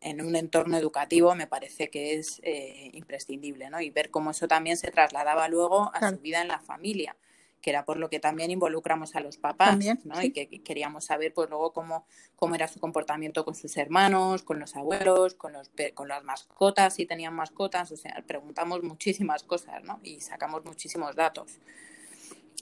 en, 0.00 0.22
un 0.22 0.36
entorno 0.36 0.76
educativo 0.76 1.34
me 1.34 1.48
parece 1.48 1.90
que 1.90 2.14
es 2.14 2.40
eh, 2.44 2.90
imprescindible, 2.94 3.68
¿no? 3.68 3.80
Y 3.80 3.90
ver 3.90 4.10
cómo 4.10 4.30
eso 4.30 4.46
también 4.46 4.76
se 4.76 4.90
trasladaba 4.92 5.48
luego 5.48 5.90
a 5.92 6.10
su 6.10 6.18
vida 6.18 6.40
en 6.40 6.48
la 6.48 6.60
familia 6.60 7.16
que 7.60 7.70
era 7.70 7.84
por 7.84 7.96
lo 7.96 8.10
que 8.10 8.18
también 8.18 8.50
involucramos 8.50 9.14
a 9.14 9.20
los 9.20 9.36
papás, 9.36 9.78
¿no? 10.04 10.20
Y 10.20 10.32
que, 10.32 10.48
queríamos 10.48 11.04
saber, 11.04 11.32
pues 11.32 11.48
luego 11.48 11.72
cómo, 11.72 12.04
cómo 12.34 12.56
era 12.56 12.66
su 12.66 12.80
comportamiento 12.80 13.44
con 13.44 13.54
sus 13.54 13.76
hermanos, 13.76 14.42
con 14.42 14.58
los 14.58 14.74
abuelos, 14.74 15.34
con, 15.34 15.52
los, 15.52 15.70
con 15.94 16.08
las 16.08 16.24
mascotas, 16.24 16.94
si 16.94 17.06
tenían 17.06 17.34
mascotas, 17.34 17.92
o 17.92 17.96
sea, 17.96 18.20
preguntamos 18.26 18.82
muchísimas 18.82 19.44
cosas, 19.44 19.84
¿no? 19.84 20.00
Y 20.02 20.20
sacamos 20.22 20.64
muchísimos 20.64 21.14
datos. 21.14 21.60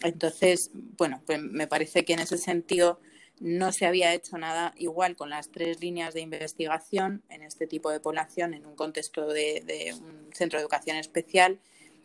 Entonces, 0.02 0.70
bueno, 0.74 1.22
pues 1.24 1.40
me 1.40 1.66
parece 1.66 2.04
que 2.04 2.12
en 2.12 2.20
ese 2.20 2.36
sentido 2.36 3.00
no 3.40 3.72
se 3.72 3.86
había 3.86 4.12
hecho 4.12 4.36
nada 4.36 4.74
igual 4.76 5.16
con 5.16 5.30
las 5.30 5.48
tres 5.48 5.80
líneas 5.80 6.12
de 6.12 6.20
investigación 6.20 7.22
en 7.30 7.42
este 7.42 7.66
tipo 7.66 7.90
de 7.90 7.98
población 7.98 8.52
en 8.52 8.66
un 8.66 8.76
contexto 8.76 9.26
de, 9.28 9.94
un 9.98 10.32
centro 10.32 10.58
de 10.58 10.62
educación 10.62 10.98
especial 10.98 11.58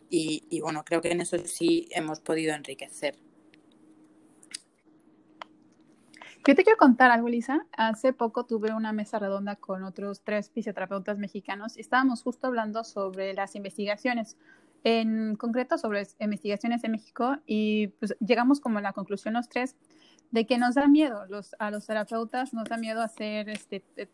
y, 0.08 0.60
bueno, 0.60 0.84
creo 0.84 1.02
que 1.02 1.10
en 1.10 1.20
eso 1.20 1.36
sí 1.44 1.88
hemos 1.90 2.20
podido 2.20 2.54
enriquecer. 2.54 3.18
Yo 6.46 6.54
te 6.54 6.62
quiero 6.62 6.78
contar 6.78 7.10
algo, 7.10 7.28
Lisa. 7.28 7.66
Hace 7.72 8.12
poco 8.12 8.46
tuve 8.46 8.72
una 8.72 8.92
mesa 8.92 9.18
redonda 9.18 9.56
con 9.56 9.82
otros 9.82 10.22
tres 10.22 10.48
fisioterapeutas 10.50 11.18
mexicanos 11.18 11.76
y 11.76 11.80
estábamos 11.80 12.22
justo 12.22 12.46
hablando 12.46 12.84
sobre 12.84 13.34
las 13.34 13.56
investigaciones, 13.56 14.36
en 14.84 15.36
concreto 15.36 15.78
sobre 15.78 16.06
investigaciones 16.20 16.84
en 16.84 16.92
México 16.92 17.38
y 17.46 17.88
pues 17.98 18.16
llegamos 18.20 18.60
como 18.60 18.78
a 18.78 18.82
la 18.82 18.92
conclusión 18.92 19.34
los 19.34 19.48
tres 19.48 19.76
de 20.30 20.46
que 20.46 20.58
nos 20.58 20.74
da 20.74 20.88
miedo, 20.88 21.26
los, 21.26 21.54
a 21.58 21.70
los 21.70 21.86
terapeutas 21.86 22.52
nos 22.52 22.68
da 22.68 22.76
miedo 22.76 23.00
hacer 23.00 23.48
este, 23.48 23.84
eh, 23.96 24.08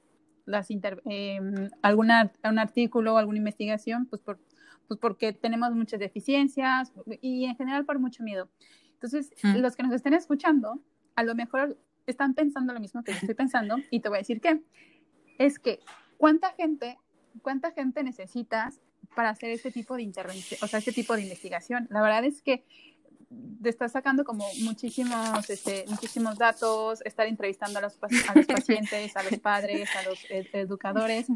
las 0.44 0.68
eh, 0.70 1.40
alguna, 1.82 2.32
un 2.44 2.58
artículo 2.58 3.14
o 3.14 3.16
alguna 3.16 3.38
investigación, 3.38 4.06
pues 4.06 4.22
por 4.22 4.38
pues 4.88 5.00
porque 5.00 5.32
tenemos 5.32 5.72
muchas 5.72 6.00
deficiencias 6.00 6.92
y 7.22 7.46
en 7.46 7.56
general 7.56 7.86
por 7.86 7.98
mucho 7.98 8.22
miedo. 8.22 8.50
Entonces, 8.92 9.32
los 9.42 9.74
que 9.74 9.82
nos 9.82 9.92
estén 9.94 10.12
escuchando, 10.12 10.82
a 11.16 11.22
lo 11.22 11.34
mejor 11.34 11.78
están 12.06 12.34
pensando 12.34 12.74
lo 12.74 12.80
mismo 12.80 13.02
que 13.02 13.12
yo 13.12 13.18
estoy 13.18 13.34
pensando 13.34 13.76
y 13.90 14.00
te 14.00 14.08
voy 14.08 14.18
a 14.18 14.20
decir 14.20 14.40
que 14.40 14.62
es 15.38 15.58
que 15.58 15.80
cuánta 16.18 16.50
gente, 16.52 16.98
cuánta 17.40 17.72
gente 17.72 18.02
necesitas 18.02 18.80
para 19.14 19.30
hacer 19.30 19.50
este 19.50 19.70
tipo 19.70 19.96
de 19.96 20.02
intervención, 20.02 20.58
o 20.62 20.66
sea, 20.66 20.78
este 20.78 20.92
tipo 20.92 21.14
de 21.14 21.22
investigación. 21.22 21.86
La 21.90 22.02
verdad 22.02 22.24
es 22.24 22.42
que 22.42 22.64
te 23.62 23.68
estás 23.68 23.92
sacando 23.92 24.24
como 24.24 24.46
muchísimos, 24.60 25.48
este, 25.48 25.84
muchísimos 25.88 26.36
datos, 26.36 27.00
estar 27.04 27.26
entrevistando 27.26 27.78
a 27.78 27.82
los, 27.82 27.98
a 28.02 28.34
los 28.34 28.46
pacientes, 28.46 29.16
a 29.16 29.22
los 29.22 29.38
padres, 29.38 29.88
a 29.96 30.08
los 30.08 30.18
educadores. 30.28 31.26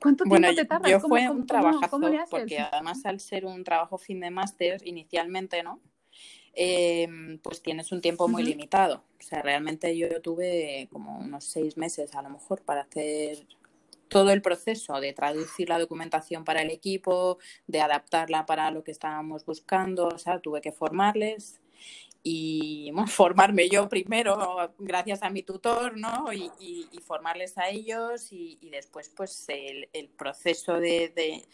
¿Cuánto 0.00 0.24
tiempo 0.24 0.28
bueno, 0.28 0.54
te 0.54 0.64
tarda? 0.64 0.88
Yo 0.88 1.00
fue 1.00 1.28
un 1.28 1.46
trabajazo, 1.46 2.00
porque 2.30 2.58
además 2.58 3.04
al 3.04 3.20
ser 3.20 3.44
un 3.44 3.62
trabajo 3.64 3.98
fin 3.98 4.20
de 4.20 4.30
máster 4.30 4.80
inicialmente, 4.86 5.62
¿no? 5.62 5.80
Em, 6.54 7.38
pues 7.38 7.62
tienes 7.62 7.92
un 7.92 8.00
tiempo 8.00 8.28
muy 8.28 8.42
limitado. 8.42 9.04
O 9.18 9.22
sea, 9.22 9.42
realmente 9.42 9.96
yo 9.96 10.20
tuve 10.20 10.88
como 10.92 11.18
unos 11.18 11.44
seis 11.44 11.76
meses 11.76 12.14
a 12.14 12.22
lo 12.22 12.30
mejor 12.30 12.62
para 12.62 12.82
hacer 12.82 13.46
todo 14.12 14.30
el 14.30 14.42
proceso 14.42 15.00
de 15.00 15.12
traducir 15.12 15.68
la 15.68 15.78
documentación 15.78 16.44
para 16.44 16.62
el 16.62 16.70
equipo, 16.70 17.38
de 17.66 17.80
adaptarla 17.80 18.46
para 18.46 18.70
lo 18.70 18.84
que 18.84 18.90
estábamos 18.90 19.44
buscando, 19.46 20.08
o 20.08 20.18
sea, 20.18 20.38
tuve 20.38 20.60
que 20.60 20.72
formarles 20.72 21.60
y 22.22 22.92
formarme 23.08 23.68
yo 23.68 23.88
primero 23.88 24.74
gracias 24.78 25.22
a 25.22 25.30
mi 25.30 25.42
tutor, 25.42 25.96
¿no? 25.98 26.32
Y, 26.32 26.50
formarles 27.04 27.58
a 27.58 27.68
ellos 27.68 28.32
y, 28.32 28.58
después 28.70 29.10
pues 29.14 29.44
el, 29.48 30.08
proceso 30.16 30.78
de, 30.78 31.44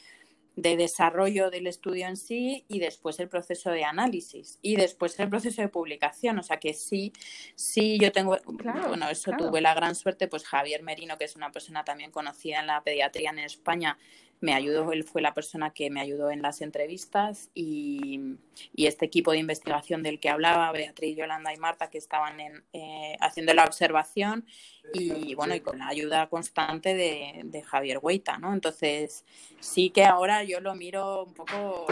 desarrollo 0.63 1.51
del 1.51 1.67
estudio 1.67 2.07
en 2.07 2.17
sí 2.17 2.65
y 2.69 2.79
después 2.79 3.19
el 3.21 3.29
proceso 3.29 3.71
de 3.71 3.85
análisis 3.85 4.59
y 4.63 4.77
después 4.77 5.19
el 5.21 5.29
proceso 5.29 5.63
de 5.63 5.69
publicación. 5.69 6.39
O 6.39 6.43
sea 6.43 6.59
que 6.59 6.75
sí, 6.75 7.13
sí 7.55 7.99
yo 8.01 8.13
tengo, 8.13 8.37
bueno, 8.45 9.09
eso 9.09 9.33
tuve 9.37 9.61
la 9.61 9.75
gran 9.75 9.95
suerte, 9.95 10.29
pues 10.29 10.45
Javier 10.47 10.83
Merino, 10.83 11.19
que 11.19 11.25
es 11.25 11.37
una 11.37 11.53
persona 11.53 11.85
también 11.85 12.11
conocida 12.11 12.61
en 12.61 12.67
la 12.67 12.83
pediatría 12.83 13.31
en 13.31 13.41
España, 13.41 13.99
me 14.41 14.55
ayudó, 14.55 14.93
él 14.93 15.05
fue 15.05 15.21
la 15.21 15.35
persona 15.35 15.71
que 15.71 15.91
me 15.91 16.01
ayudó 16.01 16.31
en 16.31 16.43
las 16.43 16.61
entrevistas 16.61 17.51
y, 17.55 18.37
este 18.77 19.07
equipo 19.07 19.33
de 19.33 19.39
investigación 19.39 20.03
del 20.03 20.21
que 20.21 20.29
hablaba, 20.29 20.73
Beatriz, 20.73 21.17
Yolanda 21.17 21.53
y 21.53 21.57
Marta, 21.59 21.91
que 21.91 21.99
estaban 21.99 22.41
en, 22.41 22.65
eh, 22.73 23.17
haciendo 23.21 23.53
la 23.55 23.65
observación 23.65 24.47
y 24.95 25.35
bueno, 25.35 25.55
y 25.55 25.61
con 25.61 25.79
la 25.79 25.89
ayuda 25.89 26.29
constante 26.29 26.95
de, 26.95 27.63
Javier 27.63 27.99
Hueita, 28.01 28.39
¿no? 28.39 28.55
Entonces, 28.55 29.25
sí 29.61 29.91
que 29.91 30.05
ahora 30.05 30.45
yo 30.45 30.61
lo 30.61 30.75
miro 30.75 31.25
un 31.25 31.35
poco 31.35 31.87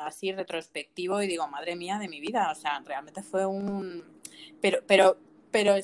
así 0.00 0.32
retrospectivo 0.32 1.22
y 1.22 1.26
digo, 1.26 1.48
madre 1.48 1.76
mía 1.76 1.98
de 1.98 2.08
mi 2.08 2.20
vida, 2.20 2.50
o 2.50 2.54
sea, 2.54 2.80
realmente 2.84 3.22
fue 3.22 3.46
un... 3.46 4.04
Pero, 4.60 4.80
pero, 4.86 5.16
pero... 5.50 5.74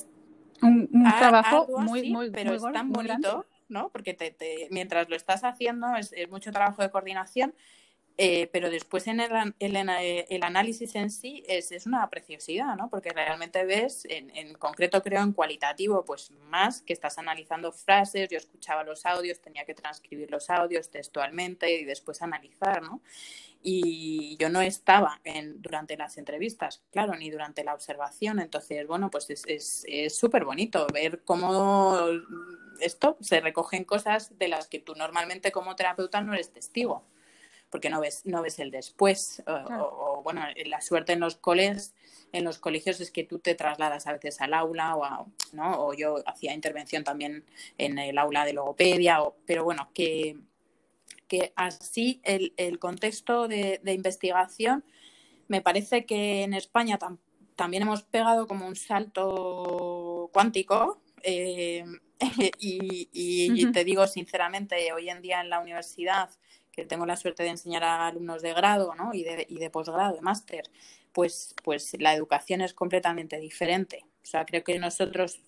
Un, 0.63 0.89
trabajo 1.19 1.69
muy, 1.79 2.11
muy, 2.11 2.31
pero 2.31 2.53
es 2.53 2.63
tan 2.63 2.93
bonito 2.93 3.47
¿no? 3.71 3.91
Porque 3.91 4.15
te, 4.15 4.69
mientras 4.71 5.09
lo 5.09 5.17
estás 5.17 5.45
haciendo 5.45 5.97
es, 5.97 6.13
mucho 6.29 6.53
trabajo 6.53 6.83
de 6.83 6.91
coordinación, 6.91 7.55
eh, 8.23 8.51
pero 8.53 8.69
después 8.69 9.07
en 9.07 9.19
el, 9.19 9.55
el, 9.59 10.43
análisis 10.43 10.95
en 10.95 11.09
sí 11.09 11.43
es, 11.49 11.73
es, 11.73 11.87
una 11.87 12.11
preciosidad, 12.11 12.77
¿no? 12.77 12.91
Porque 12.91 13.09
realmente 13.15 13.65
ves, 13.65 14.05
en, 14.11 14.29
en, 14.37 14.53
concreto 14.53 15.03
creo 15.03 15.23
en 15.23 15.33
cualitativo, 15.33 16.05
pues 16.05 16.31
más 16.51 16.83
que 16.83 16.93
estás 16.93 17.17
analizando 17.17 17.73
frases, 17.73 18.29
yo 18.29 18.37
escuchaba 18.37 18.85
los 18.85 19.07
audios, 19.07 19.41
tenía 19.41 19.65
que 19.65 19.73
transcribir 19.73 20.31
los 20.31 20.51
audios 20.51 20.91
textualmente 20.91 21.73
y 21.73 21.87
después 21.87 22.21
analizar, 22.21 22.83
¿no? 22.83 23.01
y 23.63 24.37
yo 24.39 24.51
no 24.51 24.61
estaba 24.61 25.21
en, 25.25 25.63
durante 25.63 25.97
las 25.97 26.19
entrevistas, 26.19 26.83
claro, 26.91 27.15
ni 27.15 27.31
durante 27.31 27.65
la 27.65 27.73
observación. 27.73 28.39
Entonces, 28.39 28.87
bueno, 28.87 29.11
pues 29.11 29.31
es 29.31 29.85
súper 30.15 30.43
es, 30.43 30.47
bonito 30.47 30.87
ver 30.93 31.23
cómo 31.25 31.99
esto 32.81 33.17
se 33.21 33.41
recogen 33.41 33.85
cosas 33.85 34.39
de 34.39 34.49
las 34.49 34.67
que 34.67 34.79
tú 34.79 34.95
normalmente 34.95 35.53
como 35.53 35.77
terapeuta 35.77 36.21
no 36.21 36.35
eres 36.35 36.53
testigo, 36.53 37.05
porque 37.71 37.91
no 37.91 38.01
ves, 38.01 38.23
no 38.25 38.43
ves 38.43 38.59
el 38.59 38.71
después. 38.71 39.43
O, 39.47 40.23
bueno, 40.23 40.43
la 40.67 40.81
suerte 40.81 41.13
en 41.13 41.21
los 41.21 41.37
coles, 41.37 41.95
en 42.33 42.45
los 42.45 42.59
colegios 42.59 43.01
es 43.01 43.11
que 43.11 43.25
tú 43.25 43.39
te 43.39 43.55
trasladas 43.55 44.07
a 44.07 44.13
veces 44.13 44.41
al 44.41 44.55
aula 44.55 44.97
o, 44.97 45.27
¿no? 45.53 45.87
o 45.87 45.95
yo 45.95 46.17
hacía 46.27 46.55
intervención 46.55 47.05
también 47.05 47.45
en 47.79 47.99
el 47.99 48.19
aula 48.19 48.45
de 48.45 48.53
logopedia, 48.53 49.23
o, 49.23 49.37
pero 49.47 49.65
bueno, 49.65 49.91
que 49.95 50.37
que 51.31 51.53
así 51.55 52.21
el, 52.25 52.79
contexto 52.81 53.47
de, 53.47 53.81
investigación 53.85 54.85
me 55.47 55.63
parece 55.63 56.05
que 56.05 56.43
en 56.43 56.55
España 56.55 56.99
también 57.55 57.85
hemos 57.85 58.03
pegado 58.03 58.49
como 58.49 58.67
un 58.67 58.75
salto 58.75 60.29
cuántico 60.33 61.01
eh, 61.23 61.85
y, 62.59 63.71
te 63.71 63.85
digo 63.85 64.09
sinceramente, 64.09 64.93
hoy 64.93 65.09
en 65.09 65.23
día 65.23 65.41
en 65.41 65.51
la 65.51 65.61
universidad, 65.61 66.31
que 66.73 66.85
tengo 66.85 67.07
la 67.07 67.17
suerte 67.17 67.43
de 67.43 67.51
enseñar 67.51 67.85
a 67.85 68.07
alumnos 68.07 68.43
de 68.43 68.53
grado 68.53 68.95
¿no? 68.95 69.13
y 69.15 69.25
de, 69.25 69.47
y 69.49 69.59
de 69.59 69.71
posgrado, 69.71 70.15
de 70.15 70.21
máster, 70.21 70.71
pues, 71.13 71.55
pues 71.65 71.97
la 71.99 72.15
educación 72.15 72.61
es 72.61 72.75
completamente 72.75 73.39
diferente. 73.39 74.05
O 74.23 74.27
sea, 74.27 74.45
creo 74.45 74.63
que 74.63 74.79
nosotros 74.79 75.41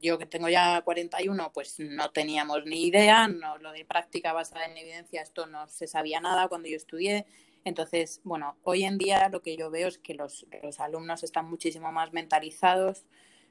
yo 0.00 0.18
que 0.18 0.26
tengo 0.26 0.48
ya 0.48 0.82
41, 0.82 1.52
pues 1.52 1.78
no 1.78 2.10
teníamos 2.10 2.64
ni 2.64 2.86
idea, 2.86 3.28
no, 3.28 3.58
lo 3.58 3.72
de 3.72 3.84
práctica 3.84 4.32
basada 4.32 4.66
en 4.66 4.76
evidencia, 4.76 5.22
esto 5.22 5.46
no 5.46 5.68
se 5.68 5.86
sabía 5.86 6.20
nada 6.20 6.48
cuando 6.48 6.68
yo 6.68 6.76
estudié. 6.76 7.26
Entonces, 7.64 8.20
bueno, 8.24 8.56
hoy 8.62 8.84
en 8.84 8.98
día 8.98 9.28
lo 9.28 9.42
que 9.42 9.56
yo 9.56 9.70
veo 9.70 9.88
es 9.88 9.98
que 9.98 10.14
los, 10.14 10.46
alumnos 10.78 11.24
están 11.24 11.50
muchísimo 11.50 11.90
más 11.92 12.12
mentalizados, 12.12 13.04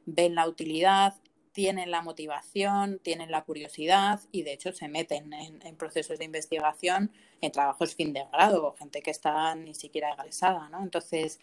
ven 0.05 0.35
la 0.35 0.47
utilidad, 0.47 1.15
tienen 1.55 1.89
la 1.89 2.03
motivación, 2.03 2.99
tienen 2.99 3.31
la 3.31 3.43
curiosidad 3.45 4.19
y 4.31 4.43
de 4.43 4.53
hecho 4.53 4.73
se 4.73 4.87
meten 4.87 5.33
en, 5.33 5.75
procesos 5.77 6.19
de 6.19 6.25
investigación, 6.25 7.11
en 7.41 7.51
trabajos 7.51 7.95
fin 7.95 8.13
de 8.13 8.25
grado, 8.31 8.75
gente 8.77 9.01
que 9.01 9.09
está 9.09 9.55
ni 9.55 9.73
siquiera 9.73 10.11
egresada, 10.11 10.69
¿no? 10.69 10.83
Entonces, 10.83 11.39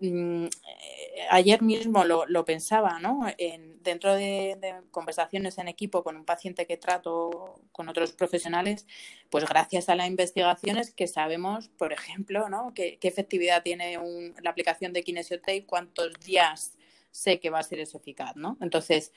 Mm, 0.00 0.46
eh, 0.46 1.26
ayer 1.30 1.60
mismo 1.60 2.04
lo, 2.04 2.44
pensaba, 2.46 2.98
¿no? 3.00 3.26
En, 3.36 3.82
dentro 3.82 4.14
de, 4.14 4.56
conversaciones 4.90 5.58
en 5.58 5.68
equipo 5.68 6.02
con 6.02 6.16
un 6.16 6.24
paciente 6.24 6.66
que 6.66 6.78
trato 6.78 7.60
con 7.70 7.88
otros 7.88 8.12
profesionales, 8.12 8.86
pues 9.28 9.44
gracias 9.46 9.90
a 9.90 9.96
las 9.96 10.08
investigaciones 10.08 10.90
que 10.94 11.06
sabemos, 11.06 11.68
por 11.68 11.92
ejemplo, 11.92 12.48
¿no? 12.48 12.72
¿Qué, 12.74 12.98
efectividad 13.02 13.62
tiene 13.62 13.98
la 14.42 14.50
aplicación 14.50 14.94
de 14.94 15.02
Kinesiotape? 15.02 15.66
¿Cuántos 15.66 16.18
días 16.20 16.78
sé 17.10 17.40
que 17.40 17.50
va 17.50 17.58
a 17.58 17.62
ser 17.62 17.80
eso 17.80 17.98
eficaz, 17.98 18.36
¿no? 18.36 18.56
Entonces, 18.60 19.12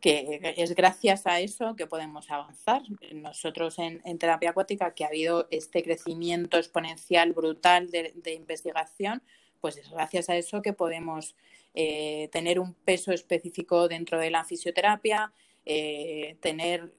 que 0.00 0.54
es 0.56 0.74
gracias 0.74 1.26
a 1.26 1.40
eso 1.40 1.76
que 1.76 1.86
podemos 1.86 2.30
avanzar. 2.30 2.82
Nosotros 3.12 3.78
en, 3.78 4.18
terapia 4.18 4.50
acuática, 4.50 4.94
que 4.94 5.04
ha 5.04 5.08
habido 5.08 5.46
este 5.50 5.82
crecimiento 5.82 6.56
exponencial 6.56 7.32
brutal 7.32 7.90
de 7.90 8.34
investigación, 8.34 9.22
pues 9.60 9.76
es 9.76 9.90
gracias 9.90 10.30
a 10.30 10.36
eso 10.36 10.62
que 10.62 10.72
podemos 10.72 11.34
eh, 11.74 12.28
tener 12.32 12.58
un 12.58 12.74
peso 12.74 13.12
específico 13.12 13.88
dentro 13.88 14.18
de 14.18 14.30
la 14.30 14.44
fisioterapia, 14.44 15.32
eh, 15.66 16.36
tener 16.40 16.92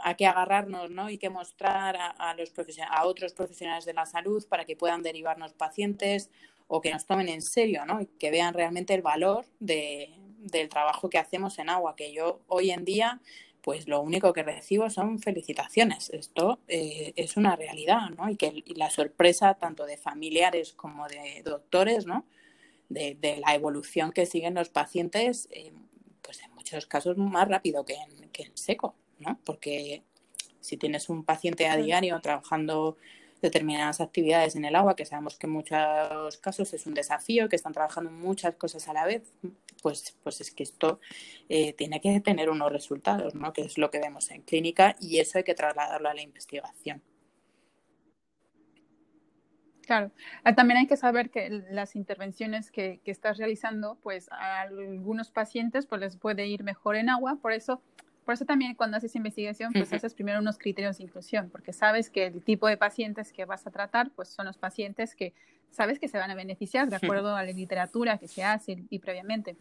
a 0.00 0.14
qué 0.14 0.26
agarrarnos 0.26 0.90
¿no? 0.90 1.08
y 1.10 1.18
que 1.18 1.30
mostrar 1.30 1.96
a, 1.96 2.34
los 2.34 2.52
a 2.90 3.06
otros 3.06 3.32
profesionales 3.32 3.84
de 3.84 3.94
la 3.94 4.06
salud 4.06 4.44
para 4.48 4.64
que 4.64 4.76
puedan 4.76 5.02
derivarnos 5.02 5.54
pacientes 5.54 6.30
o 6.68 6.80
que 6.80 6.92
nos 6.92 7.06
tomen 7.06 7.28
en 7.28 7.42
serio 7.42 7.84
¿no? 7.86 8.00
y 8.00 8.06
que 8.06 8.30
vean 8.30 8.54
realmente 8.54 8.94
el 8.94 9.02
valor 9.02 9.46
de, 9.58 10.10
del 10.38 10.68
trabajo 10.68 11.10
que 11.10 11.18
hacemos 11.18 11.58
en 11.58 11.70
agua, 11.70 11.96
que 11.96 12.12
yo 12.12 12.40
hoy 12.46 12.70
en 12.70 12.84
día 12.84 13.20
pues 13.62 13.88
lo 13.88 14.00
único 14.00 14.32
que 14.32 14.42
recibo 14.42 14.88
son 14.88 15.18
felicitaciones. 15.18 16.08
Esto 16.10 16.58
eh, 16.68 17.12
es 17.16 17.36
una 17.36 17.54
realidad, 17.54 18.08
¿no? 18.16 18.30
Y 18.30 18.36
que 18.36 18.64
la 18.76 18.88
sorpresa 18.88 19.54
tanto 19.54 19.84
de 19.84 19.98
familiares 19.98 20.72
como 20.72 21.06
de 21.06 21.42
doctores, 21.44 22.06
¿no? 22.06 22.24
De, 22.88 23.18
la 23.44 23.54
evolución 23.54 24.12
que 24.12 24.24
siguen 24.24 24.54
los 24.54 24.70
pacientes, 24.70 25.48
eh, 25.50 25.72
pues 26.22 26.40
en 26.42 26.54
muchos 26.54 26.86
casos 26.86 27.18
más 27.18 27.46
rápido 27.46 27.84
que 27.84 27.94
en, 27.94 28.30
que 28.30 28.44
en 28.44 28.56
seco, 28.56 28.94
¿no? 29.18 29.38
Porque 29.44 30.02
si 30.60 30.78
tienes 30.78 31.08
un 31.10 31.24
paciente 31.24 31.66
a 31.66 31.76
diario 31.76 32.18
trabajando 32.20 32.96
determinadas 33.40 34.00
actividades 34.00 34.56
en 34.56 34.64
el 34.64 34.74
agua, 34.74 34.96
que 34.96 35.04
sabemos 35.04 35.38
que 35.38 35.46
en 35.46 35.52
muchos 35.52 36.38
casos 36.38 36.72
es 36.74 36.86
un 36.86 36.94
desafío, 36.94 37.48
que 37.48 37.56
están 37.56 37.72
trabajando 37.72 38.10
muchas 38.10 38.54
cosas 38.56 38.88
a 38.88 38.92
la 38.92 39.06
vez, 39.06 39.32
pues, 39.82 40.16
pues 40.22 40.40
es 40.40 40.50
que 40.50 40.62
esto 40.62 41.00
eh, 41.48 41.72
tiene 41.74 42.00
que 42.00 42.20
tener 42.20 42.50
unos 42.50 42.72
resultados, 42.72 43.34
¿no? 43.34 43.52
que 43.52 43.62
es 43.62 43.78
lo 43.78 43.90
que 43.90 43.98
vemos 43.98 44.30
en 44.30 44.42
clínica 44.42 44.96
y 45.00 45.18
eso 45.18 45.38
hay 45.38 45.44
que 45.44 45.54
trasladarlo 45.54 46.08
a 46.08 46.14
la 46.14 46.22
investigación. 46.22 47.02
Claro, 49.86 50.12
ah, 50.44 50.54
también 50.54 50.80
hay 50.80 50.86
que 50.86 50.98
saber 50.98 51.30
que 51.30 51.48
las 51.70 51.96
intervenciones 51.96 52.70
que, 52.70 53.00
que 53.04 53.10
estás 53.10 53.38
realizando, 53.38 53.96
pues 54.02 54.30
a 54.30 54.60
algunos 54.60 55.30
pacientes 55.30 55.86
pues 55.86 56.02
les 56.02 56.16
puede 56.18 56.46
ir 56.46 56.62
mejor 56.62 56.96
en 56.96 57.08
agua, 57.08 57.38
por 57.40 57.52
eso 57.52 57.80
por 58.28 58.34
eso 58.34 58.44
también 58.44 58.74
cuando 58.74 58.98
haces 58.98 59.16
investigación, 59.16 59.72
pues 59.72 59.90
haces 59.90 60.12
primero 60.12 60.40
unos 60.40 60.58
criterios 60.58 60.98
de 60.98 61.04
inclusión, 61.04 61.48
porque 61.48 61.72
sabes 61.72 62.10
que 62.10 62.26
el 62.26 62.44
tipo 62.44 62.68
de 62.68 62.76
pacientes 62.76 63.32
que 63.32 63.46
vas 63.46 63.66
a 63.66 63.70
tratar, 63.70 64.10
pues 64.10 64.28
son 64.28 64.44
los 64.44 64.58
pacientes 64.58 65.14
que 65.14 65.32
sabes 65.70 65.98
que 65.98 66.08
se 66.08 66.18
van 66.18 66.30
a 66.30 66.34
beneficiar 66.34 66.90
de 66.90 66.96
acuerdo 66.96 67.34
a 67.34 67.42
la 67.42 67.52
literatura 67.52 68.18
que 68.18 68.28
se 68.28 68.44
hace 68.44 68.84
y 68.90 68.98
previamente. 68.98 69.56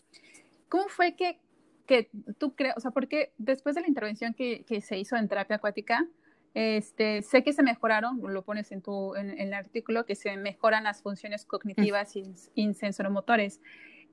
¿Cómo 0.67 0.89
fue 0.89 1.15
que, 1.15 1.39
que 1.86 2.10
tú 2.39 2.56
crees, 2.56 2.73
o 2.75 2.82
sea, 2.82 2.91
porque 2.91 3.32
después 3.38 3.73
de 3.73 3.80
la 3.84 3.88
intervención 3.88 4.34
que, 4.34 4.65
que, 4.65 4.82
se 4.82 4.97
hizo 4.97 5.15
en 5.15 5.30
terapia 5.30 5.56
acuática, 5.56 6.06
este, 6.53 7.21
sé 7.21 7.45
que 7.45 7.53
se 7.53 7.63
mejoraron, 7.63 8.19
lo 8.21 8.41
pones 8.41 8.73
en, 8.73 8.82
tu, 8.82 9.15
en, 9.15 9.30
el 9.30 9.53
artículo, 9.53 10.06
que 10.06 10.15
se 10.15 10.36
mejoran 10.36 10.84
las 10.84 11.01
funciones 11.01 11.45
cognitivas 11.45 12.17
y, 12.17 12.36
y 12.53 12.73
sensoromotores. 12.73 13.62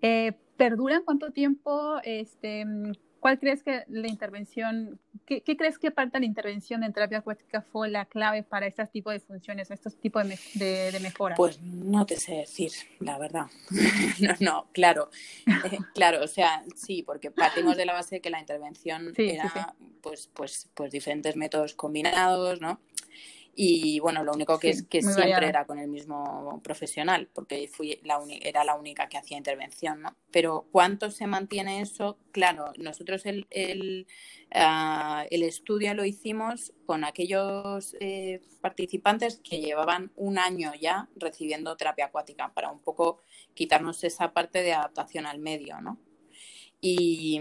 Eh, 0.00 0.34
¿Perduran 0.56 1.02
cuánto 1.02 1.32
tiempo? 1.32 1.98
Este, 2.04 2.64
¿Cuál 3.24 3.38
crees 3.38 3.62
que 3.62 3.84
la 3.88 4.06
intervención, 4.06 5.00
qué, 5.24 5.42
crees 5.42 5.78
que 5.78 5.90
parte 5.90 6.18
de 6.18 6.20
la 6.20 6.26
intervención 6.26 6.84
en 6.84 6.92
terapia 6.92 7.20
acuática 7.20 7.62
fue 7.62 7.88
la 7.88 8.04
clave 8.04 8.42
para 8.42 8.66
este 8.66 8.86
tipo 8.88 9.10
de 9.10 9.18
funciones, 9.18 9.70
estos 9.70 9.96
tipos 9.98 10.28
de, 10.28 10.90
de, 10.92 11.00
mejoras? 11.00 11.34
Pues 11.34 11.58
no 11.62 12.04
te 12.04 12.16
sé 12.16 12.34
decir, 12.34 12.72
la 13.00 13.16
verdad. 13.16 13.46
no, 14.20 14.34
no, 14.40 14.66
claro, 14.72 15.08
eh, 15.46 15.78
claro, 15.94 16.22
o 16.22 16.26
sea, 16.26 16.64
sí, 16.76 17.02
porque 17.02 17.30
partimos 17.30 17.78
de 17.78 17.86
la 17.86 17.94
base 17.94 18.16
de 18.16 18.20
que 18.20 18.28
la 18.28 18.40
intervención 18.40 19.14
era, 19.16 19.74
Pues, 20.02 20.28
pues, 20.34 20.68
pues 20.74 20.92
diferentes 20.92 21.34
métodos 21.34 21.72
combinados, 21.72 22.60
¿no? 22.60 22.78
Y 23.56 24.00
bueno, 24.00 24.24
lo 24.24 24.32
único 24.32 24.58
que 24.58 24.70
es 24.70 24.82
que 24.82 25.00
siempre 25.00 25.46
era 25.46 25.64
con 25.64 25.78
el 25.78 25.88
mismo 25.88 26.60
profesional, 26.64 27.28
porque 27.32 27.68
fui 27.68 28.00
la 28.02 28.20
era 28.40 28.64
la 28.64 28.74
única 28.74 29.08
que 29.08 29.16
hacía 29.16 29.36
intervención, 29.36 30.02
¿no? 30.02 30.16
Pero 30.32 30.66
¿cuánto 30.72 31.10
se 31.10 31.26
mantiene 31.26 31.80
eso? 31.80 32.18
Claro, 32.32 32.72
nosotros 32.78 33.26
el, 33.26 33.46
el, 33.50 34.06
ah, 34.52 35.24
el 35.30 35.44
estudio 35.44 35.94
lo 35.94 36.04
hicimos 36.04 36.72
con 36.84 37.04
aquellos 37.04 37.96
eh, 38.00 38.40
participantes 38.60 39.40
que 39.44 39.60
llevaban 39.60 40.10
un 40.16 40.38
año 40.38 40.72
ya 40.80 41.08
recibiendo 41.14 41.76
terapia 41.76 42.06
acuática, 42.06 42.52
para 42.52 42.72
un 42.72 42.80
poco 42.80 43.22
quitarnos 43.54 44.02
esa 44.02 44.32
parte 44.32 44.62
de 44.62 44.72
adaptación 44.72 45.26
al 45.26 45.38
medio, 45.38 45.80
¿no? 45.80 45.98
Y, 46.80 47.40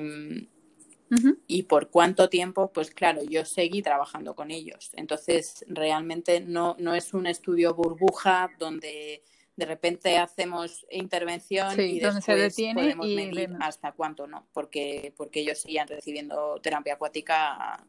y 1.47 1.63
por 1.63 1.89
cuánto 1.89 2.29
tiempo, 2.29 2.71
pues 2.71 2.91
claro, 2.91 3.23
yo 3.23 3.45
seguí 3.45 3.81
trabajando 3.81 4.35
con 4.35 4.51
ellos. 4.51 4.91
Entonces, 4.93 5.65
realmente 5.67 6.39
no, 6.41 6.75
no 6.79 6.95
es 6.95 7.13
un 7.13 7.27
estudio 7.27 7.73
burbuja 7.73 8.51
donde 8.59 9.23
de 9.55 9.65
repente 9.65 10.17
hacemos 10.17 10.85
intervención 10.89 11.79
y 11.79 11.99
después 11.99 12.23
se 12.23 12.35
detiene 12.35 12.81
podemos 12.81 13.07
medir 13.07 13.55
hasta 13.59 13.91
cuánto 13.91 14.25
no, 14.25 14.47
porque, 14.51 15.13
porque 15.15 15.41
ellos 15.41 15.59
seguían 15.59 15.87
recibiendo 15.87 16.59
terapia 16.61 16.95
acuática 16.95 17.85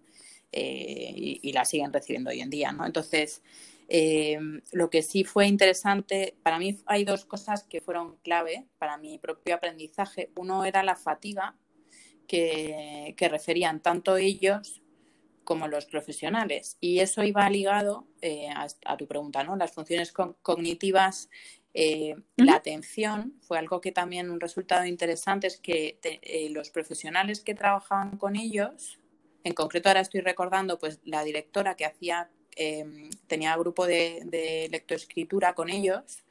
eh, 0.52 1.12
y, 1.42 1.52
la 1.52 1.64
siguen 1.64 1.92
recibiendo 1.92 2.30
hoy 2.30 2.40
en 2.40 2.50
día, 2.50 2.70
¿no? 2.70 2.84
Entonces, 2.86 3.42
eh, 3.88 4.38
lo 4.72 4.88
que 4.88 5.02
sí 5.02 5.24
fue 5.24 5.46
interesante, 5.46 6.36
para 6.42 6.58
mí 6.58 6.78
hay 6.86 7.04
dos 7.04 7.24
cosas 7.24 7.64
que 7.64 7.80
fueron 7.80 8.16
clave 8.22 8.66
para 8.78 8.96
mi 8.96 9.18
propio 9.18 9.56
aprendizaje. 9.56 10.30
Uno 10.36 10.64
era 10.64 10.82
la 10.82 10.96
fatiga, 10.96 11.56
que, 12.26 13.14
referían 13.30 13.80
tanto 13.80 14.16
ellos 14.16 14.80
como 15.44 15.68
los 15.68 15.86
profesionales. 15.86 16.76
Y 16.80 17.00
eso 17.00 17.22
iba 17.22 17.48
ligado 17.50 18.06
eh, 18.22 18.48
a, 18.50 18.96
tu 18.96 19.06
pregunta, 19.06 19.44
¿no? 19.44 19.56
Las 19.56 19.72
funciones 19.72 20.12
cognitivas, 20.12 21.28
eh, 21.74 22.16
la 22.36 22.56
atención, 22.56 23.34
fue 23.42 23.58
algo 23.58 23.80
que 23.80 23.92
también 23.92 24.30
un 24.30 24.40
resultado 24.40 24.86
interesante 24.86 25.46
es 25.46 25.58
que 25.58 25.98
eh, 26.02 26.48
los 26.50 26.70
profesionales 26.70 27.40
que 27.40 27.54
trabajaban 27.54 28.16
con 28.16 28.36
ellos, 28.36 28.98
en 29.42 29.52
concreto 29.52 29.88
ahora 29.88 30.00
estoy 30.00 30.20
recordando, 30.20 30.78
pues 30.78 31.00
la 31.04 31.22
directora 31.24 31.74
que 31.74 31.84
hacía, 31.84 32.30
em, 32.56 33.10
tenía 33.26 33.56
grupo 33.56 33.86
de, 33.86 34.22
de 34.24 34.68
lectoescritura 34.70 35.54
con 35.54 35.68
ellos, 35.68 36.24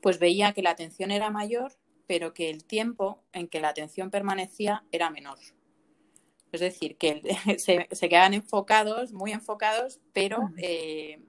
pues 0.00 0.18
veía 0.18 0.52
que 0.52 0.62
la 0.62 0.70
atención 0.70 1.10
era 1.10 1.30
mayor 1.30 1.72
pero 2.08 2.32
que 2.34 2.50
el 2.50 2.64
tiempo 2.64 3.22
en 3.32 3.46
que 3.46 3.60
la 3.60 3.68
atención 3.68 4.10
permanecía 4.10 4.82
era 4.90 5.10
menor. 5.10 5.38
Es 6.50 6.60
decir, 6.60 6.96
que 6.96 7.22
se, 7.58 8.08
quedaban 8.08 8.34
enfocados, 8.34 9.12
muy 9.12 9.30
enfocados, 9.30 10.00
pero, 10.14 10.50
eh, 10.56 11.20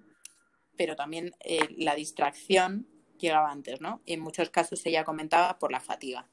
pero 0.78 0.96
también 0.96 1.36
eh, 1.42 1.60
la 1.78 1.94
distracción 1.94 2.88
llegaba 3.20 3.52
antes, 3.52 3.82
¿no? 3.82 4.02
Y 4.06 4.14
en 4.14 4.22
muchos 4.22 4.50
casos 4.50 4.84
ella 4.86 5.04
comentaba 5.04 5.60
por 5.60 5.74
la 5.74 5.82
fatiga. 5.82 6.26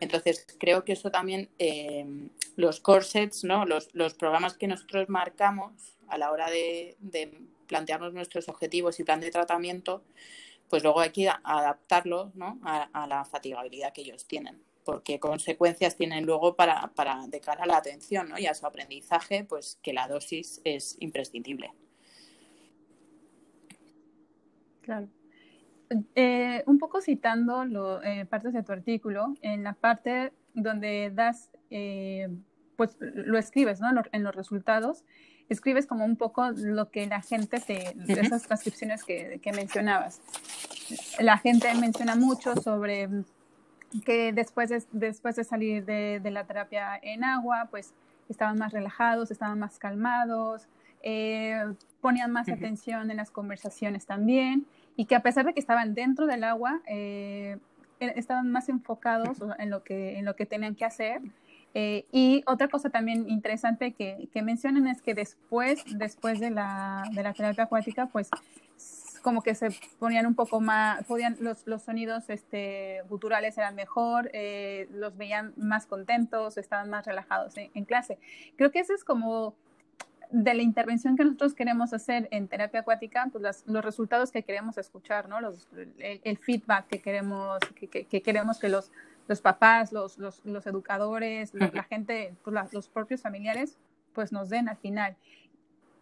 Entonces, 0.00 0.46
creo 0.60 0.84
que 0.84 0.92
eso 0.92 1.10
también, 1.10 1.48
eh, 1.58 2.04
los 2.56 2.80
corsets, 2.80 3.44
¿no? 3.44 3.64
Los, 3.64 3.88
programas 4.18 4.58
que 4.58 4.66
nosotros 4.66 5.08
marcamos 5.08 5.96
a 6.08 6.18
la 6.18 6.30
hora 6.30 6.50
de, 6.50 6.96
de 6.98 7.40
plantearnos 7.68 8.12
nuestros 8.12 8.50
objetivos 8.50 9.00
y 9.00 9.04
plan 9.04 9.20
de 9.20 9.30
tratamiento, 9.30 10.04
pues 10.72 10.82
luego 10.82 11.00
hay 11.00 11.10
que 11.10 11.28
adaptarlo 11.28 12.32
¿no? 12.34 12.58
a, 12.64 13.06
la 13.06 13.26
fatigabilidad 13.26 13.92
que 13.92 14.00
ellos 14.00 14.26
tienen 14.26 14.64
porque 14.86 15.20
consecuencias 15.20 15.98
tienen 15.98 16.24
luego 16.24 16.56
para, 16.56 16.90
para 16.94 17.26
de 17.26 17.40
cara 17.42 17.64
a 17.64 17.66
la 17.66 17.76
atención 17.76 18.30
¿no? 18.30 18.38
y 18.38 18.46
a 18.46 18.54
su 18.54 18.64
aprendizaje, 18.64 19.44
pues 19.44 19.78
que 19.82 19.92
la 19.92 20.08
dosis 20.08 20.62
es 20.64 20.96
imprescindible. 21.00 21.74
Claro. 24.80 25.08
Eh, 26.14 26.64
un 26.66 26.78
poco 26.78 27.02
citando 27.02 28.02
eh, 28.02 28.24
partes 28.24 28.54
de 28.54 28.62
tu 28.62 28.72
artículo, 28.72 29.34
en 29.42 29.64
la 29.64 29.74
parte 29.74 30.32
donde 30.54 31.10
das, 31.14 31.50
eh, 31.68 32.30
pues 32.76 32.96
lo 32.98 33.36
escribes 33.36 33.78
¿no? 33.82 33.90
en 34.10 34.22
los 34.22 34.34
resultados, 34.34 35.04
escribes 35.48 35.86
como 35.86 36.04
un 36.04 36.16
poco 36.16 36.50
lo 36.50 36.90
que 36.90 37.06
la 37.06 37.22
gente 37.22 37.60
te, 37.60 37.92
de 37.94 38.20
esas 38.20 38.42
transcripciones 38.42 39.04
que, 39.04 39.40
que, 39.42 39.52
mencionabas. 39.52 40.20
La 41.20 41.38
gente 41.38 41.72
menciona 41.74 42.16
mucho 42.16 42.56
sobre 42.56 43.08
que 44.04 44.32
después 44.32 44.70
de, 44.70 44.82
después 44.92 45.36
de 45.36 45.44
salir 45.44 45.84
de, 45.84 46.20
de 46.20 46.30
la 46.30 46.44
terapia 46.44 46.98
en 47.02 47.24
agua, 47.24 47.68
pues 47.70 47.92
estaban 48.28 48.58
más 48.58 48.72
relajados, 48.72 49.30
estaban 49.30 49.58
más 49.58 49.78
calmados, 49.78 50.66
eh, 51.02 51.74
ponían 52.00 52.30
más 52.30 52.48
atención 52.48 53.10
en 53.10 53.16
las 53.16 53.30
conversaciones 53.30 54.06
también 54.06 54.66
y 54.96 55.06
que 55.06 55.14
a 55.14 55.20
pesar 55.20 55.44
de 55.44 55.52
que 55.52 55.60
estaban 55.60 55.94
dentro 55.94 56.26
del 56.26 56.44
agua, 56.44 56.80
eh, 56.86 57.58
e, 58.00 58.12
estaban 58.16 58.50
más 58.50 58.68
enfocados 58.68 59.38
en 59.58 59.70
lo 59.70 59.82
que, 59.82 60.18
en 60.18 60.24
lo 60.24 60.36
que 60.36 60.46
tenían 60.46 60.74
que 60.74 60.84
hacer 60.84 61.20
eh, 61.74 62.04
y 62.12 62.42
otra 62.46 62.68
cosa 62.68 62.90
también 62.90 63.28
interesante 63.28 63.92
que, 63.92 64.28
que, 64.32 64.42
mencionan 64.42 64.86
es 64.86 65.00
que 65.00 65.14
después, 65.14 65.82
después 65.86 66.38
de 66.38 66.50
la, 66.50 67.04
de 67.12 67.22
la 67.22 67.32
terapia 67.32 67.64
acuática, 67.64 68.06
pues 68.06 68.28
como 69.22 69.42
que 69.42 69.54
se 69.54 69.70
ponían 69.98 70.26
un 70.26 70.34
poco 70.34 70.60
más, 70.60 71.04
podían, 71.04 71.36
los, 71.40 71.66
los 71.66 71.82
sonidos 71.82 72.28
este, 72.28 73.02
guturales 73.08 73.56
eran 73.56 73.74
mejor, 73.74 74.30
eh, 74.34 74.88
los 74.92 75.16
veían 75.16 75.54
más 75.56 75.86
contentos, 75.86 76.58
estaban 76.58 76.90
más 76.90 77.06
relajados 77.06 77.54
en, 77.56 77.84
clase. 77.84 78.18
Creo 78.56 78.70
que 78.70 78.80
eso 78.80 78.94
es 78.94 79.04
como 79.04 79.54
de 80.30 80.54
la 80.54 80.62
intervención 80.62 81.16
que 81.16 81.24
nosotros 81.24 81.54
queremos 81.54 81.92
hacer 81.92 82.28
en 82.30 82.48
terapia 82.48 82.80
acuática, 82.80 83.28
pues 83.30 83.64
los 83.66 83.84
resultados 83.84 84.32
que 84.32 84.42
queremos 84.42 84.78
escuchar, 84.78 85.28
¿no? 85.28 85.40
Los, 85.40 85.68
el, 85.98 86.38
feedback 86.38 86.86
que 86.88 87.00
queremos 87.00 87.58
que, 87.76 87.88
que, 87.88 88.22
queremos 88.22 88.58
que 88.58 88.68
los, 88.68 88.90
los 89.28 89.40
papás, 89.40 89.92
los, 89.92 90.18
los, 90.18 90.44
los 90.44 90.66
educadores, 90.66 91.52
la, 91.54 91.84
gente, 91.84 92.34
pues 92.42 92.72
los 92.72 92.88
propios 92.88 93.22
familiares, 93.22 93.78
pues 94.12 94.32
nos 94.32 94.48
den 94.48 94.68
al 94.68 94.76
final. 94.76 95.16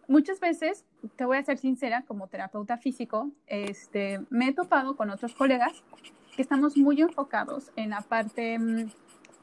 Muchas 0.07 0.39
veces, 0.39 0.85
te 1.15 1.25
voy 1.25 1.37
a 1.37 1.43
ser 1.43 1.57
sincera, 1.57 2.03
como 2.03 2.27
terapeuta 2.27 2.77
físico, 2.77 3.29
este, 3.47 4.19
me 4.29 4.49
he 4.49 4.53
topado 4.53 4.95
con 4.95 5.09
otros 5.09 5.33
colegas 5.33 5.83
que 6.35 6.41
estamos 6.41 6.75
muy 6.75 7.01
enfocados 7.01 7.71
en 7.75 7.91
la 7.91 8.01
parte 8.01 8.57
mm, 8.59 8.91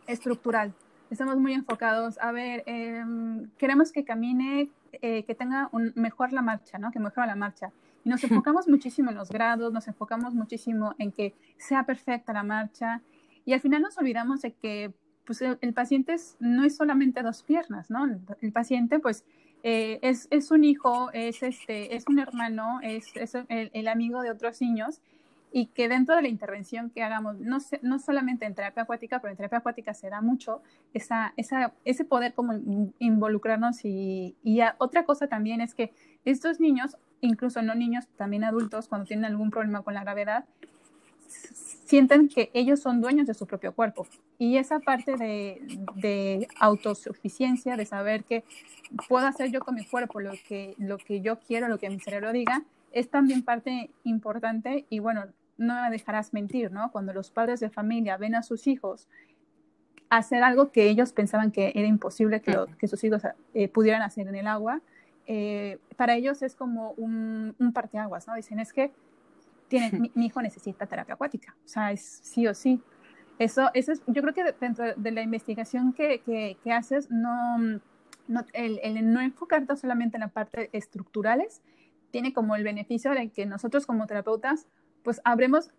estructural, 0.06 0.74
estamos 1.10 1.36
muy 1.36 1.54
enfocados, 1.54 2.18
a 2.20 2.32
ver, 2.32 2.64
em, 2.66 3.48
queremos 3.56 3.92
que 3.92 4.04
camine, 4.04 4.70
eh, 4.92 5.24
que 5.24 5.34
tenga 5.34 5.68
un, 5.72 5.92
mejor 5.94 6.32
la 6.32 6.42
marcha, 6.42 6.78
¿no? 6.78 6.90
Que 6.90 6.98
mejore 6.98 7.26
la 7.26 7.36
marcha. 7.36 7.72
Y 8.04 8.08
nos 8.08 8.22
enfocamos 8.24 8.68
muchísimo 8.68 9.10
en 9.10 9.16
los 9.16 9.30
grados, 9.30 9.72
nos 9.72 9.88
enfocamos 9.88 10.34
muchísimo 10.34 10.94
en 10.98 11.12
que 11.12 11.34
sea 11.56 11.84
perfecta 11.84 12.32
la 12.32 12.42
marcha. 12.42 13.02
Y 13.48 13.54
al 13.54 13.62
final 13.62 13.80
nos 13.80 13.96
olvidamos 13.96 14.42
de 14.42 14.52
que 14.52 14.92
pues, 15.24 15.40
el, 15.40 15.72
paciente 15.72 16.14
no 16.38 16.64
es 16.64 16.76
solamente 16.76 17.22
dos 17.22 17.42
piernas, 17.42 17.88
¿no? 17.88 18.04
El, 18.42 18.52
paciente, 18.52 18.98
pues, 18.98 19.24
eh, 19.62 19.98
es, 20.02 20.28
es, 20.30 20.50
un 20.50 20.64
hijo, 20.64 21.11
es, 21.14 21.42
este, 21.42 21.96
es 21.96 22.06
un 22.08 22.18
hermano, 22.18 22.78
es, 22.82 23.06
es 23.16 23.34
el, 23.34 23.70
el, 23.72 23.88
amigo 23.88 24.20
de 24.20 24.30
otros 24.30 24.61
niños 24.61 25.00
y 25.50 25.68
que 25.68 25.88
dentro 25.88 26.14
de 26.14 26.20
la 26.20 26.28
intervención 26.28 26.90
que 26.90 27.02
hagamos, 27.02 27.38
no, 27.38 27.56
no 27.80 27.98
solamente 27.98 28.44
en 28.44 28.54
terapia 28.54 28.82
acuática, 28.82 29.18
pero 29.22 29.30
en 29.30 29.38
terapia 29.38 29.61
acuática 29.61 29.94
se 29.94 30.11
da 30.11 30.20
mucho 30.20 30.61
esa, 30.92 31.32
esa, 31.38 31.72
ese 31.87 32.04
poder 32.04 32.34
como 32.34 32.52
involucrarnos 32.98 33.82
y, 33.87 34.37
y 34.44 34.61
otra 34.76 35.06
cosa 35.06 35.26
también 35.26 35.62
es 35.62 35.74
que 35.74 35.94
estos 36.26 36.61
niños, 36.61 36.98
incluso 37.22 37.62
no 37.62 37.74
niños, 37.74 38.08
también 38.18 38.44
adultos, 38.44 38.88
cuando 38.88 39.06
tienen 39.06 39.24
algún 39.24 39.50
problema 39.50 39.80
con 39.80 39.94
la 39.94 40.02
gravedad, 40.02 40.44
sienten 41.88 42.29
que 42.29 42.51
ellos 42.53 42.81
son 42.81 43.01
dueños 43.01 43.27
de 43.27 43.33
su 43.33 43.46
propio 43.46 43.72
cuerpo. 43.72 44.07
Y 44.38 44.59
esa 44.59 44.79
parte 44.79 45.16
de, 45.16 45.62
de, 45.96 46.46
autosuficiencia, 46.61 47.79
de 47.79 47.87
saber 47.87 48.24
que 48.24 48.44
puedo 49.09 49.27
hacer 49.27 49.51
yo 49.51 49.61
con 49.61 49.74
mi 49.74 49.87
cuerpo 49.87 50.20
lo 50.20 50.33
que, 50.46 50.74
lo 50.77 50.98
que 50.98 51.22
yo 51.22 51.38
quiero, 51.38 51.66
lo 51.66 51.79
que 51.79 51.88
mi 51.88 51.98
cerebro 51.98 52.31
diga, 52.33 52.62
es 52.92 53.09
también 53.09 53.42
parte 53.42 53.90
importante 54.05 54.85
y 54.90 54.98
bueno, 54.98 55.24
no 55.57 55.83
me 55.83 55.90
dejarás 55.90 56.35
mentir, 56.35 56.70
¿no? 56.70 56.92
Cuando 56.92 57.14
los 57.14 57.31
padres 57.31 57.59
de 57.61 57.70
familia 57.70 58.18
ven 58.18 58.35
a 58.35 58.42
sus 58.42 58.66
hijos 58.66 59.09
hacer 60.11 60.42
algo 60.42 60.70
que 60.70 60.90
ellos 60.90 61.12
pensaban 61.12 61.51
que 61.53 61.72
era 61.74 61.88
imposible 61.88 62.42
que, 62.42 62.55
que 62.79 62.87
sus 62.87 63.03
hijos 63.03 63.22
eh, 63.55 63.68
pudieran 63.68 64.03
hacer 64.03 64.29
en 64.29 64.35
el 64.35 64.46
agua, 64.46 64.83
eh, 65.27 65.79
para 65.96 66.16
ellos 66.16 66.42
es 66.42 66.55
como 66.55 66.90
un, 66.92 67.55
un 67.59 67.72
parteaguas, 67.72 68.27
¿no? 68.27 68.35
Dicen, 68.35 68.61
es 68.61 68.74
que 68.74 68.92
tiene, 69.68 69.90
mi, 70.14 70.26
hijo 70.26 70.42
necesita 70.42 70.87
terapia 70.87 71.14
acuática, 71.14 71.54
o 71.64 71.68
sea, 71.68 71.92
es 71.92 72.20
sí 72.22 72.46
o 72.46 72.54
sí. 72.54 72.81
Eso, 73.38 73.70
eso 73.74 73.92
es, 73.92 74.02
yo 74.09 74.20
creo 74.20 74.35
que 74.35 74.52
dentro 74.61 74.94
de 74.96 75.11
la 75.12 75.22
investigación 75.22 75.92
que, 75.92 76.20
que, 76.20 76.57
que 76.64 76.72
haces, 76.72 77.09
no, 77.09 77.59
no 77.59 78.44
el, 78.52 78.81
el, 78.83 79.12
no 79.12 79.20
enfocarte 79.20 79.76
solamente 79.76 80.16
en 80.16 80.22
la 80.22 80.28
parte 80.28 80.70
estructurales, 80.72 81.62
tiene 82.11 82.33
como 82.33 82.57
el 82.57 82.64
beneficio 82.64 83.12
de 83.12 83.28
que 83.28 83.46
nosotros 83.46 83.87
como 83.87 84.07
terapeutas 84.07 84.66
pues 85.04 85.20
habremos, 85.24 85.70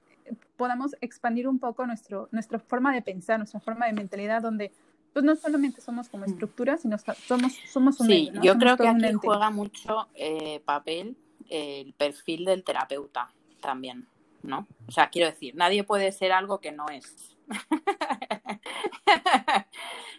podamos 0.56 0.95
expandir 1.02 1.47
un 1.47 1.60
poco 1.60 1.86
nuestro, 1.86 2.30
nuestra 2.32 2.60
forma 2.60 2.93
de 2.93 3.02
pensar, 3.02 3.39
nuestra 3.39 3.60
forma 3.60 3.88
de 3.88 3.93
mentalidad, 3.93 4.41
donde 4.41 4.71
pues 5.12 5.25
no 5.25 5.36
solamente 5.36 5.82
somos 5.82 6.08
como 6.08 6.25
mm. 6.25 6.30
estructuras, 6.30 6.82
sino 6.82 6.97
somos, 6.97 7.54
somos 7.71 7.99
un 7.99 8.08
Sí, 8.08 8.32
yo 8.41 8.58
creo 8.58 8.78
que 8.78 8.88
aquí 8.88 9.13
juega 9.21 9.49
mucho 9.49 10.08
eh, 10.15 10.62
papel 10.65 11.17
el 11.49 11.93
perfil 11.93 12.45
del 12.45 12.63
terapeuta 12.63 13.34
también, 13.60 14.08
¿no? 14.43 14.67
O 14.88 14.91
sea, 14.91 15.10
quiero 15.10 15.30
decir, 15.30 15.56
nadie 15.56 15.84
puede 15.84 16.12
ser 16.12 16.32
algo 16.32 16.60
que 16.60 16.72
no 16.72 16.88
es. 16.89 17.36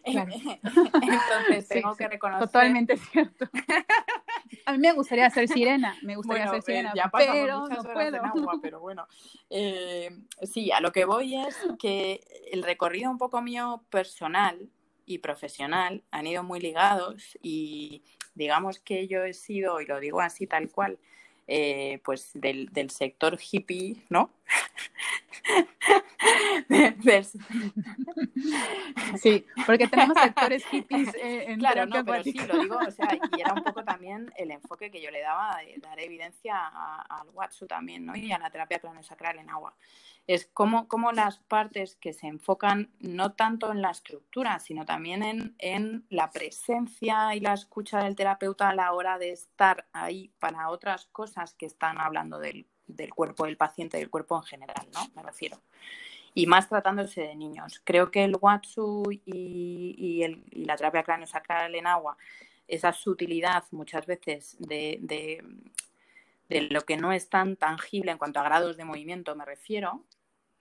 Entonces 0.04 1.68
tengo 1.68 1.94
que 1.94 2.08
reconocer. 2.08 2.46
Totalmente 2.46 2.96
cierto. 2.96 3.48
A 4.66 4.72
mí 4.72 4.78
me 4.78 4.92
gustaría 4.92 5.28
ser 5.30 5.48
sirena, 5.48 5.96
me 6.02 6.16
gustaría 6.16 6.48
ser 6.48 6.62
sirena, 6.62 6.92
pero 7.12 7.68
no 7.68 7.82
puedo. 7.82 8.24
agua, 8.24 8.58
pero 8.60 8.80
bueno. 8.80 9.06
Eh, 9.48 10.10
sí, 10.42 10.72
a 10.72 10.80
lo 10.80 10.92
que 10.92 11.04
voy 11.04 11.36
es 11.36 11.56
que 11.78 12.20
el 12.50 12.62
recorrido 12.62 13.10
un 13.10 13.18
poco 13.18 13.42
mío 13.42 13.84
personal 13.90 14.68
y 15.06 15.18
profesional 15.18 16.04
han 16.10 16.26
ido 16.26 16.42
muy 16.42 16.60
ligados 16.60 17.38
y 17.42 18.02
digamos 18.34 18.80
que 18.80 19.08
yo 19.08 19.24
he 19.24 19.34
sido, 19.34 19.80
y 19.80 19.86
lo 19.86 20.00
digo 20.00 20.20
así 20.20 20.46
tal 20.46 20.70
cual, 20.70 20.98
eh, 21.52 22.00
pues 22.04 22.30
del, 22.32 22.68
del, 22.72 22.90
sector 22.90 23.36
hippie, 23.40 23.96
¿no? 24.08 24.30
sí, 29.16 29.46
porque 29.66 29.88
tenemos 29.88 30.18
sectores 30.18 30.64
hippies 30.66 31.14
eh, 31.14 31.44
en 31.48 31.58
Claro, 31.58 31.86
no, 31.86 32.04
pero 32.04 32.22
sí, 32.22 32.32
lo 32.32 32.58
digo, 32.58 32.76
o 32.76 32.90
sea, 32.90 33.08
y 33.14 33.40
era 33.40 33.54
un 33.54 33.62
poco 33.62 33.84
también 33.84 34.32
el 34.36 34.50
enfoque 34.50 34.90
que 34.90 35.00
yo 35.00 35.10
le 35.10 35.20
daba 35.20 35.58
de 35.58 35.78
dar 35.78 35.98
evidencia 36.00 36.66
al 36.66 37.28
Watsu 37.32 37.66
también, 37.66 38.06
¿no? 38.06 38.16
Y 38.16 38.32
a 38.32 38.38
la 38.38 38.50
terapia 38.50 38.78
cronosacral 38.78 39.38
en 39.38 39.50
agua 39.50 39.74
es 40.26 40.46
como, 40.46 40.86
las 41.12 41.38
partes 41.38 41.96
que 41.96 42.12
se 42.12 42.28
enfocan 42.28 42.92
no 43.00 43.32
tanto 43.32 43.72
en 43.72 43.82
la 43.82 43.90
estructura, 43.90 44.60
sino 44.60 44.84
también 44.84 45.24
en, 45.24 45.56
en, 45.58 46.06
la 46.08 46.30
presencia 46.30 47.34
y 47.34 47.40
la 47.40 47.54
escucha 47.54 48.04
del 48.04 48.14
terapeuta 48.14 48.68
a 48.68 48.74
la 48.74 48.92
hora 48.92 49.18
de 49.18 49.32
estar 49.32 49.88
ahí 49.92 50.32
para 50.38 50.68
otras 50.68 51.06
cosas 51.06 51.54
que 51.54 51.66
están 51.66 51.98
hablando 51.98 52.38
del, 52.38 52.68
del 52.96 53.14
cuerpo 53.14 53.46
del 53.46 53.56
paciente, 53.56 53.98
del 53.98 54.10
cuerpo 54.10 54.36
en 54.36 54.42
general, 54.42 54.86
¿no? 54.92 55.00
Me 55.14 55.22
refiero. 55.22 55.60
Y 56.34 56.46
más 56.46 56.68
tratándose 56.68 57.22
de 57.22 57.34
niños. 57.34 57.80
Creo 57.84 58.10
que 58.10 58.24
el 58.24 58.36
Watsu 58.40 59.02
y, 59.10 59.94
y, 59.98 60.22
el, 60.22 60.44
y 60.50 60.64
la 60.64 60.76
terapia 60.76 61.02
cráneo-sacral 61.02 61.74
en 61.74 61.86
agua, 61.86 62.16
esa 62.68 62.92
sutilidad 62.92 63.64
muchas 63.72 64.06
veces 64.06 64.56
de, 64.60 64.98
de, 65.00 65.42
de 66.48 66.62
lo 66.62 66.82
que 66.82 66.96
no 66.96 67.12
es 67.12 67.28
tan 67.28 67.56
tangible 67.56 68.12
en 68.12 68.18
cuanto 68.18 68.40
a 68.40 68.44
grados 68.44 68.76
de 68.76 68.84
movimiento, 68.84 69.34
me 69.34 69.44
refiero, 69.44 70.04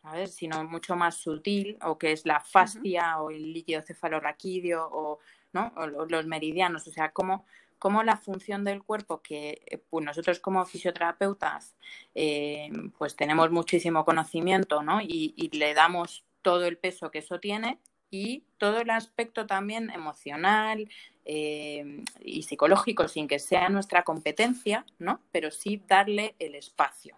¿sabes? 0.02 0.36
sino 0.36 0.63
mucho 0.63 0.96
más 0.96 1.15
sutil, 1.15 1.78
o 1.82 1.98
que 1.98 2.12
es 2.12 2.26
la 2.26 2.39
fascia 2.39 3.20
o 3.20 3.30
el 3.30 3.54
líquido 3.54 3.82
cefalorraquídeo 3.82 4.88
o, 4.92 5.20
¿no? 5.54 5.74
los 6.08 6.26
meridianos, 6.26 6.88
o 6.88 6.92
sea, 6.92 7.12
cómo, 7.12 7.46
cómo 7.80 8.04
la 8.04 8.18
función 8.18 8.63
del 8.65 8.84
cuerpo, 8.84 9.22
que 9.22 9.82
pues 9.89 10.06
nosotros 10.06 10.39
como 10.39 10.65
fisioterapeutas 10.65 11.76
eh, 12.13 12.70
pues 12.98 13.15
tenemos 13.15 13.50
muchísimo 13.52 14.06
conocimiento 14.06 14.84
¿no? 14.84 15.02
y, 15.02 15.50
le 15.54 15.74
damos 15.74 16.26
todo 16.42 16.65
el 16.65 16.78
peso 16.78 17.10
que 17.10 17.20
eso 17.20 17.39
tiene 17.39 17.80
y 18.12 18.44
todo 18.58 18.82
el 18.82 18.89
aspecto 18.89 19.48
también 19.48 19.89
emocional 19.89 20.89
eh, 21.26 22.04
y 22.20 22.44
psicológico 22.44 23.08
sin 23.08 23.28
que 23.28 23.39
sea 23.39 23.70
nuestra 23.70 24.04
competencia, 24.04 24.86
¿no? 25.00 25.22
pero 25.32 25.50
sí 25.50 25.82
darle 25.88 26.36
el 26.39 26.56
espacio, 26.56 27.18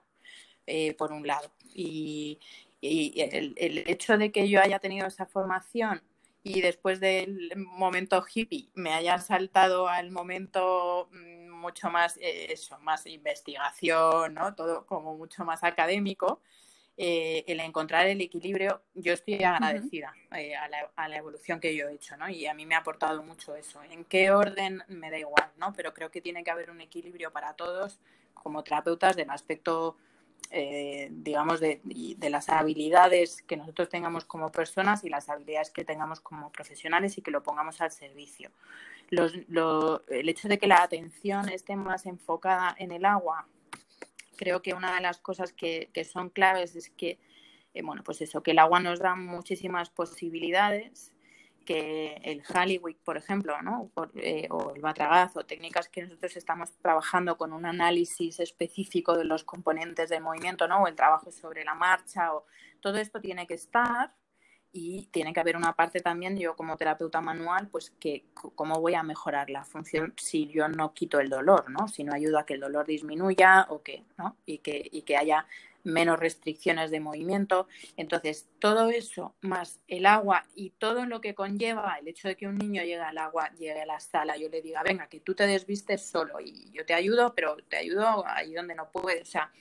por 0.98 1.12
un 1.12 1.28
lado. 1.28 1.52
Y, 1.74 2.40
el, 2.82 3.84
hecho 3.88 4.18
de 4.18 4.32
que 4.32 4.50
yo 4.50 4.60
haya 4.62 4.80
tenido 4.80 5.06
esa 5.06 5.26
formación 5.26 6.02
y 6.44 6.62
después 6.62 7.00
del 7.00 7.54
momento 7.56 8.24
hippie 8.34 8.70
me 8.74 8.94
haya 8.94 9.20
saltado 9.20 9.88
al 9.88 10.12
momento 10.12 11.10
mm, 11.12 11.50
mucho 11.50 11.90
más 11.90 12.18
eh, 12.18 12.52
eso, 12.52 12.80
más 12.80 13.06
investigación, 13.06 14.34
¿no? 14.34 14.56
Todo 14.56 14.86
como 14.86 15.16
mucho 15.16 15.46
más 15.46 15.64
académico, 15.64 16.42
eh, 16.98 17.44
el 17.48 17.60
encontrar 17.60 18.08
el 18.08 18.22
equilibrio, 18.22 18.82
yo 18.96 19.14
estoy 19.14 19.44
agradecida 19.44 20.14
eh, 20.36 20.56
a, 20.56 20.68
la, 20.68 20.92
a, 20.96 21.08
la, 21.08 21.18
evolución 21.18 21.60
que 21.60 21.76
yo 21.76 21.88
he 21.88 21.94
hecho, 21.94 22.18
¿no? 22.18 22.30
Y 22.30 22.48
a 22.48 22.54
mí 22.54 22.66
me 22.66 22.76
ha 22.76 22.80
aportado 22.80 23.24
mucho 23.24 23.56
eso. 23.56 23.82
En 23.84 24.04
qué 24.06 24.32
orden 24.32 24.84
me 24.88 25.10
da 25.12 25.20
igual, 25.20 25.52
¿no? 25.58 25.74
Pero 25.74 25.94
creo 25.94 26.12
que 26.12 26.22
tiene 26.22 26.44
que 26.44 26.52
haber 26.52 26.70
un 26.72 26.82
equilibrio 26.82 27.32
para 27.32 27.54
todos 27.54 28.00
como 28.34 28.64
terapeutas 28.64 29.16
del 29.16 29.30
aspecto 29.30 29.98
eh, 30.54 31.08
digamos, 31.12 31.62
de, 31.62 31.80
de, 31.84 32.30
las 32.30 32.50
habilidades 32.50 33.42
que 33.42 33.56
nosotros 33.56 33.88
tengamos 33.88 34.26
como 34.26 34.52
personas 34.52 35.04
y 35.06 35.10
las 35.10 35.30
habilidades 35.30 35.72
que 35.72 35.86
tengamos 35.86 36.20
como 36.20 36.52
profesionales 36.52 37.18
y 37.18 37.22
que 37.22 37.32
lo 37.32 37.42
pongamos 37.42 37.80
al 37.80 37.92
servicio. 37.92 38.52
Los, 39.10 39.34
lo, 39.48 40.06
el 40.08 40.28
hecho 40.28 40.50
de 40.50 40.60
que 40.60 40.68
la 40.68 40.84
atención 40.84 41.48
esté 41.48 41.78
más 41.78 42.06
enfocada 42.06 42.76
en 42.78 42.92
el 42.92 43.06
agua, 43.06 43.48
creo 44.36 44.62
que 44.62 44.74
una 44.74 44.94
de 44.96 45.02
las 45.02 45.20
cosas 45.20 45.54
que, 45.54 45.90
que 45.94 46.04
son 46.04 46.30
claves 46.30 46.76
es 46.76 46.90
que, 46.90 47.18
eh, 47.74 47.82
bueno, 47.82 48.04
pues 48.04 48.22
eso, 48.22 48.44
que 48.44 48.52
el 48.52 48.60
agua 48.60 48.82
nos 48.82 49.00
da 49.00 49.16
muchísimas 49.16 49.90
posibilidades 49.90 51.14
que 51.66 52.16
el 52.24 52.44
Halliwick, 52.44 52.98
por 53.04 53.18
ejemplo, 53.18 53.62
¿no? 53.62 53.92
Eh, 54.16 54.48
o 54.50 54.74
el 54.74 54.82
batragazo, 54.82 55.46
técnicas 55.46 55.90
que 55.90 56.04
nosotros 56.04 56.36
estamos 56.36 56.72
trabajando 56.82 57.38
con 57.38 57.54
un 57.54 57.66
análisis 57.66 58.40
específico 58.40 59.18
de 59.18 59.26
los 59.26 59.44
componentes 59.44 60.10
del 60.10 60.22
movimiento, 60.22 60.68
¿no? 60.68 60.84
o 60.84 60.88
el 60.88 60.96
trabajo 60.96 61.32
sobre 61.32 61.64
la 61.64 61.76
marcha, 61.76 62.34
o 62.34 62.46
todo 62.80 62.98
esto 62.98 63.22
tiene 63.22 63.48
que 63.48 63.56
estar 63.56 64.14
y 64.74 65.08
tiene 65.08 65.34
que 65.34 65.40
haber 65.40 65.58
una 65.58 65.76
parte 65.76 66.00
también, 66.00 66.38
yo 66.38 66.56
como 66.56 66.78
terapeuta 66.78 67.20
manual, 67.20 67.68
pues 67.68 67.92
que 68.00 68.26
cómo 68.34 68.80
voy 68.80 68.96
a 68.96 69.04
mejorar 69.04 69.50
la 69.50 69.66
función 69.66 70.14
si 70.18 70.48
yo 70.48 70.70
no 70.70 70.94
quito 70.94 71.20
el 71.20 71.30
dolor, 71.30 71.70
¿no? 71.70 71.90
Si 71.90 72.04
no 72.04 72.14
ayudo 72.14 72.40
a 72.40 72.46
que 72.46 72.54
el 72.54 72.62
dolor 72.62 72.86
disminuya 72.86 73.68
o 73.70 73.82
que, 73.82 74.06
¿no? 74.18 74.38
Y 74.46 74.60
que, 74.60 74.88
y 74.92 75.02
que 75.02 75.18
haya 75.18 75.46
menos 75.84 76.20
restricciones 76.20 76.92
de 76.92 77.00
movimiento. 77.00 77.68
Entonces, 77.98 78.48
todo 78.60 78.90
eso, 78.90 79.36
más 79.42 79.80
el 79.88 80.06
agua 80.06 80.46
y 80.56 80.72
todo 80.72 81.06
lo 81.06 81.22
que 81.22 81.36
conlleva 81.36 81.98
el 82.00 82.08
hecho 82.08 82.28
de 82.28 82.36
que 82.36 82.48
un 82.48 82.58
niño 82.58 82.82
llegue 82.82 83.02
al 83.02 83.18
agua, 83.18 83.52
llegue 83.58 83.82
a 83.82 83.86
la 83.86 84.00
sala, 84.00 84.38
yo 84.38 84.50
le 84.50 84.62
diga, 84.62 84.84
venga, 84.84 85.08
que 85.08 85.20
tú 85.20 85.36
te 85.36 85.48
desvistes 85.48 86.06
solo 86.06 86.40
y 86.40 86.72
yo 86.72 86.86
te 86.86 86.94
ayudo, 86.94 87.34
pero 87.36 87.58
te 87.70 87.78
ayudo 87.78 88.24
ahí 88.28 88.54
donde 88.54 88.76
no 88.76 88.90
puedes. 88.92 89.22
O 89.28 89.32
sea, 89.32 89.52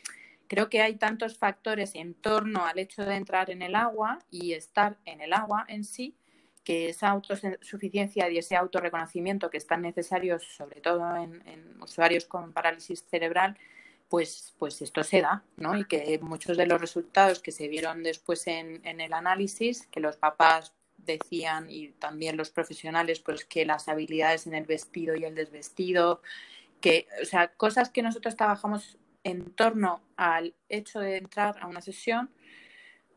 Creo 0.50 0.68
que 0.68 0.82
hay 0.82 0.96
tantos 0.96 1.38
factores 1.38 1.94
en 1.94 2.12
torno 2.12 2.66
al 2.66 2.80
hecho 2.80 3.04
de 3.04 3.14
entrar 3.14 3.50
en 3.50 3.62
el 3.62 3.76
agua 3.76 4.18
y 4.32 4.54
estar 4.54 4.96
en 5.04 5.20
el 5.20 5.32
agua 5.32 5.64
en 5.68 5.84
sí, 5.84 6.16
que 6.64 6.88
esa 6.88 7.10
autosuficiencia 7.10 8.28
y 8.28 8.38
ese 8.38 8.56
autorreconocimiento 8.56 9.48
que 9.48 9.58
están 9.58 9.82
necesarios, 9.82 10.42
sobre 10.42 10.80
todo 10.80 11.14
en, 11.14 11.40
usuarios 11.80 12.24
con 12.24 12.52
parálisis 12.52 13.04
cerebral, 13.08 13.56
pues, 14.10 14.54
pues 14.58 14.82
esto 14.82 15.04
se 15.04 15.22
da, 15.22 15.44
¿no? 15.56 15.78
Y 15.78 15.84
que 15.84 16.18
muchos 16.20 16.56
de 16.56 16.66
los 16.66 16.80
resultados 16.80 17.38
que 17.38 17.52
se 17.52 17.68
vieron 17.68 18.02
después 18.02 18.48
en, 18.48 18.84
en 18.84 19.00
el 19.00 19.12
análisis, 19.12 19.86
que 19.86 20.00
los 20.00 20.16
papás 20.16 20.74
decían 20.96 21.70
y 21.70 21.92
también 21.92 22.36
los 22.36 22.50
profesionales, 22.50 23.20
pues 23.20 23.44
que 23.44 23.64
las 23.64 23.88
habilidades 23.88 24.48
en 24.48 24.54
el 24.54 24.64
vestido 24.64 25.14
y 25.14 25.24
el 25.24 25.36
desvestido, 25.36 26.22
que, 26.80 27.06
o 27.22 27.24
sea, 27.24 27.52
cosas 27.52 27.90
que 27.90 28.02
nosotros 28.02 28.34
trabajamos 28.34 28.98
en 29.22 29.52
torno 29.52 30.02
al 30.16 30.54
hecho 30.68 30.98
de 30.98 31.16
entrar 31.16 31.58
a 31.60 31.68
una 31.68 31.80
sesión 31.80 32.30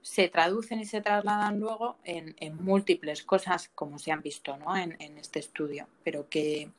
se 0.04 0.28
traducen 0.28 0.80
y 0.80 0.86
se 0.86 1.02
trasladan 1.02 1.60
luego 1.60 1.98
en, 2.04 2.36
múltiples 2.64 3.24
cosas 3.24 3.70
como 3.74 3.98
se 3.98 4.12
han 4.12 4.22
visto 4.22 4.58
¿no? 4.58 4.76
en, 4.76 4.96
en 5.00 5.18
este 5.18 5.39
estudio, 5.39 5.88
pero 6.04 6.30
que, 6.30 6.70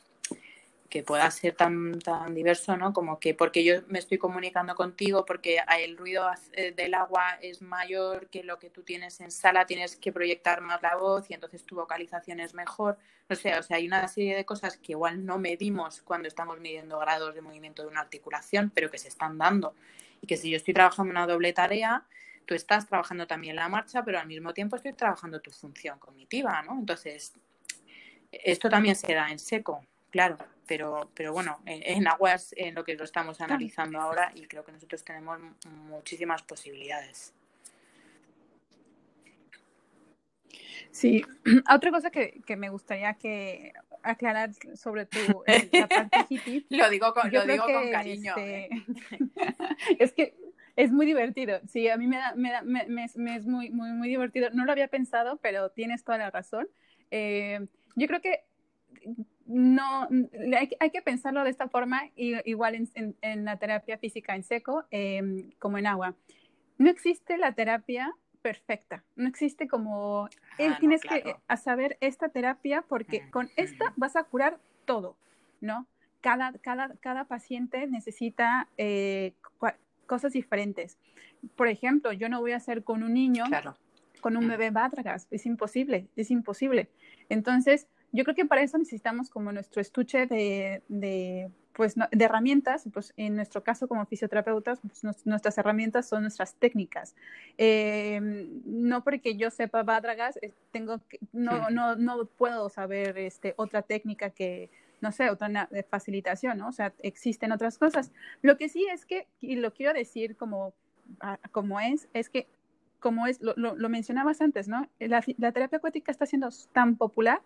que 0.89 1.03
pueda 1.03 1.31
ser 1.31 1.55
tan, 1.55 1.99
tan 1.99 2.35
diverso, 2.35 2.77
¿no? 2.77 2.93
Como 2.93 3.19
que 3.19 3.35
porque 3.35 3.65
yo 3.65 3.83
me 3.89 3.99
estoy 3.99 4.19
comunicando 4.19 4.75
contigo, 4.75 5.25
porque 5.25 5.59
el 5.79 5.97
ruido 5.97 6.31
eh, 6.53 6.73
del 6.73 6.95
agua 6.95 7.39
es 7.41 7.63
mayor 7.63 8.29
que 8.29 8.45
lo 8.45 8.59
que 8.59 8.71
tú 8.71 8.83
tienes 8.83 9.21
en 9.21 9.31
sala, 9.31 9.67
tienes 9.67 9.97
que 9.97 10.13
proyectar 10.13 10.61
más 10.61 10.83
la 10.83 10.97
voz 10.97 11.31
y 11.31 11.35
entonces 11.35 11.65
tu 11.65 11.77
vocalización 11.77 12.41
es 12.41 12.55
mejor. 12.55 12.99
No 13.29 13.37
sé, 13.37 13.59
o 13.59 13.63
sea, 13.63 13.79
hay 13.79 13.87
una 13.87 14.07
serie 14.09 14.37
de 14.37 14.45
cosas 14.45 14.77
que 14.77 14.93
igual 14.93 15.25
no 15.25 15.39
medimos 15.39 16.03
cuando 16.03 16.29
estamos 16.29 16.61
midiendo 16.61 16.99
grados 16.99 17.35
de 17.35 17.41
movimiento 17.41 17.83
de 17.83 17.89
una 17.89 18.01
articulación, 18.01 18.71
pero 18.75 18.91
que 18.91 18.99
se 18.99 19.09
están 19.09 19.39
dando. 19.39 19.75
Y 20.21 20.27
que 20.27 20.37
si 20.37 20.51
yo 20.51 20.57
estoy 20.57 20.75
trabajando 20.75 21.11
una 21.11 21.27
doble 21.27 21.53
tarea, 21.53 22.07
tú 22.47 22.55
estás 22.55 22.87
trabajando 22.87 23.27
también 23.27 23.57
la 23.57 23.69
marcha, 23.69 24.05
pero 24.05 24.19
al 24.19 24.27
mismo 24.27 24.53
tiempo 24.55 24.77
estoy 24.77 24.93
trabajando 24.93 25.41
tu 25.41 25.51
función 25.51 25.99
cognitiva, 25.99 26.63
¿no? 26.63 26.79
Entonces, 26.79 27.33
esto 28.31 28.69
también 28.69 28.97
se 28.97 29.15
da 29.15 29.31
en 29.31 29.39
seco, 29.39 29.85
claro 30.15 30.39
pero, 30.67 31.11
pero 31.15 31.33
bueno, 31.33 31.61
en, 31.67 32.07
aguas 32.09 32.55
en 32.57 32.75
lo 32.75 32.85
que 32.85 32.95
lo 32.95 33.05
estamos 33.05 33.41
analizando 33.41 34.01
ahora 34.01 34.33
y 34.35 34.47
creo 34.47 34.65
que 34.65 34.73
nosotros 34.73 35.05
tenemos 35.05 35.39
muchísimas 35.89 36.43
posibilidades. 36.43 37.33
Sí, 40.91 41.25
otra 41.71 41.91
cosa 41.91 42.11
que, 42.11 42.41
que 42.47 42.57
me 42.57 42.71
gustaría 42.71 43.15
que 43.15 43.73
aclarar 44.03 44.51
sobre 44.75 45.07
tu 45.07 45.19
la 45.73 45.89
parte 45.89 46.27
hippie. 46.29 46.67
lo 46.71 46.89
digo 46.91 47.13
con, 47.13 47.31
lo 47.33 47.45
digo 47.45 47.65
con 47.65 47.91
cariño. 47.91 48.35
Este, 48.37 48.65
¿eh? 48.65 48.71
es 49.99 50.13
que 50.13 50.35
es 50.77 50.93
muy 50.93 51.07
divertido. 51.07 51.61
Sí, 51.69 51.89
a 51.89 51.97
mí 51.97 52.07
me, 52.07 52.17
da, 52.17 52.35
me, 52.35 52.51
da, 52.51 52.63
me, 52.63 52.87
me, 52.89 53.05
es 53.05 53.47
muy, 53.47 53.71
muy, 53.71 53.91
muy 53.91 54.09
divertido. 54.09 54.51
No 54.51 54.65
lo 54.65 54.73
había 54.73 54.89
pensado, 54.89 55.39
pero 55.39 55.71
tienes 55.71 56.05
toda 56.05 56.19
la 56.19 56.31
razón. 56.31 56.69
Eh, 57.11 57.67
yo 57.97 58.07
creo 58.07 58.21
que 58.21 58.45
no, 59.47 60.09
hay, 60.59 60.91
que 60.91 61.03
pensarlo 61.03 61.45
de 61.45 61.51
esta 61.51 61.69
forma, 61.69 62.11
igual 62.17 62.89
en, 62.95 63.45
la 63.45 63.59
terapia 63.59 63.99
física 63.99 64.35
en 64.35 64.43
seco 64.43 64.85
em, 64.91 65.51
como 65.59 65.79
en 65.79 65.87
agua. 65.87 66.15
No 66.79 66.91
existe 66.91 67.37
la 67.39 67.53
terapia 67.53 68.13
perfecta, 68.43 69.05
no 69.17 69.29
existe 69.29 69.69
como, 69.69 70.29
eh, 70.59 70.69
ah, 70.69 70.77
tienes 70.79 71.03
que 71.03 71.37
saber 71.57 71.97
esta 72.01 72.29
terapia 72.29 72.83
porque 72.83 73.31
con 73.31 73.51
esta 73.57 73.93
vas 73.97 74.17
a 74.17 74.25
curar 74.25 74.59
todo, 74.85 75.17
¿no? 75.61 75.87
Cada, 76.21 76.53
cada, 76.59 76.95
cada 77.01 77.25
paciente 77.25 77.87
necesita 77.87 78.69
eh, 78.77 79.33
cosas 80.07 80.33
diferentes. 80.33 80.99
Por 81.57 81.69
ejemplo, 81.69 82.13
yo 82.13 82.29
no 82.29 82.41
voy 82.41 82.53
a 82.53 82.57
hacer 82.57 82.83
con 82.83 83.03
un 83.03 83.15
niño, 83.15 83.45
con 84.21 84.37
un 84.37 84.49
bebé 84.49 84.71
Badragas, 84.71 85.27
es 85.31 85.45
imposible, 85.45 86.09
es 86.17 86.31
imposible. 86.31 86.89
Entonces, 87.29 87.89
yo 88.15 88.23
creo 88.23 88.37
que 88.37 88.47
para 88.47 88.63
eso 88.63 88.79
necesitamos 88.79 89.29
como 89.29 89.51
nuestro 89.51 89.83
estuche 89.83 90.27
de, 90.27 90.83
de 90.89 91.51
pues, 91.73 91.97
de 91.97 92.25
herramientas, 92.25 92.89
pues 92.93 93.13
en 93.17 93.35
nuestro 93.35 93.65
caso 93.65 93.89
como 93.89 94.07
fisioterapeutas, 94.07 94.79
pues, 94.81 95.03
nuestras 95.27 95.59
herramientas 95.59 96.09
son 96.09 96.23
nuestras 96.23 96.55
técnicas. 96.55 97.17
Eh, 97.59 98.21
no 98.65 99.03
porque 99.03 99.37
yo 99.37 99.51
sepa 99.51 99.83
Badragas, 99.83 100.39
eh, 100.43 100.53
tengo 100.71 101.01
que, 101.09 101.19
no, 101.33 101.71
no, 101.71 101.97
no 101.97 102.27
puedo 102.27 102.69
saber 102.69 103.19
este, 103.19 103.55
otra 103.57 103.83
técnica 103.83 104.31
que, 104.31 104.71
no 105.01 105.11
sé, 105.11 105.29
otra 105.29 105.69
facilitación, 105.91 106.59
¿no? 106.59 106.69
O 106.69 106.73
sea, 106.73 106.95
existen 107.01 107.51
otras 107.51 107.79
cosas. 107.79 108.13
Lo 108.43 108.57
que 108.57 108.69
sí 108.69 108.87
es 108.93 109.07
que, 109.07 109.27
y 109.41 109.57
lo 109.57 109.75
quiero 109.75 109.93
decir 109.93 110.37
como, 110.37 110.73
como 111.51 111.81
es, 111.81 112.07
es 112.15 112.31
que 112.31 112.47
como 113.01 113.27
es, 113.27 113.43
lo, 113.43 113.55
lo, 113.57 113.89
mencionabas 113.89 114.41
antes, 114.41 114.69
¿no? 114.69 114.89
La, 115.01 115.23
la 115.37 115.53
terapia 115.53 115.79
acuática 115.79 116.13
está 116.13 116.25
siendo 116.25 116.49
tan 116.73 116.97
popular 116.97 117.43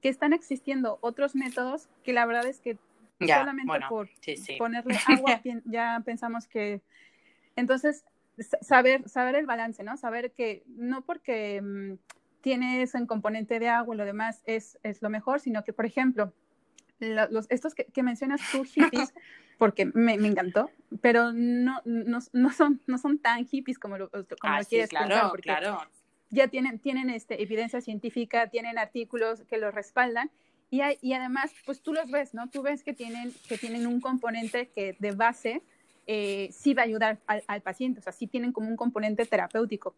que 0.00 0.08
están 0.08 0.32
existiendo 0.32 0.98
otros 1.00 1.34
métodos 1.34 1.88
que 2.04 2.12
la 2.12 2.26
verdad 2.26 2.46
es 2.46 2.60
que 2.60 2.78
solamente 3.20 3.72
por 3.88 4.08
ponerle 4.58 4.96
agua 5.08 5.40
ya 5.64 6.02
pensamos 6.04 6.46
que 6.46 6.82
entonces 7.56 8.04
saber 8.60 9.08
saber 9.08 9.36
el 9.36 9.46
balance 9.46 9.82
no 9.82 9.96
saber 9.96 10.32
que 10.32 10.62
no 10.66 11.02
porque 11.02 11.62
mm, 11.62 11.94
tiene 12.42 12.82
eso 12.82 12.98
en 12.98 13.06
componente 13.06 13.58
de 13.58 13.68
agua 13.68 13.94
y 13.94 13.98
lo 13.98 14.04
demás 14.04 14.42
es, 14.44 14.78
es 14.82 15.00
lo 15.02 15.08
mejor 15.08 15.40
sino 15.40 15.64
que 15.64 15.72
por 15.72 15.86
ejemplo 15.86 16.32
los, 16.98 17.46
estos 17.50 17.74
que, 17.74 18.02
mencionas 18.02 18.40
tú 18.52 18.64
hippies 18.64 19.12
porque 19.58 19.86
me, 19.86 20.14
encantó 20.14 20.70
pero 21.00 21.32
no, 21.32 21.80
no, 21.84 22.18
no, 22.32 22.52
son 22.52 22.80
no 22.86 22.98
son 22.98 23.18
tan 23.18 23.46
hippies 23.46 23.78
como 23.78 23.96
lo, 23.96 24.10
como 24.10 24.26
ah, 24.42 24.60
quieres 24.68 24.90
claro, 24.90 25.32
claro 25.40 25.80
ya 26.30 26.48
tienen, 26.48 26.78
tienen 26.78 27.10
este, 27.10 27.42
evidencia 27.42 27.80
científica, 27.80 28.48
tienen 28.48 28.78
artículos 28.78 29.42
que 29.48 29.58
los 29.58 29.74
respaldan 29.74 30.30
y, 30.70 30.80
y 31.00 31.12
además, 31.12 31.52
pues 31.64 31.80
tú 31.80 31.92
los 31.92 32.10
ves, 32.10 32.34
¿no? 32.34 32.50
Tú 32.50 32.62
ves 32.62 32.82
que 32.82 32.92
tienen, 32.92 33.32
que 33.48 33.56
tienen 33.56 33.86
un 33.86 34.00
componente 34.00 34.68
que 34.74 34.96
de 34.98 35.12
base 35.12 35.62
eh, 36.06 36.48
sí 36.52 36.74
va 36.74 36.82
a 36.82 36.84
ayudar 36.84 37.18
al, 37.26 37.62
paciente, 37.62 38.00
o 38.00 38.02
sea, 38.02 38.12
sí 38.12 38.26
tienen 38.26 38.52
como 38.52 38.68
un 38.68 38.76
componente 38.76 39.26
terapéutico. 39.26 39.96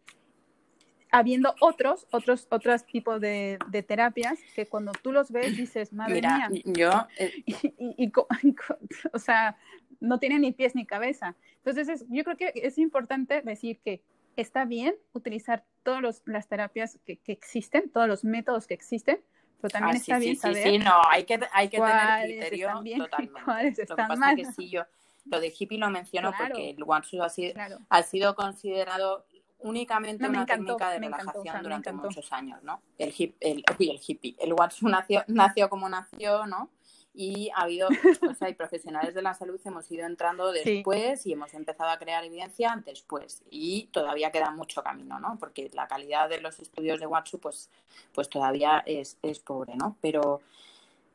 Habiendo 1.11 1.55
otros, 1.59 2.07
otros, 2.11 2.47
otros 2.51 2.85
tipos 2.85 3.19
de, 3.19 3.57
de 3.69 3.81
terapias 3.81 4.39
que 4.55 4.67
cuando 4.67 4.91
tú 4.91 5.11
los 5.11 5.31
ves 5.31 5.57
dices, 5.57 5.91
madre 5.91 6.15
Mira, 6.15 6.49
mía. 6.49 6.61
yo. 6.65 7.07
Eh, 7.17 7.43
y, 7.97 8.11
o 9.13 9.19
sea, 9.19 9.57
no 9.99 10.19
tiene 10.19 10.37
ni 10.37 10.51
pies 10.51 10.75
ni 10.75 10.85
cabeza. 10.85 11.35
Entonces, 11.63 12.05
yo 12.09 12.23
creo 12.23 12.37
que 12.37 12.51
es 12.55 12.77
importante 12.77 13.41
decir 13.41 13.79
que 13.83 14.03
está 14.41 14.65
bien 14.65 14.95
utilizar 15.13 15.65
todas 15.83 16.21
las 16.25 16.47
terapias 16.47 16.99
que, 17.05 17.19
existen, 17.27 17.89
todos 17.91 18.07
los 18.07 18.23
métodos 18.23 18.67
que 18.67 18.73
existen, 18.73 19.21
pero 19.61 19.71
también 19.71 19.95
ah, 19.95 19.99
está 19.99 20.19
bien 20.19 20.37
saber. 20.37 20.63
Sí, 20.63 20.69
sí, 20.69 20.77
no, 20.79 21.01
hay 21.09 21.25
que, 21.25 21.39
hay 21.51 21.69
que 21.69 21.77
tener 21.77 22.23
criterio 22.23 22.81
bien, 22.81 22.99
totalmente. 22.99 23.41
Cuáles 23.43 23.79
están 23.79 24.19
mal. 24.19 24.35
Que 24.35 24.45
sí, 24.45 24.69
yo 24.69 24.83
lo 25.25 25.39
de 25.39 25.53
hippie 25.57 25.77
lo 25.77 25.89
menciono 25.89 26.31
porque 26.37 26.71
el 26.71 26.83
One 26.83 27.05
ha 27.21 27.29
sido, 27.29 27.55
ha 27.89 28.03
sido 28.03 28.35
considerado 28.35 29.25
únicamente 29.59 30.27
una 30.27 30.45
técnica 30.45 30.91
de 30.91 30.99
relajación 30.99 31.63
durante 31.63 31.91
muchos 31.91 32.31
años, 32.31 32.63
¿no? 32.63 32.81
El, 32.97 33.13
hip, 33.15 33.35
el, 33.41 33.63
el 33.79 33.99
hippie, 34.05 34.35
el 34.39 34.53
One 34.53 34.73
nació, 34.83 35.23
nació 35.27 35.69
como 35.69 35.89
nació, 35.89 36.47
¿no? 36.47 36.69
Y 37.13 37.49
ha 37.55 37.61
habido, 37.61 37.89
pues 38.19 38.41
hay 38.41 38.53
profesionales 38.53 39.13
de 39.13 39.21
la 39.21 39.33
salud, 39.33 39.59
hemos 39.65 39.89
ido 39.91 40.05
entrando 40.05 40.51
después 40.51 41.25
y 41.25 41.33
hemos 41.33 41.53
empezado 41.53 41.89
a 41.89 41.97
crear 41.97 42.23
evidencia 42.23 42.81
después 42.85 43.43
y 43.49 43.87
todavía 43.91 44.31
queda 44.31 44.51
mucho 44.51 44.83
camino, 44.83 45.19
¿no? 45.19 45.37
Porque 45.39 45.69
la 45.73 45.87
calidad 45.87 46.29
de 46.29 46.41
los 46.41 46.59
estudios 46.59 46.99
de 46.99 47.07
Watsu 47.07 47.39
pues, 47.39 47.69
pues 48.13 48.29
todavía 48.29 48.83
es, 48.85 49.17
es 49.21 49.39
pobre, 49.39 49.75
¿no? 49.75 49.97
Pero, 50.01 50.41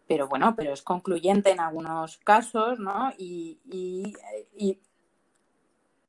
pero 0.07 0.28
bueno, 0.28 0.55
pero 0.57 0.72
es 0.72 0.82
concluyente 0.82 1.51
en 1.51 1.61
algunos 1.61 2.18
casos, 2.18 2.78
¿no? 2.78 3.12
Y, 3.16 3.59
y, 3.64 4.78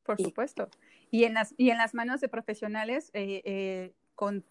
por 0.03 0.21
supuesto. 0.21 0.69
Y 1.11 1.23
en 1.23 1.35
las, 1.35 1.53
y 1.57 1.69
en 1.69 1.77
las 1.77 1.93
manos 1.93 2.21
de 2.21 2.27
profesionales, 2.27 3.11
eh, 3.13 3.41
eh, 3.45 3.93
con, 4.15 4.43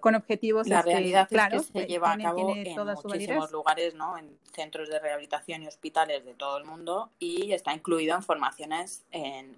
con 0.00 0.14
objetivos. 0.14 0.68
La 0.68 0.82
realidad 0.82 1.28
es 1.30 1.66
que 1.66 1.80
se 1.80 1.86
lleva 1.86 2.12
a 2.12 2.18
cabo 2.18 2.54
en 2.54 2.74
muchísimos 3.04 3.50
lugares, 3.52 3.94
¿no? 3.94 4.16
en 4.16 4.38
centros 4.54 4.88
de 4.88 4.98
rehabilitación 4.98 5.62
y 5.62 5.66
hospitales 5.66 6.24
de 6.24 6.34
todo 6.34 6.58
el 6.58 6.64
mundo 6.64 7.10
y 7.18 7.52
está 7.52 7.74
incluido 7.74 8.14
en 8.14 8.22
formaciones 8.22 9.04
en, 9.10 9.56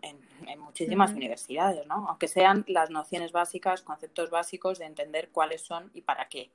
muchísimas 0.58 1.12
universidades, 1.12 1.86
¿no? 1.86 2.06
aunque 2.08 2.28
sean 2.28 2.64
las 2.66 2.90
nociones 2.90 3.32
básicas, 3.32 3.82
conceptos 3.82 4.30
básicos 4.30 4.78
de 4.78 4.86
entender 4.86 5.30
cuáles 5.30 5.62
son 5.62 5.90
y 5.94 6.02
para 6.02 6.28
qué. 6.28 6.50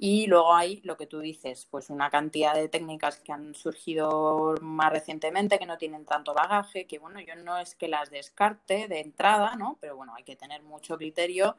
Y 0.00 0.28
luego 0.28 0.54
hay 0.54 0.80
lo 0.84 0.96
que 0.96 1.06
tú 1.06 1.18
dices, 1.18 1.66
pues 1.68 1.90
una 1.90 2.08
cantidad 2.08 2.54
de 2.54 2.68
técnicas 2.68 3.18
que 3.18 3.32
han 3.32 3.56
surgido 3.56 4.54
más 4.60 4.92
recientemente, 4.92 5.58
que 5.58 5.66
no 5.66 5.76
tienen 5.76 6.04
tanto 6.04 6.34
bagaje, 6.34 6.86
que 6.86 7.00
bueno, 7.00 7.20
yo 7.20 7.34
no 7.34 7.58
es 7.58 7.74
que 7.74 7.88
las 7.88 8.08
descarte 8.10 8.86
de 8.86 9.00
entrada, 9.00 9.56
¿no? 9.56 9.76
Pero 9.80 9.96
bueno, 9.96 10.14
hay 10.14 10.22
que 10.22 10.36
tener 10.36 10.62
mucho 10.62 10.96
criterio 10.96 11.56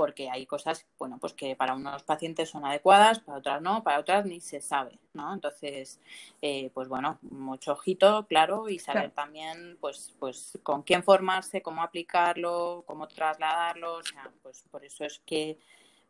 porque 0.00 0.30
hay 0.30 0.46
cosas, 0.46 0.86
bueno, 0.98 1.18
pues 1.20 1.34
que 1.34 1.54
para 1.54 1.74
unos 1.74 2.04
pacientes 2.04 2.48
son 2.48 2.64
adecuadas, 2.64 3.20
para 3.20 3.36
otras 3.36 3.60
no, 3.60 3.82
para 3.82 4.00
otras 4.00 4.24
ni 4.24 4.40
se 4.40 4.62
sabe, 4.62 4.98
¿no? 5.12 5.34
Entonces, 5.34 6.00
eh, 6.40 6.70
pues 6.72 6.88
bueno, 6.88 7.18
mucho 7.20 7.72
ojito, 7.72 8.26
claro, 8.26 8.70
y 8.70 8.78
saber 8.78 9.10
también, 9.10 9.76
pues, 9.78 10.14
pues 10.18 10.58
con 10.62 10.84
quién 10.84 11.02
formarse, 11.02 11.60
cómo 11.60 11.82
aplicarlo, 11.82 12.82
cómo 12.86 13.08
trasladarlo, 13.08 13.96
o 13.96 14.02
sea, 14.02 14.30
pues 14.42 14.64
por 14.70 14.86
eso 14.86 15.04
es 15.04 15.20
que 15.26 15.58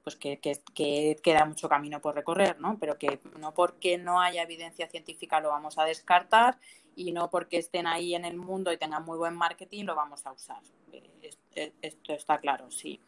pues 0.04 0.14
que, 0.14 0.38
que, 0.38 1.16
queda 1.20 1.44
mucho 1.44 1.68
camino 1.68 2.00
por 2.00 2.14
recorrer, 2.14 2.60
¿no? 2.60 2.78
Pero 2.78 2.96
que 2.96 3.18
no 3.40 3.52
porque 3.54 3.98
no 3.98 4.20
haya 4.20 4.44
evidencia 4.44 4.86
científica 4.86 5.40
lo 5.40 5.48
vamos 5.48 5.78
a 5.78 5.84
descartar 5.84 6.58
y 6.94 7.10
no 7.10 7.28
porque 7.28 7.58
estén 7.58 7.88
ahí 7.88 8.14
en 8.14 8.24
el 8.24 8.36
mundo 8.36 8.72
y 8.72 8.76
tengan 8.76 9.04
muy 9.04 9.18
buen 9.18 9.34
marketing 9.34 9.84
lo 9.84 9.96
vamos 9.96 10.24
a 10.26 10.32
usar. 10.32 10.62
Eh, 10.92 11.72
esto 11.82 12.12
está 12.12 12.38
claro, 12.38 12.70
sí. 12.70 13.00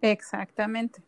Exactamente. 0.00 1.02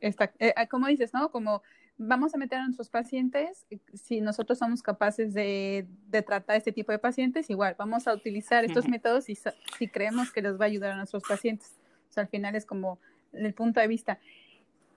Está, 0.00 0.32
eh, 0.38 0.52
ah, 0.56 0.66
como 0.66 0.86
dices, 0.86 1.14
¿no? 1.14 1.30
Como 1.30 1.62
vamos 1.96 2.34
a 2.34 2.38
meter 2.38 2.58
a 2.58 2.64
nuestros 2.64 2.90
pacientes, 2.90 3.66
si 3.94 4.20
nosotros 4.20 4.58
somos 4.58 4.82
capaces 4.82 5.32
de, 5.32 5.86
tratar 6.26 6.56
este 6.56 6.72
tipo 6.72 6.92
de 6.92 6.98
pacientes, 6.98 7.48
igual 7.50 7.76
vamos 7.78 8.06
a 8.08 8.14
utilizar 8.14 8.64
estos 8.64 8.88
métodos 8.88 9.28
y 9.28 9.36
si 9.78 9.88
creemos 9.88 10.32
que 10.32 10.42
les 10.42 10.58
va 10.58 10.64
a 10.64 10.68
ayudar 10.68 10.92
a 10.92 10.96
nuestros 10.96 11.22
pacientes. 11.22 11.76
O 12.10 12.12
sea, 12.12 12.24
al 12.24 12.28
final 12.28 12.54
es 12.54 12.66
como 12.66 12.98
el 13.32 13.54
punto 13.54 13.80
de 13.80 13.88
vista. 13.88 14.18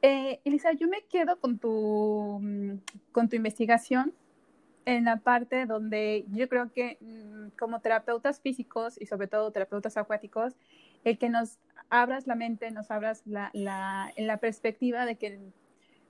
Eh, 0.01 0.41
Elisa, 0.43 0.71
yo 0.73 0.87
me 0.87 1.03
quedo 1.05 1.39
con 1.39 1.57
tu, 1.57 2.39
mm, 2.41 2.79
con 3.11 3.29
tu 3.29 3.35
investigación 3.35 4.13
en 4.85 5.05
la 5.05 5.17
parte 5.17 5.65
donde 5.65 6.25
yo 6.29 6.47
creo 6.47 6.71
que 6.71 6.97
mm, 7.01 7.57
como 7.59 7.81
terapeutas 7.81 8.39
físicos 8.39 8.99
y 9.01 9.05
sobre 9.05 9.27
todo 9.27 9.51
terapeutas 9.51 9.97
acuáticos, 9.97 10.53
el 11.03 11.17
que 11.17 11.29
nos 11.29 11.57
abras 11.89 12.27
la 12.27 12.35
mente, 12.35 12.71
nos 12.71 12.91
abras 12.91 13.21
la, 13.25 13.49
la, 13.53 14.11
en 14.15 14.27
la 14.27 14.37
perspectiva 14.37 15.05
de 15.05 15.15
que 15.15 15.39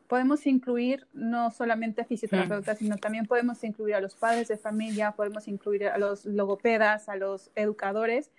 podemos 0.07 0.47
incluir 0.47 1.05
no 1.13 1.51
solamente 1.51 2.01
a 2.01 2.05
fisioterapeutas, 2.05 2.78
sino 2.78 2.97
también 2.97 3.25
podemos 3.25 3.63
incluir 3.63 3.95
a 3.95 4.01
los 4.01 4.15
padres 4.15 4.47
de 4.47 4.57
familia, 4.57 5.11
podemos 5.11 5.47
incluir 5.47 5.88
a 5.88 5.97
los 5.97 6.25
logopedas, 6.25 7.09
a 7.09 7.15
los 7.15 7.51
educadores 7.55 8.32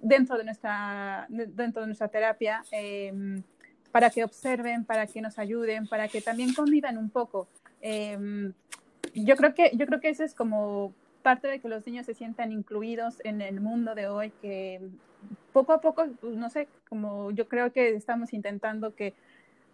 dentro 0.00 0.36
de 0.36 0.44
nuestra, 0.44 1.26
dentro 1.28 1.82
de 1.82 1.86
nuestra 1.86 2.08
terapia 2.08 2.62
em, 2.70 3.42
para 3.92 4.10
que 4.10 4.24
observen, 4.24 4.84
para 4.84 5.06
que 5.06 5.22
nos 5.22 5.38
ayuden, 5.38 5.86
para 5.86 6.08
que 6.08 6.20
también 6.20 6.52
convivan 6.52 6.98
un 6.98 7.08
poco. 7.08 7.48
Em, 7.80 8.52
yo 9.14 9.36
creo 9.36 9.54
que 9.54 9.70
yo 9.74 9.86
creo 9.86 10.00
que 10.00 10.10
eso 10.10 10.22
es 10.22 10.34
como 10.34 10.92
parte 11.26 11.48
de 11.48 11.58
que 11.58 11.66
los 11.66 11.84
niños 11.84 12.06
se 12.06 12.14
sientan 12.14 12.52
incluidos 12.52 13.20
en 13.24 13.42
el 13.42 13.60
mundo 13.60 13.96
de 13.96 14.06
hoy, 14.06 14.30
que 14.40 14.80
poco 15.52 15.72
a 15.72 15.80
poco, 15.80 16.06
pues, 16.20 16.36
no 16.36 16.48
sé, 16.50 16.68
como 16.88 17.32
yo 17.32 17.48
creo 17.48 17.72
que 17.72 17.88
estamos 17.96 18.32
intentando 18.32 18.94
que, 18.94 19.12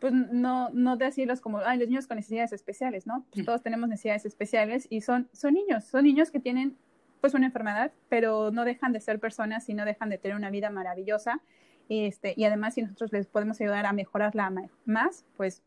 pues 0.00 0.14
no, 0.14 0.70
no 0.70 0.96
decirlos 0.96 1.42
como, 1.42 1.58
ay, 1.58 1.78
los 1.78 1.88
niños 1.88 2.06
con 2.06 2.16
necesidades 2.16 2.54
especiales, 2.54 3.06
¿no? 3.06 3.26
Pues 3.30 3.44
todos 3.44 3.62
tenemos 3.62 3.86
necesidades 3.86 4.24
especiales 4.24 4.86
y 4.88 5.02
son, 5.02 5.28
son 5.34 5.52
niños, 5.52 5.84
son 5.84 6.04
niños 6.04 6.30
que 6.30 6.40
tienen 6.40 6.74
pues 7.20 7.34
una 7.34 7.44
enfermedad, 7.44 7.92
pero 8.08 8.50
no 8.50 8.64
dejan 8.64 8.94
de 8.94 9.00
ser 9.00 9.20
personas 9.20 9.68
y 9.68 9.74
no 9.74 9.84
dejan 9.84 10.08
de 10.08 10.16
tener 10.16 10.38
una 10.38 10.48
vida 10.48 10.70
maravillosa. 10.70 11.42
Y, 11.86 12.06
este, 12.06 12.32
y 12.34 12.44
además, 12.44 12.72
si 12.72 12.80
nosotros 12.80 13.12
les 13.12 13.26
podemos 13.26 13.60
ayudar 13.60 13.84
a 13.84 13.92
mejorarla 13.92 14.50
más, 14.86 15.26
pues 15.36 15.62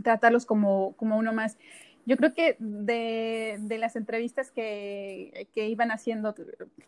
tratarlos 0.00 0.46
como, 0.46 0.94
como 0.96 1.18
uno 1.18 1.32
más. 1.32 1.58
Yo 2.04 2.16
creo 2.16 2.34
que 2.34 2.56
de, 2.58 3.58
de 3.60 3.78
las 3.78 3.94
entrevistas 3.96 4.50
que, 4.50 5.48
que 5.54 5.68
iban 5.68 5.90
haciendo, 5.90 6.34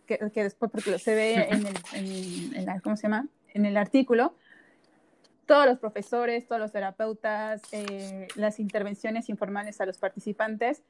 que, 0.06 0.18
que, 0.32 0.42
después, 0.42 0.70
porque 0.70 0.98
se 0.98 1.14
ve 1.14 1.34
en 1.50 1.66
el, 1.66 2.56
en, 2.56 2.80
¿cómo 2.80 2.96
se 2.96 3.04
llama? 3.04 3.28
En 3.52 3.64
el 3.64 3.76
artículo, 3.76 4.34
todos 5.46 5.66
los 5.66 5.78
profesores, 5.78 6.48
todos 6.48 6.60
los 6.60 6.72
terapeutas, 6.72 7.62
eh, 7.70 8.26
las 8.34 8.58
intervenciones 8.58 9.28
informales 9.28 9.80
a 9.80 9.86
los 9.86 9.98
participantes, 9.98 10.82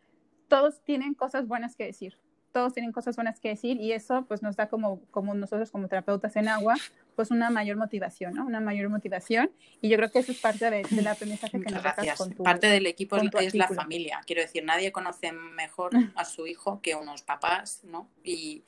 todos 0.48 0.80
tienen 0.84 1.14
cosas 1.14 1.46
buenas 1.46 1.76
que 1.76 1.84
decir 1.84 2.16
todos 2.54 2.72
tienen 2.72 2.92
cosas 2.92 3.16
buenas 3.16 3.40
que 3.40 3.48
decir 3.48 3.80
y 3.80 3.92
eso 3.92 4.26
pues 4.28 4.40
nos 4.40 4.54
da 4.54 4.68
como, 4.68 5.00
como 5.10 5.34
nosotros 5.34 5.72
como 5.72 5.88
terapeutas 5.88 6.36
en 6.36 6.46
agua 6.46 6.76
pues 7.14 7.30
una 7.30 7.50
mayor 7.50 7.76
motivación, 7.76 8.34
¿no? 8.34 8.44
Una 8.44 8.60
mayor 8.60 8.88
motivación 8.88 9.50
y 9.80 9.88
yo 9.88 9.96
creo 9.96 10.10
que 10.10 10.18
eso 10.18 10.32
es 10.32 10.38
parte 10.38 10.70
de, 10.70 10.82
del 10.90 11.06
aprendizaje 11.06 11.60
que 11.60 11.72
nos 11.72 11.82
das 11.82 11.96
con 12.16 12.32
tu 12.34 12.42
Parte 12.42 12.66
del 12.66 12.86
equipo 12.86 13.16
es 13.16 13.54
la 13.54 13.68
familia, 13.68 14.20
quiero 14.26 14.42
decir, 14.42 14.64
nadie 14.64 14.92
conoce 14.92 15.32
mejor 15.32 15.92
a 16.16 16.24
su 16.24 16.46
hijo 16.46 16.80
que 16.80 16.94
unos 16.94 17.22
papás, 17.22 17.82
¿no? 17.84 18.10
Y, 18.22 18.64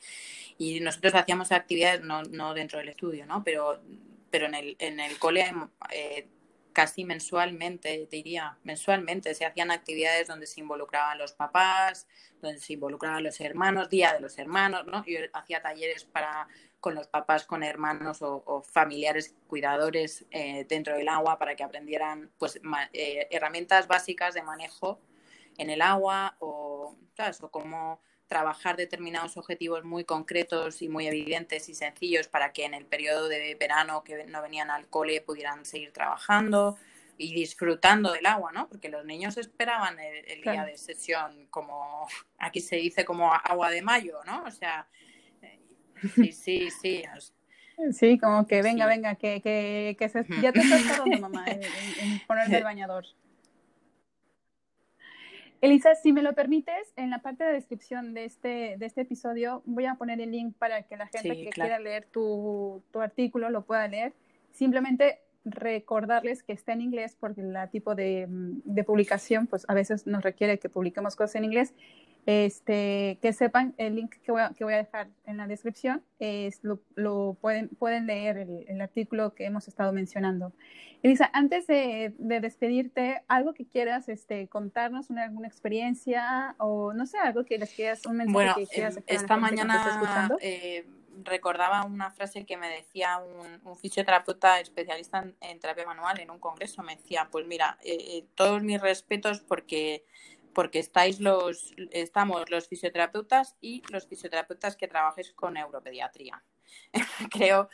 y 0.59 0.81
nosotros 0.81 1.15
hacíamos 1.15 1.53
actividades, 1.53 2.03
no, 2.03 2.23
no 2.23 2.55
dentro 2.55 2.79
del 2.79 2.89
estudio, 2.89 3.27
¿no? 3.27 3.45
Pero, 3.45 3.81
pero 4.31 4.47
en 4.47 4.55
el, 4.55 4.77
en 4.79 5.01
el 5.01 5.19
cole 5.19 5.45
eh, 5.91 6.29
casi 6.77 7.05
mensualmente, 7.05 8.07
diría, 8.11 8.59
mensualmente 8.63 9.35
se 9.35 9.47
hacían 9.47 9.71
actividades 9.71 10.29
donde 10.29 10.47
se 10.47 10.61
involucraban 10.61 11.17
los 11.17 11.33
papás, 11.33 12.07
donde 12.43 12.61
se 12.61 12.75
involucraban 12.75 13.25
los 13.25 13.41
hermanos, 13.41 13.89
Día 13.89 14.13
de 14.13 14.21
los 14.21 14.37
Hermanos, 14.39 14.87
¿no? 14.87 15.03
Yo 15.07 15.21
hacía 15.33 15.63
talleres 15.63 16.05
para 16.05 16.47
con 16.81 16.95
los 16.95 17.09
papás, 17.09 17.47
con 17.47 17.63
hermanos 17.63 18.19
o, 18.21 18.63
familiares 18.63 19.35
cuidadores 19.47 20.25
eh, 20.31 20.65
dentro 20.69 20.97
del 20.97 21.09
agua 21.09 21.39
para 21.39 21.57
que 21.57 21.65
aprendieran 21.65 22.31
pues 22.39 22.61
eh, 22.93 23.29
herramientas 23.31 23.89
básicas 23.89 24.35
de 24.35 24.43
manejo 24.43 25.01
en 25.59 25.71
el 25.71 25.83
agua 25.83 26.37
o, 26.39 26.97
¿sabes? 27.17 27.43
o 27.43 27.51
cómo 27.51 28.01
trabajar 28.27 28.77
determinados 28.77 29.37
objetivos 29.37 29.85
muy 29.85 30.05
concretos 30.05 30.83
y 30.83 30.89
muy 30.89 31.07
evidentes 31.07 31.69
y 31.69 31.75
sencillos 31.75 32.29
para 32.29 32.53
que 32.53 32.65
en 32.65 32.75
el 32.75 32.85
periodo 32.85 33.29
de 33.29 33.55
verano 33.55 34.03
que 34.03 34.25
no 34.27 34.43
venían 34.43 34.71
al 34.71 34.89
cole 34.89 35.21
pudieran 35.21 35.65
seguir 35.65 35.93
trabajando 35.93 36.77
y 37.19 37.35
disfrutando 37.35 38.13
del 38.13 38.27
agua, 38.27 38.53
¿no? 38.53 38.69
Porque 38.69 38.89
los 38.89 39.05
niños 39.05 39.37
esperaban 39.39 39.99
el, 39.99 40.43
día 40.43 40.65
de 40.65 40.77
sesión 40.77 41.47
como, 41.51 42.07
aquí 42.39 42.61
se 42.61 42.77
dice 42.77 43.05
como 43.05 43.33
agua 43.33 43.71
de 43.71 43.83
mayo, 43.83 44.19
¿no? 44.27 44.45
O 44.45 44.51
sea, 44.51 44.87
eh, 45.43 45.61
sí, 46.15 46.33
sí, 46.33 46.71
sí. 46.71 47.03
Sí, 47.93 48.19
como 48.19 48.47
que 48.47 48.63
venga, 48.63 48.87
venga, 48.87 49.17
que, 49.17 49.43
que, 49.43 49.97
que 49.99 50.09
se, 50.09 50.25
ya 50.41 50.51
te 50.53 50.61
estás 50.61 50.83
tardando, 50.87 51.19
mamá, 51.21 51.45
en, 51.47 51.63
en 51.63 52.21
ponerme 52.27 52.59
el 52.59 52.65
bañador. 52.65 53.05
Elisa, 55.61 55.95
si 55.95 56.13
me 56.13 56.23
lo 56.23 56.35
permites, 56.35 56.93
en 56.97 57.11
la 57.11 57.21
parte 57.21 57.45
de 57.45 57.53
descripción 57.53 58.15
de 58.15 58.25
este, 58.25 58.77
de 58.79 58.87
este 58.87 59.03
episodio 59.03 59.63
voy 59.65 59.87
a 59.87 59.95
poner 59.95 60.21
el 60.21 60.31
link 60.31 60.55
para 60.59 60.83
que 60.83 60.97
la 60.97 61.07
gente 61.07 61.45
que 61.45 61.51
quiera 61.51 61.79
leer 61.79 62.07
tu, 62.07 62.83
tu, 62.93 63.01
artículo 63.01 63.51
lo 63.51 63.65
pueda 63.65 63.89
leer. 63.89 64.13
Simplemente 64.53 65.21
recordarles 65.47 66.43
que 66.43 66.53
está 66.53 66.73
en 66.73 66.83
inglés 66.83 67.17
porque 67.19 67.41
el 67.41 67.57
tipo 67.71 67.95
de, 67.95 68.27
de 68.29 68.85
publicación 68.85 69.47
pues 69.47 69.65
a 69.69 69.75
veces 69.75 70.07
nos 70.07 70.23
requiere 70.23 70.59
que 70.59 70.69
publiquemos 70.69 71.17
cosas 71.17 71.37
en 71.37 71.45
inglés 71.45 71.73
este, 72.27 73.19
que 73.23 73.33
sepan, 73.33 73.73
el 73.79 73.95
link 73.95 74.17
que 74.25 74.33
voy 74.33 74.43
a, 74.43 74.51
que 74.51 74.65
voy 74.65 74.75
a 74.75 74.79
dejar 74.79 75.09
en 75.27 75.37
la 75.37 75.47
descripción 75.47 76.03
es 76.19 76.59
lo, 76.65 76.81
lo 76.97 77.37
pueden, 77.41 77.69
pueden 77.69 78.09
leer 78.09 78.37
el, 78.37 78.65
el, 78.67 78.81
artículo 78.81 79.33
que 79.33 79.45
hemos 79.45 79.69
estado 79.69 79.93
mencionando. 79.93 80.53
Elisa, 81.05 81.31
antes 81.33 81.69
de, 81.69 82.15
de, 82.19 82.41
despedirte, 82.41 83.23
algo 83.29 83.55
que 83.55 83.65
quieras 83.65 84.09
este, 84.09 84.49
contarnos, 84.49 85.09
una, 85.09 85.23
alguna 85.23 85.47
experiencia 85.47 86.57
o 86.59 86.93
no 86.93 87.07
sé, 87.07 87.17
algo 87.19 87.45
que 87.45 87.59
les 87.59 87.73
quieras, 87.73 88.05
un 88.07 88.17
mensaje 88.17 88.35
bueno, 88.35 88.55
que 88.57 88.67
quieras. 88.67 88.99
esta 89.07 89.37
mañana 89.37 90.37
eh, 90.41 90.85
recordaba 91.25 91.85
una 91.85 92.11
frase 92.11 92.45
que 92.45 92.57
me 92.57 92.69
decía 92.69 93.19
un, 93.19 93.61
un 93.65 93.77
fisioterapeuta 93.77 94.61
especialista 94.61 95.19
en, 95.19 95.37
en, 95.41 95.61
terapia 95.61 95.87
manual 95.87 96.21
en 96.21 96.31
un 96.31 96.39
congreso. 96.39 96.83
Me 96.83 96.97
decía, 96.97 97.29
pues 97.31 97.47
mira, 97.47 97.79
eh, 97.83 97.97
eh 97.99 98.25
todos 98.35 98.63
mis 98.63 98.81
respetos 98.81 99.41
porque 99.41 100.05
porque 100.57 100.79
estáis 100.79 101.21
los, 101.21 101.75
estamos 101.91 102.49
los 102.49 102.67
fisioterapeutas 102.67 103.57
y 103.61 103.83
los 103.93 104.07
fisioterapeutas 104.07 104.75
que 104.75 104.89
trabajes 104.89 105.35
con 105.35 105.53
neuropediatría. 105.53 106.43
creo, 107.31 107.69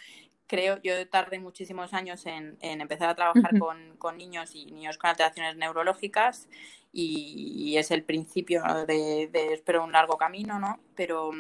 creo, 0.49 0.83
yo 0.83 1.09
tardé 1.09 1.39
muchísimos 1.39 1.95
años 1.95 2.27
en, 2.27 2.59
empezar 2.61 3.09
a 3.09 3.15
trabajar 3.15 3.53
con, 3.57 4.19
niños 4.19 4.57
y 4.57 4.67
niños 4.67 4.99
con 4.99 5.11
alteraciones 5.11 5.55
neurológicas 5.57 6.49
y, 6.93 7.77
es 7.77 7.93
el 7.93 8.03
principio 8.03 8.65
de, 8.85 9.31
espero, 9.53 9.85
un 9.85 9.93
largo 9.93 10.19
camino, 10.19 10.59
¿no? 10.59 10.81
Pero 10.97 11.31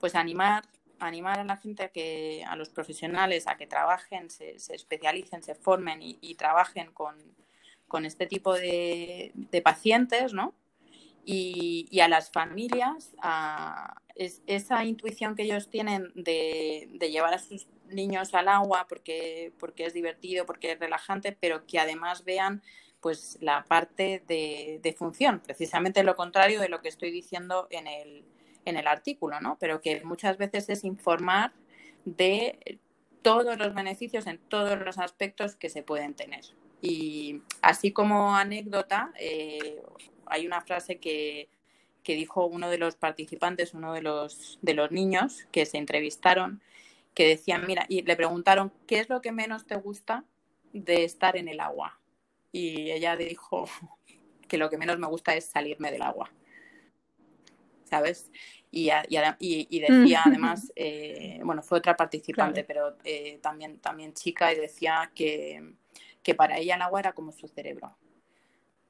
pues 0.00 0.16
animar 0.16 0.64
animar 1.06 1.38
a 1.38 1.44
la 1.44 1.56
gente 1.56 1.84
a 1.84 1.88
que, 1.88 2.44
a 2.46 2.56
los 2.56 2.68
profesionales, 2.68 3.46
a 3.46 3.56
que 3.56 3.66
trabajen, 3.66 4.30
se, 4.30 4.56
especialicen, 4.56 5.42
se 5.42 5.54
formen 5.54 6.00
y, 6.02 6.34
trabajen 6.34 6.92
con, 6.92 7.16
este 8.04 8.26
tipo 8.26 8.54
de, 8.54 9.32
pacientes, 9.64 10.32
¿no? 10.32 10.54
Y, 11.24 12.00
a 12.00 12.08
las 12.08 12.30
familias, 12.30 13.14
a 13.22 14.00
esa 14.14 14.84
intuición 14.84 15.34
que 15.34 15.42
ellos 15.44 15.70
tienen 15.70 16.12
de, 16.14 16.88
llevar 17.10 17.34
a 17.34 17.38
sus 17.38 17.66
niños 17.88 18.32
al 18.34 18.48
agua 18.48 18.86
porque, 18.88 19.52
porque 19.58 19.84
es 19.84 19.92
divertido, 19.92 20.46
porque 20.46 20.72
es 20.72 20.78
relajante, 20.78 21.32
pero 21.32 21.66
que 21.66 21.78
además 21.78 22.24
vean 22.24 22.62
pues 23.00 23.36
la 23.40 23.64
parte 23.64 24.22
de, 24.28 24.78
de 24.80 24.92
función, 24.92 25.40
precisamente 25.40 26.04
lo 26.04 26.14
contrario 26.14 26.60
de 26.60 26.68
lo 26.68 26.80
que 26.80 26.88
estoy 26.88 27.10
diciendo 27.10 27.66
en 27.70 27.88
el, 27.88 28.24
en 28.64 28.76
el 28.76 28.86
artículo, 28.86 29.40
¿no? 29.40 29.56
Pero 29.58 29.80
que 29.80 30.02
muchas 30.04 30.38
veces 30.38 30.68
es 30.68 30.84
informar 30.84 31.52
de 32.04 32.78
todos 33.22 33.56
los 33.56 33.74
beneficios 33.74 34.26
en 34.26 34.38
todos 34.38 34.78
los 34.80 34.98
aspectos 34.98 35.56
que 35.56 35.68
se 35.68 35.82
pueden 35.82 36.14
tener. 36.14 36.44
Y 36.80 37.42
así 37.62 37.92
como 37.92 38.34
anécdota, 38.34 39.12
eh, 39.18 39.80
hay 40.26 40.46
una 40.46 40.60
frase 40.60 40.98
que, 40.98 41.48
que, 42.02 42.16
dijo 42.16 42.44
uno 42.44 42.68
de 42.68 42.78
los 42.78 42.96
participantes, 42.96 43.74
uno 43.74 43.92
de 43.92 44.02
los, 44.02 44.58
de 44.62 44.74
los 44.74 44.90
niños 44.90 45.46
que 45.52 45.64
se 45.64 45.78
entrevistaron, 45.78 46.60
que 47.14 47.28
decían, 47.28 47.64
mira, 47.66 47.86
y 47.88 48.02
le 48.02 48.16
preguntaron, 48.16 48.72
¿qué 48.86 48.98
es 48.98 49.08
lo 49.08 49.20
que 49.20 49.30
menos 49.30 49.66
te 49.66 49.76
gusta 49.76 50.24
de 50.72 51.04
estar 51.04 51.36
en 51.36 51.48
el 51.48 51.60
agua? 51.60 52.00
Y 52.50 52.90
ella 52.90 53.16
dijo 53.16 53.68
que 54.48 54.58
lo 54.58 54.68
que 54.68 54.78
menos 54.78 54.98
me 54.98 55.06
gusta 55.06 55.36
es 55.36 55.44
salirme 55.46 55.92
del 55.92 56.02
agua. 56.02 56.32
¿Sabes? 57.92 58.30
Y, 58.70 58.90
y, 59.38 59.80
decía 59.80 60.22
además, 60.24 60.72
eh, 60.76 61.40
bueno, 61.44 61.62
fue 61.62 61.76
otra 61.76 61.94
participante, 61.94 62.64
pero 62.64 62.96
eh, 63.04 63.38
también, 63.42 63.80
también 63.80 64.14
chica, 64.14 64.50
y 64.50 64.56
decía 64.56 65.12
que, 65.14 65.74
para 66.34 66.56
ella 66.56 66.76
el 66.76 66.82
agua 66.82 67.00
era 67.00 67.12
como 67.12 67.32
su 67.32 67.48
cerebro, 67.48 67.94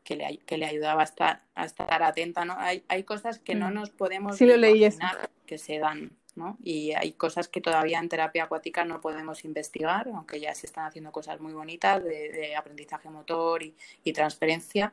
que 0.04 0.14
le, 0.14 0.38
que 0.46 0.56
le 0.56 0.66
ayudaba 0.66 1.00
a 1.00 1.04
estar, 1.04 1.42
a 1.56 1.64
estar 1.64 2.00
atenta, 2.00 2.44
¿no? 2.44 2.54
Hay, 2.58 2.84
hay 2.86 3.02
cosas 3.02 3.40
que 3.40 3.56
no 3.56 3.70
mm. 3.70 3.74
nos 3.74 3.90
podemos 3.90 4.40
imaginar 4.40 5.30
que 5.46 5.58
se 5.58 5.80
dan, 5.80 6.12
¿no? 6.36 6.58
Y 6.62 6.92
hay 6.92 7.14
cosas 7.14 7.48
que 7.48 7.60
todavía 7.60 7.98
en 7.98 8.08
terapia 8.08 8.44
acuática 8.44 8.84
no 8.84 9.00
podemos 9.00 9.44
investigar, 9.44 10.06
aunque 10.14 10.38
ya 10.38 10.54
se 10.54 10.66
están 10.66 10.86
haciendo 10.86 11.10
cosas 11.10 11.40
muy 11.40 11.54
bonitas 11.54 12.04
de, 12.04 12.54
aprendizaje 12.54 13.10
motor 13.10 13.64
y, 13.64 13.74
y 14.04 14.12
transferencia, 14.12 14.92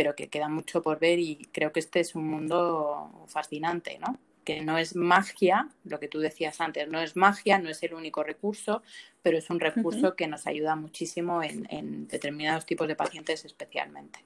pero 0.00 0.16
que 0.16 0.30
queda 0.30 0.48
mucho 0.48 0.80
por 0.80 0.98
ver 0.98 1.18
y 1.18 1.46
creo 1.52 1.74
que 1.74 1.80
este 1.80 2.00
es 2.00 2.14
un 2.14 2.26
mundo 2.26 3.26
fascinante, 3.28 3.98
¿no? 3.98 4.18
Que 4.46 4.62
no 4.62 4.78
es 4.78 4.96
magia, 4.96 5.68
lo 5.84 6.00
que 6.00 6.08
tú 6.08 6.20
decías 6.20 6.62
antes, 6.62 6.88
no 6.88 7.02
es 7.02 7.16
magia, 7.16 7.58
no 7.58 7.68
es 7.68 7.82
el 7.82 7.92
único 7.92 8.22
recurso, 8.22 8.82
pero 9.20 9.36
es 9.36 9.50
un 9.50 9.60
recurso 9.60 10.16
que 10.16 10.26
nos 10.26 10.46
ayuda 10.46 10.74
muchísimo 10.74 11.42
en, 11.42 12.08
determinados 12.08 12.64
tipos 12.64 12.88
de 12.88 12.96
pacientes 12.96 13.44
especialmente. 13.44 14.24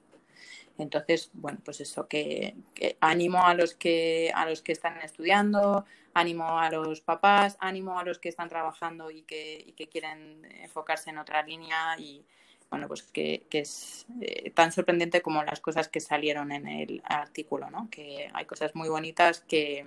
Entonces, 0.77 1.29
bueno, 1.33 1.59
pues 1.65 1.81
eso, 1.81 2.07
que, 2.07 2.55
ánimo 3.01 3.45
a 3.45 3.53
los 3.53 3.75
que, 3.75 4.31
a 4.33 4.49
los 4.49 4.61
que 4.61 4.71
están 4.71 5.01
estudiando, 5.01 5.83
ánimo 6.13 6.57
a 6.57 6.69
los 6.69 7.01
papás, 7.01 7.57
ánimo 7.59 7.99
a 7.99 8.05
los 8.05 8.17
que 8.17 8.29
están 8.29 8.47
trabajando 8.47 9.11
y 9.11 9.23
que, 9.23 9.61
y 9.67 9.73
que 9.73 9.89
quieren 9.89 10.45
enfocarse 10.61 11.09
en 11.09 11.17
otra 11.17 11.43
línea 11.43 11.97
y, 11.99 12.23
bueno, 12.69 12.87
pues 12.87 13.03
que, 13.03 13.45
es 13.51 14.05
eh, 14.21 14.51
tan 14.51 14.71
sorprendente 14.71 15.21
como 15.21 15.43
las 15.43 15.59
cosas 15.59 15.87
que 15.87 15.99
salieron 15.99 16.51
en 16.51 16.67
el 16.67 17.01
artículo, 17.05 17.69
¿no? 17.69 17.89
Que 17.89 18.29
hay 18.33 18.45
cosas 18.45 18.75
muy 18.75 18.89
bonitas 18.89 19.41
que, 19.41 19.85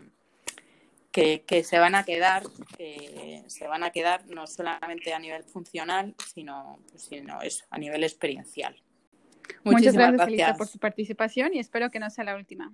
que, 1.12 1.64
se 1.64 1.78
van 1.78 1.94
a 1.94 2.04
quedar, 2.04 2.44
se 3.46 3.66
van 3.66 3.82
a 3.82 3.90
quedar 3.90 4.26
no 4.26 4.46
solamente 4.46 5.12
a 5.12 5.18
nivel 5.18 5.44
funcional, 5.44 6.14
sino, 6.32 6.78
pues, 6.90 7.02
sino 7.04 7.42
eso, 7.42 7.64
a 7.70 7.78
nivel 7.78 8.04
experiencial. 8.04 8.80
Muchas 9.64 9.94
gracias, 9.94 10.28
Elisa, 10.28 10.54
por 10.54 10.68
su 10.68 10.78
participación 10.78 11.54
y 11.54 11.58
espero 11.58 11.90
que 11.90 11.98
no 11.98 12.10
sea 12.10 12.24
la 12.24 12.36
última. 12.36 12.72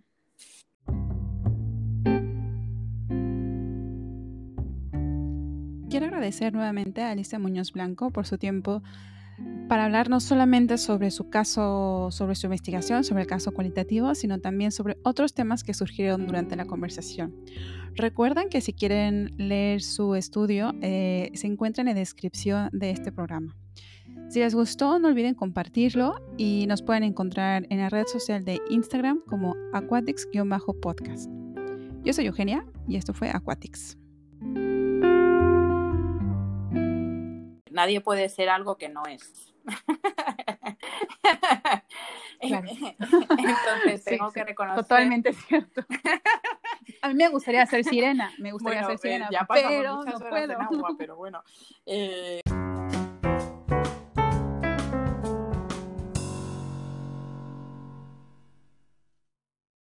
Quiero 5.90 6.06
agradecer 6.06 6.52
nuevamente 6.52 7.02
a 7.02 7.12
Alicia 7.12 7.38
Muñoz 7.38 7.72
Blanco 7.72 8.10
por 8.10 8.26
su 8.26 8.36
tiempo 8.36 8.82
para 9.68 9.86
hablar 9.86 10.10
no 10.10 10.20
solamente 10.20 10.78
sobre 10.78 11.10
su 11.10 11.30
caso, 11.30 12.08
sobre 12.10 12.34
su 12.34 12.46
investigación, 12.46 13.04
sobre 13.04 13.22
el 13.22 13.28
caso 13.28 13.52
cualitativo, 13.52 14.14
sino 14.14 14.38
también 14.38 14.72
sobre 14.72 14.98
otros 15.02 15.34
temas 15.34 15.64
que 15.64 15.74
surgieron 15.74 16.26
durante 16.26 16.56
la 16.56 16.66
conversación. 16.66 17.34
Recuerden 17.94 18.48
que 18.48 18.60
si 18.60 18.72
quieren 18.72 19.34
leer 19.36 19.82
su 19.82 20.14
estudio, 20.14 20.74
eh, 20.82 21.30
se 21.34 21.46
encuentra 21.46 21.82
en 21.82 21.88
la 21.88 21.94
descripción 21.94 22.68
de 22.72 22.90
este 22.90 23.12
programa. 23.12 23.56
Si 24.28 24.40
les 24.40 24.54
gustó, 24.54 24.98
no 24.98 25.08
olviden 25.08 25.34
compartirlo 25.34 26.14
y 26.36 26.66
nos 26.66 26.82
pueden 26.82 27.04
encontrar 27.04 27.66
en 27.70 27.78
la 27.78 27.88
red 27.88 28.06
social 28.06 28.44
de 28.44 28.60
Instagram 28.68 29.20
como 29.26 29.54
aquatics-podcast. 29.72 31.30
Yo 32.02 32.12
soy 32.12 32.26
Eugenia 32.26 32.66
y 32.88 32.96
esto 32.96 33.14
fue 33.14 33.30
Aquatics. 33.30 33.96
Nadie 37.74 38.00
puede 38.00 38.28
ser 38.28 38.48
algo 38.50 38.76
que 38.76 38.88
no 38.88 39.02
es. 39.04 39.52
Entonces 42.40 44.04
tengo 44.04 44.30
que 44.30 44.44
reconocer. 44.44 44.84
Totalmente 44.84 45.32
cierto. 45.32 45.82
A 47.02 47.08
mí 47.08 47.14
me 47.14 47.28
gustaría 47.28 47.66
ser 47.66 47.82
sirena, 47.82 48.32
me 48.38 48.52
gustaría 48.52 48.84
ser 48.84 48.98
sirena, 48.98 49.28
pero 49.48 50.04
no 50.04 50.18
puedo. 50.20 50.60
agua, 50.60 50.94
pero 50.96 51.16
bueno. 51.16 51.42
Eh... 51.84 52.40